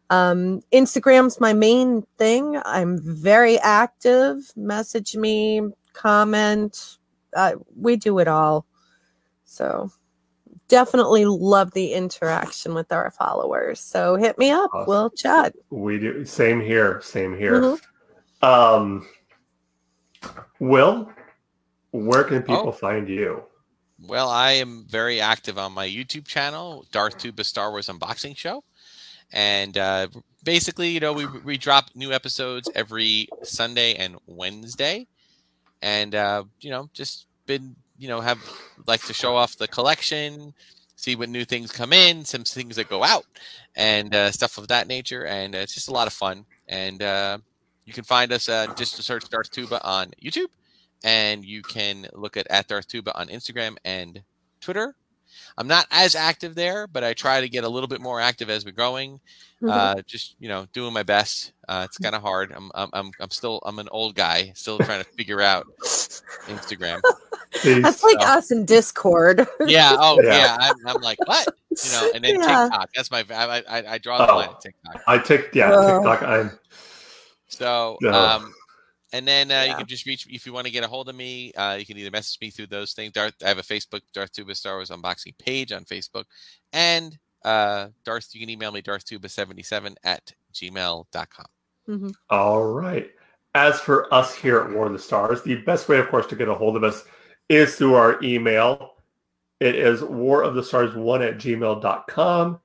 Um, 0.09 0.61
Instagram's 0.71 1.39
my 1.39 1.53
main 1.53 2.03
thing. 2.17 2.59
I'm 2.65 2.99
very 3.01 3.57
active. 3.59 4.37
Message 4.55 5.15
me, 5.15 5.61
comment. 5.93 6.97
Uh, 7.35 7.53
we 7.75 7.95
do 7.95 8.19
it 8.19 8.27
all. 8.27 8.65
So 9.45 9.89
definitely 10.67 11.25
love 11.25 11.71
the 11.71 11.93
interaction 11.93 12.73
with 12.73 12.91
our 12.91 13.11
followers. 13.11 13.79
So 13.79 14.15
hit 14.15 14.37
me 14.37 14.51
up. 14.51 14.71
Awesome. 14.73 14.87
We'll 14.87 15.09
chat. 15.11 15.55
we 15.69 15.97
do. 15.99 16.25
Same 16.25 16.59
here. 16.61 17.01
Same 17.01 17.35
here. 17.35 17.61
Mhm. 17.61 17.81
Um, 18.41 19.07
Will, 20.59 21.09
where 21.91 22.23
can 22.23 22.41
people 22.41 22.69
Oh. 22.69 22.71
find 22.71 23.07
you? 23.09 23.43
Well, 24.07 24.29
I 24.29 24.51
am 24.53 24.85
very 24.87 25.19
active 25.19 25.57
on 25.57 25.71
my 25.71 25.87
YouTube 25.87 26.27
channel, 26.27 26.85
Darth 26.91 27.17
Tuba 27.17 27.43
Star 27.43 27.71
Wars 27.71 27.87
Unboxing 27.87 28.37
Show. 28.37 28.63
And 29.33 29.77
uh, 29.77 30.07
basically, 30.43 30.89
you 30.89 30.99
know, 30.99 31.13
we, 31.13 31.25
we 31.25 31.57
drop 31.57 31.85
new 31.95 32.11
episodes 32.11 32.69
every 32.75 33.27
Sunday 33.41 33.95
and 33.95 34.17
Wednesday. 34.27 35.07
And, 35.81 36.13
uh, 36.13 36.43
you 36.61 36.69
know, 36.69 36.89
just 36.93 37.25
been, 37.47 37.75
you 37.97 38.07
know, 38.07 38.21
have 38.21 38.39
like 38.85 39.01
to 39.05 39.13
show 39.13 39.35
off 39.35 39.57
the 39.57 39.67
collection, 39.67 40.53
see 40.95 41.15
what 41.15 41.29
new 41.29 41.43
things 41.43 41.71
come 41.71 41.91
in, 41.91 42.25
some 42.25 42.43
things 42.43 42.75
that 42.75 42.89
go 42.89 43.03
out, 43.03 43.25
and 43.75 44.13
uh, 44.13 44.31
stuff 44.31 44.59
of 44.59 44.67
that 44.67 44.87
nature. 44.87 45.25
And 45.25 45.55
uh, 45.55 45.59
it's 45.59 45.73
just 45.73 45.89
a 45.89 45.93
lot 45.93 46.05
of 46.05 46.13
fun. 46.13 46.45
And 46.67 47.01
uh, 47.01 47.39
you 47.85 47.93
can 47.93 48.03
find 48.03 48.31
us 48.31 48.49
uh, 48.49 48.67
just 48.75 48.97
to 48.97 49.01
search 49.01 49.27
Darth 49.29 49.49
Tuba 49.49 49.83
on 49.83 50.11
YouTube 50.23 50.49
and 51.05 51.45
you 51.45 51.61
can 51.61 52.07
look 52.13 52.35
at 52.35 52.47
at 52.49 52.67
Darth 52.67 52.87
Tuba 52.89 53.17
on 53.17 53.27
Instagram 53.27 53.77
and 53.85 54.21
Twitter. 54.59 54.95
I'm 55.57 55.67
not 55.67 55.85
as 55.91 56.15
active 56.15 56.55
there, 56.55 56.87
but 56.87 57.03
I 57.03 57.13
try 57.13 57.41
to 57.41 57.47
get 57.49 57.63
a 57.63 57.69
little 57.69 57.87
bit 57.87 58.01
more 58.01 58.19
active 58.19 58.49
as 58.49 58.65
we're 58.65 58.71
going. 58.71 59.19
Mhm. 59.61 59.71
Uh, 59.71 60.01
just 60.05 60.35
you 60.39 60.47
know, 60.49 60.65
doing 60.73 60.93
my 60.93 61.03
best. 61.03 61.53
Uh, 61.67 61.83
it's 61.87 61.97
kind 61.97 62.15
of 62.15 62.21
hard. 62.21 62.51
I'm, 62.55 62.71
I'm 62.75 62.89
I'm 62.93 63.11
I'm 63.19 63.29
still 63.29 63.59
I'm 63.65 63.79
an 63.79 63.87
old 63.91 64.15
guy, 64.15 64.51
still 64.55 64.77
trying 64.79 65.03
to 65.03 65.09
figure 65.11 65.41
out 65.41 65.65
Instagram. 66.47 67.01
That's 67.63 68.03
like 68.03 68.19
So- 68.21 68.27
us 68.27 68.51
in 68.51 68.65
Discord. 68.65 69.45
Yeah. 69.65 69.95
Oh 69.99 70.19
Yeah. 70.23 70.35
yeah. 70.37 70.57
I'm, 70.59 70.75
I'm 70.87 71.01
like 71.01 71.19
what? 71.27 71.47
You 71.83 71.91
know, 71.91 72.11
and 72.15 72.23
then 72.23 72.35
Yeah. 72.39 72.67
TikTok. 72.69 72.89
That's 72.95 73.11
my 73.11 73.25
I 73.29 73.63
I, 73.69 73.93
I 73.93 73.97
draw 73.97 74.17
the 74.25 74.31
Oh. 74.31 74.35
line 74.37 74.49
at 74.49 74.61
TikTok. 74.61 75.01
I 75.07 75.17
tick, 75.17 75.49
yeah, 75.53 75.71
Oh. 75.73 75.97
TikTok. 75.99 76.21
I'm 76.23 76.59
So, 77.47 77.97
Yeah. 78.01 78.09
um, 78.35 78.53
and 79.16 79.26
then 79.26 79.49
uh, 79.49 79.63
you 79.70 79.76
can 79.76 79.88
just 79.88 80.05
reach 80.05 80.28
if 80.30 80.45
you 80.45 80.51
want 80.51 80.68
to 80.68 80.74
get 80.74 80.84
a 80.84 80.88
hold 80.88 81.07
of 81.07 81.16
me. 81.16 81.53
Uh, 81.53 81.76
you 81.80 81.86
can 81.86 81.97
either 81.97 82.11
message 82.11 82.38
me 82.41 82.49
through 82.49 82.68
those 82.68 82.91
things. 82.91 83.13
Darth, 83.13 83.34
I 83.43 83.47
have 83.47 83.59
a 83.59 83.63
Facebook 83.63 84.01
Darth 84.13 84.34
Tuba 84.34 84.53
Star 84.55 84.76
Wars 84.76 84.89
unboxing 84.89 85.38
page 85.38 85.72
on 85.72 85.86
Facebook, 85.86 86.26
and 86.74 87.18
uh, 87.45 87.88
Darth, 88.03 88.34
you 88.34 88.41
can 88.41 88.49
email 88.49 88.72
me 88.72 88.82
darthtuba77 88.82 89.95
at 90.03 90.34
gmail.com. 90.53 91.45
Mhm. 91.88 92.13
All 92.30 92.63
right. 92.63 93.11
As 93.53 93.80
for 93.80 94.13
us 94.13 94.36
here 94.36 94.59
at 94.59 94.72
War 94.72 94.88
of 94.88 94.93
the 94.93 94.99
Stars, 94.99 95.43
the 95.43 95.55
best 95.55 95.88
way, 95.88 95.97
of 95.97 96.09
course, 96.09 96.28
to 96.28 96.36
get 96.36 96.49
a 96.49 96.53
hold 96.53 96.76
of 96.76 96.84
us 96.84 97.05
is 97.47 97.78
through 97.78 97.93
our 97.93 98.22
email. 98.22 98.95
It 99.61 99.76
is 99.76 100.01
war 100.01 100.43
of 100.43 100.55
the 100.55 100.63
stars 100.63 100.93
one 100.93 101.22
at 101.22 101.38
gmail.com. 101.38 102.59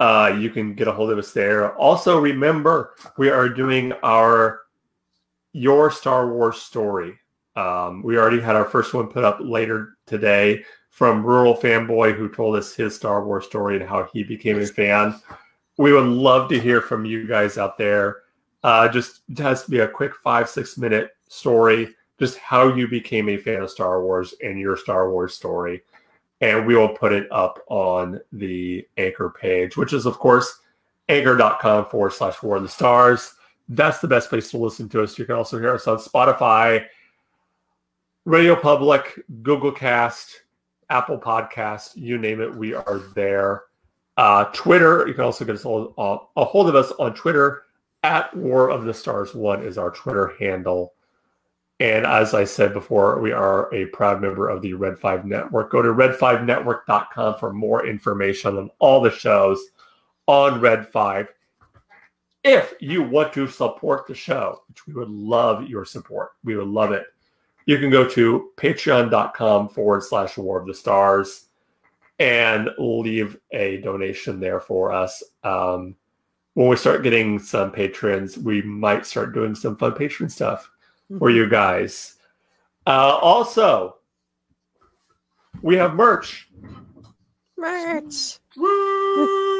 Uh, 0.00 0.36
you 0.38 0.50
can 0.50 0.74
get 0.74 0.86
a 0.86 0.92
hold 0.92 1.10
of 1.10 1.18
us 1.18 1.32
there. 1.32 1.74
Also, 1.76 2.18
remember, 2.18 2.94
we 3.16 3.30
are 3.30 3.48
doing 3.48 3.92
our 4.02 4.60
Your 5.58 5.90
Star 5.90 6.32
Wars 6.32 6.62
story. 6.62 7.18
Um, 7.56 8.02
we 8.02 8.16
already 8.16 8.40
had 8.40 8.54
our 8.54 8.64
first 8.64 8.94
one 8.94 9.08
put 9.08 9.24
up 9.24 9.38
later 9.40 9.96
today 10.06 10.64
from 10.90 11.24
Rural 11.24 11.56
Fanboy, 11.56 12.16
who 12.16 12.28
told 12.28 12.56
us 12.56 12.74
his 12.74 12.94
Star 12.94 13.24
Wars 13.24 13.46
story 13.46 13.76
and 13.76 13.88
how 13.88 14.08
he 14.12 14.22
became 14.22 14.60
a 14.60 14.66
fan. 14.66 15.20
We 15.76 15.92
would 15.92 16.06
love 16.06 16.48
to 16.50 16.60
hear 16.60 16.80
from 16.80 17.04
you 17.04 17.26
guys 17.26 17.58
out 17.58 17.76
there. 17.78 18.18
Uh, 18.62 18.88
just 18.88 19.20
it 19.28 19.38
has 19.38 19.64
to 19.64 19.70
be 19.70 19.80
a 19.80 19.88
quick 19.88 20.12
five, 20.22 20.48
six 20.48 20.78
minute 20.78 21.10
story, 21.28 21.94
just 22.18 22.38
how 22.38 22.74
you 22.74 22.88
became 22.88 23.28
a 23.28 23.36
fan 23.36 23.62
of 23.62 23.70
Star 23.70 24.02
Wars 24.02 24.34
and 24.42 24.58
your 24.58 24.76
Star 24.76 25.10
Wars 25.10 25.34
story. 25.34 25.82
And 26.40 26.66
we 26.66 26.76
will 26.76 26.88
put 26.88 27.12
it 27.12 27.26
up 27.32 27.60
on 27.68 28.20
the 28.32 28.86
Anchor 28.96 29.30
page, 29.30 29.76
which 29.76 29.92
is, 29.92 30.06
of 30.06 30.18
course, 30.18 30.60
anchor.com 31.08 31.86
forward 31.86 32.12
slash 32.12 32.42
war 32.42 32.56
of 32.56 32.62
the 32.62 32.68
stars. 32.68 33.34
That's 33.68 33.98
the 34.00 34.08
best 34.08 34.30
place 34.30 34.50
to 34.50 34.58
listen 34.58 34.88
to 34.90 35.02
us. 35.02 35.18
You 35.18 35.24
can 35.24 35.34
also 35.34 35.58
hear 35.58 35.74
us 35.74 35.86
on 35.86 35.98
Spotify, 35.98 36.86
Radio 38.24 38.56
Public, 38.56 39.20
Google 39.42 39.72
Cast, 39.72 40.42
Apple 40.90 41.18
Podcast, 41.18 41.96
you 41.96 42.18
name 42.18 42.40
it, 42.40 42.54
we 42.54 42.74
are 42.74 43.00
there. 43.14 43.64
Uh, 44.16 44.44
Twitter, 44.46 45.06
you 45.06 45.14
can 45.14 45.24
also 45.24 45.44
get 45.44 45.54
us 45.54 45.64
all, 45.64 45.94
uh, 45.98 46.18
a 46.40 46.44
hold 46.44 46.68
of 46.68 46.74
us 46.74 46.92
on 46.98 47.14
Twitter 47.14 47.64
at 48.02 48.34
War 48.36 48.70
of 48.70 48.84
the 48.84 48.94
Stars 48.94 49.34
One 49.34 49.62
is 49.62 49.78
our 49.78 49.90
Twitter 49.90 50.32
handle. 50.38 50.94
And 51.80 52.04
as 52.04 52.34
I 52.34 52.44
said 52.44 52.72
before, 52.72 53.20
we 53.20 53.30
are 53.32 53.72
a 53.72 53.86
proud 53.86 54.20
member 54.20 54.48
of 54.48 54.62
the 54.62 54.74
Red 54.74 54.98
5 54.98 55.24
Network. 55.24 55.70
Go 55.70 55.80
to 55.82 55.90
red5network.com 55.90 57.38
for 57.38 57.52
more 57.52 57.86
information 57.86 58.56
on 58.56 58.70
all 58.80 59.00
the 59.00 59.10
shows 59.10 59.62
on 60.26 60.60
Red 60.60 60.88
5. 60.88 61.28
If 62.44 62.74
you 62.80 63.02
want 63.02 63.32
to 63.34 63.48
support 63.48 64.06
the 64.06 64.14
show, 64.14 64.62
which 64.68 64.86
we 64.86 64.94
would 64.94 65.10
love 65.10 65.68
your 65.68 65.84
support, 65.84 66.30
we 66.44 66.56
would 66.56 66.68
love 66.68 66.92
it. 66.92 67.06
You 67.66 67.78
can 67.78 67.90
go 67.90 68.08
to 68.08 68.50
patreon.com 68.56 69.68
forward 69.68 70.02
slash 70.02 70.38
War 70.38 70.60
of 70.60 70.66
the 70.66 70.74
Stars 70.74 71.46
and 72.18 72.70
leave 72.78 73.38
a 73.52 73.78
donation 73.78 74.40
there 74.40 74.60
for 74.60 74.92
us. 74.92 75.22
Um, 75.44 75.94
when 76.54 76.68
we 76.68 76.76
start 76.76 77.02
getting 77.02 77.38
some 77.38 77.70
patrons, 77.70 78.38
we 78.38 78.62
might 78.62 79.06
start 79.06 79.34
doing 79.34 79.54
some 79.54 79.76
fun 79.76 79.92
patron 79.92 80.28
stuff 80.28 80.70
for 81.18 81.30
you 81.30 81.48
guys. 81.48 82.16
Uh, 82.86 83.18
also, 83.20 83.96
we 85.62 85.76
have 85.76 85.94
merch. 85.94 86.48
Merch. 87.56 88.38
Woo! 88.56 88.66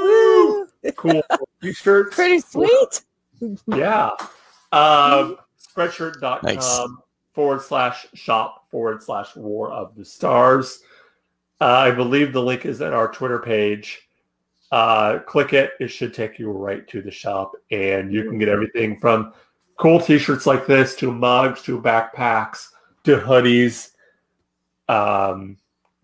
Woo! 0.04 0.67
Cool 0.96 1.22
t-shirts. 1.62 2.14
Pretty 2.14 2.40
sweet. 2.40 3.02
Yeah. 3.66 4.10
Um, 4.72 5.38
spreadshirt.com 5.58 6.40
Nice. 6.42 6.80
forward 7.32 7.62
slash 7.62 8.06
shop 8.14 8.66
forward 8.70 9.02
slash 9.02 9.34
war 9.36 9.70
of 9.70 9.94
the 9.94 10.04
stars. 10.04 10.80
Uh, 11.60 11.64
I 11.64 11.90
believe 11.90 12.32
the 12.32 12.42
link 12.42 12.66
is 12.66 12.80
in 12.80 12.92
our 12.92 13.10
Twitter 13.10 13.38
page. 13.38 14.00
Uh, 14.70 15.18
click 15.20 15.52
it, 15.54 15.72
it 15.80 15.88
should 15.88 16.12
take 16.12 16.38
you 16.38 16.50
right 16.50 16.86
to 16.88 17.00
the 17.00 17.10
shop, 17.10 17.52
and 17.70 18.12
you 18.12 18.24
can 18.24 18.38
get 18.38 18.48
everything 18.48 18.98
from 19.00 19.32
cool 19.78 19.98
t 20.00 20.18
shirts 20.18 20.46
like 20.46 20.66
this 20.66 20.94
to 20.96 21.10
mugs 21.12 21.62
to 21.62 21.80
backpacks 21.80 22.68
to 23.04 23.16
hoodies. 23.18 23.92
Um, 24.88 25.56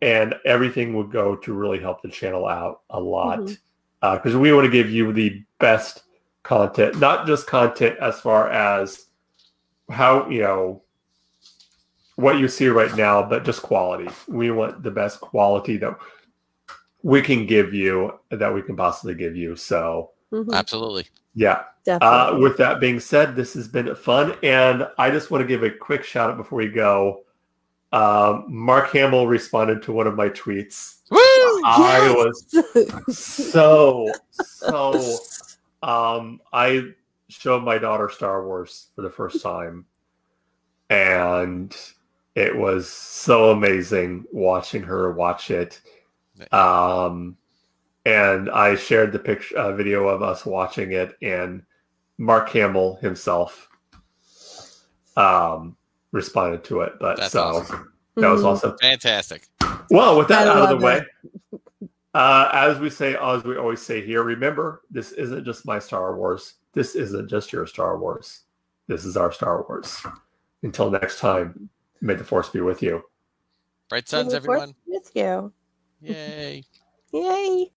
and 0.03 0.35
everything 0.47 0.95
would 0.97 1.11
go 1.11 1.37
to 1.37 1.53
really 1.53 1.79
help 1.79 2.03
the 2.03 2.09
channel 2.09 2.47
out 2.47 2.81
a 2.91 3.01
lot 3.01 3.41
Mhm. 3.41 3.59
Because 4.13 4.37
we 4.37 4.53
want 4.53 4.65
to 4.67 4.71
give 4.71 4.91
you 4.91 5.13
the 5.13 5.43
best 5.59 6.03
content, 6.43 6.99
not 6.99 7.27
just 7.27 7.47
content 7.47 7.97
as 8.01 8.21
far 8.21 8.51
as 8.51 9.07
how 9.91 10.29
you 10.29 10.41
know 10.43 10.83
what 12.17 12.39
you 12.39 12.47
see 12.49 12.69
right 12.69 12.95
now, 12.97 13.23
but 13.23 13.45
just 13.45 13.63
quality. 13.63 14.09
We 14.29 14.51
want 14.51 14.83
the 14.83 14.91
best 14.91 15.21
quality 15.21 15.77
that 15.79 15.97
we 17.03 17.21
can 17.23 17.47
give 17.47 17.75
you 17.75 18.19
that 18.31 18.53
we 18.55 18.63
can 18.63 18.77
possibly 18.77 19.15
give 19.15 19.37
you. 19.37 19.57
So 19.57 20.11
Mhm. 20.33 20.53
Absolutely. 20.53 21.07
yeah. 21.35 21.63
Uh, 22.01 22.39
with 22.41 22.57
that 22.57 22.81
being 22.81 22.99
said, 22.99 23.37
this 23.37 23.53
has 23.55 23.69
been 23.69 23.95
fun, 23.95 24.35
and 24.43 24.89
I 24.97 25.11
just 25.11 25.31
want 25.31 25.43
to 25.43 25.47
give 25.47 25.63
a 25.63 25.71
quick 25.71 26.03
shout 26.03 26.31
out 26.31 26.37
before 26.39 26.59
we 26.59 26.69
go. 26.69 27.25
Um, 27.93 28.47
Mark 28.49 28.91
Hamill 28.93 29.27
responded 29.27 29.83
to 29.83 29.93
one 29.93 30.07
of 30.07 30.15
my 30.17 30.29
tweets. 30.31 30.97
Woo! 31.11 31.21
I 31.65 32.13
was 32.13 33.17
so 33.19 34.13
so 34.31 35.19
um, 35.83 36.41
I 36.53 36.91
showed 37.29 37.63
my 37.63 37.79
daughter 37.79 38.09
Star 38.11 38.45
Wars 38.47 38.89
for 38.95 39.03
the 39.03 39.11
first 39.11 39.43
time, 39.43 39.87
and 40.91 41.75
it 42.35 42.55
was 42.57 42.89
so 42.89 43.51
amazing 43.51 44.25
watching 44.33 44.83
her 44.83 45.13
watch 45.13 45.51
it. 45.51 45.81
Um, 46.53 47.37
and 48.05 48.51
I 48.51 48.75
shared 48.77 49.13
the 49.13 49.19
picture 49.19 49.57
uh, 49.57 49.73
video 49.75 50.09
of 50.09 50.23
us 50.23 50.45
watching 50.45 50.93
it, 50.93 51.17
and 51.23 51.63
Mark 52.19 52.51
Hamill 52.51 52.97
himself 52.97 53.69
um, 55.17 55.77
responded 56.13 56.65
to 56.65 56.81
it. 56.83 56.95
But 57.01 57.17
That's 57.19 57.33
so 57.33 57.43
awesome. 57.43 57.93
that 58.17 58.31
was 58.31 58.43
Mhm. 58.43 58.47
awesome. 58.47 58.79
Fantastic. 58.81 59.49
Well, 59.91 60.19
with 60.19 60.29
that 60.29 60.49
I 60.49 60.51
out 60.51 60.57
of 60.57 60.71
love 60.71 60.81
the 60.81 60.85
way, 60.87 61.03
uh, 62.15 62.51
as 62.53 62.79
we 62.79 62.91
say, 62.91 63.17
as 63.17 63.45
we 63.45 63.57
always 63.57 63.83
say 63.83 64.05
here, 64.05 64.23
remember 64.23 64.83
this 64.91 65.13
isn't 65.13 65.45
just 65.45 65.67
my 65.67 65.79
Star 65.79 66.17
Wars. 66.17 66.55
This 66.73 66.95
isn't 66.95 67.29
just 67.29 67.53
your 67.53 67.67
Star 67.67 67.99
Wars. 67.99 68.43
This 68.87 69.05
is 69.05 69.17
our 69.17 69.33
Star 69.33 69.63
Wars. 69.63 70.05
Until 70.63 70.91
next 70.91 71.19
time, 71.19 71.69
may 72.01 72.15
the 72.15 72.25
force 72.25 72.49
be 72.49 72.61
with 72.61 72.83
you. 72.83 73.03
Bright 73.89 74.05
May 74.05 74.19
suns, 74.19 74.35
everyone. 74.35 74.75
With 74.87 75.11
you. 75.15 75.53
Yay. 76.01 76.65
Yay. 77.13 77.71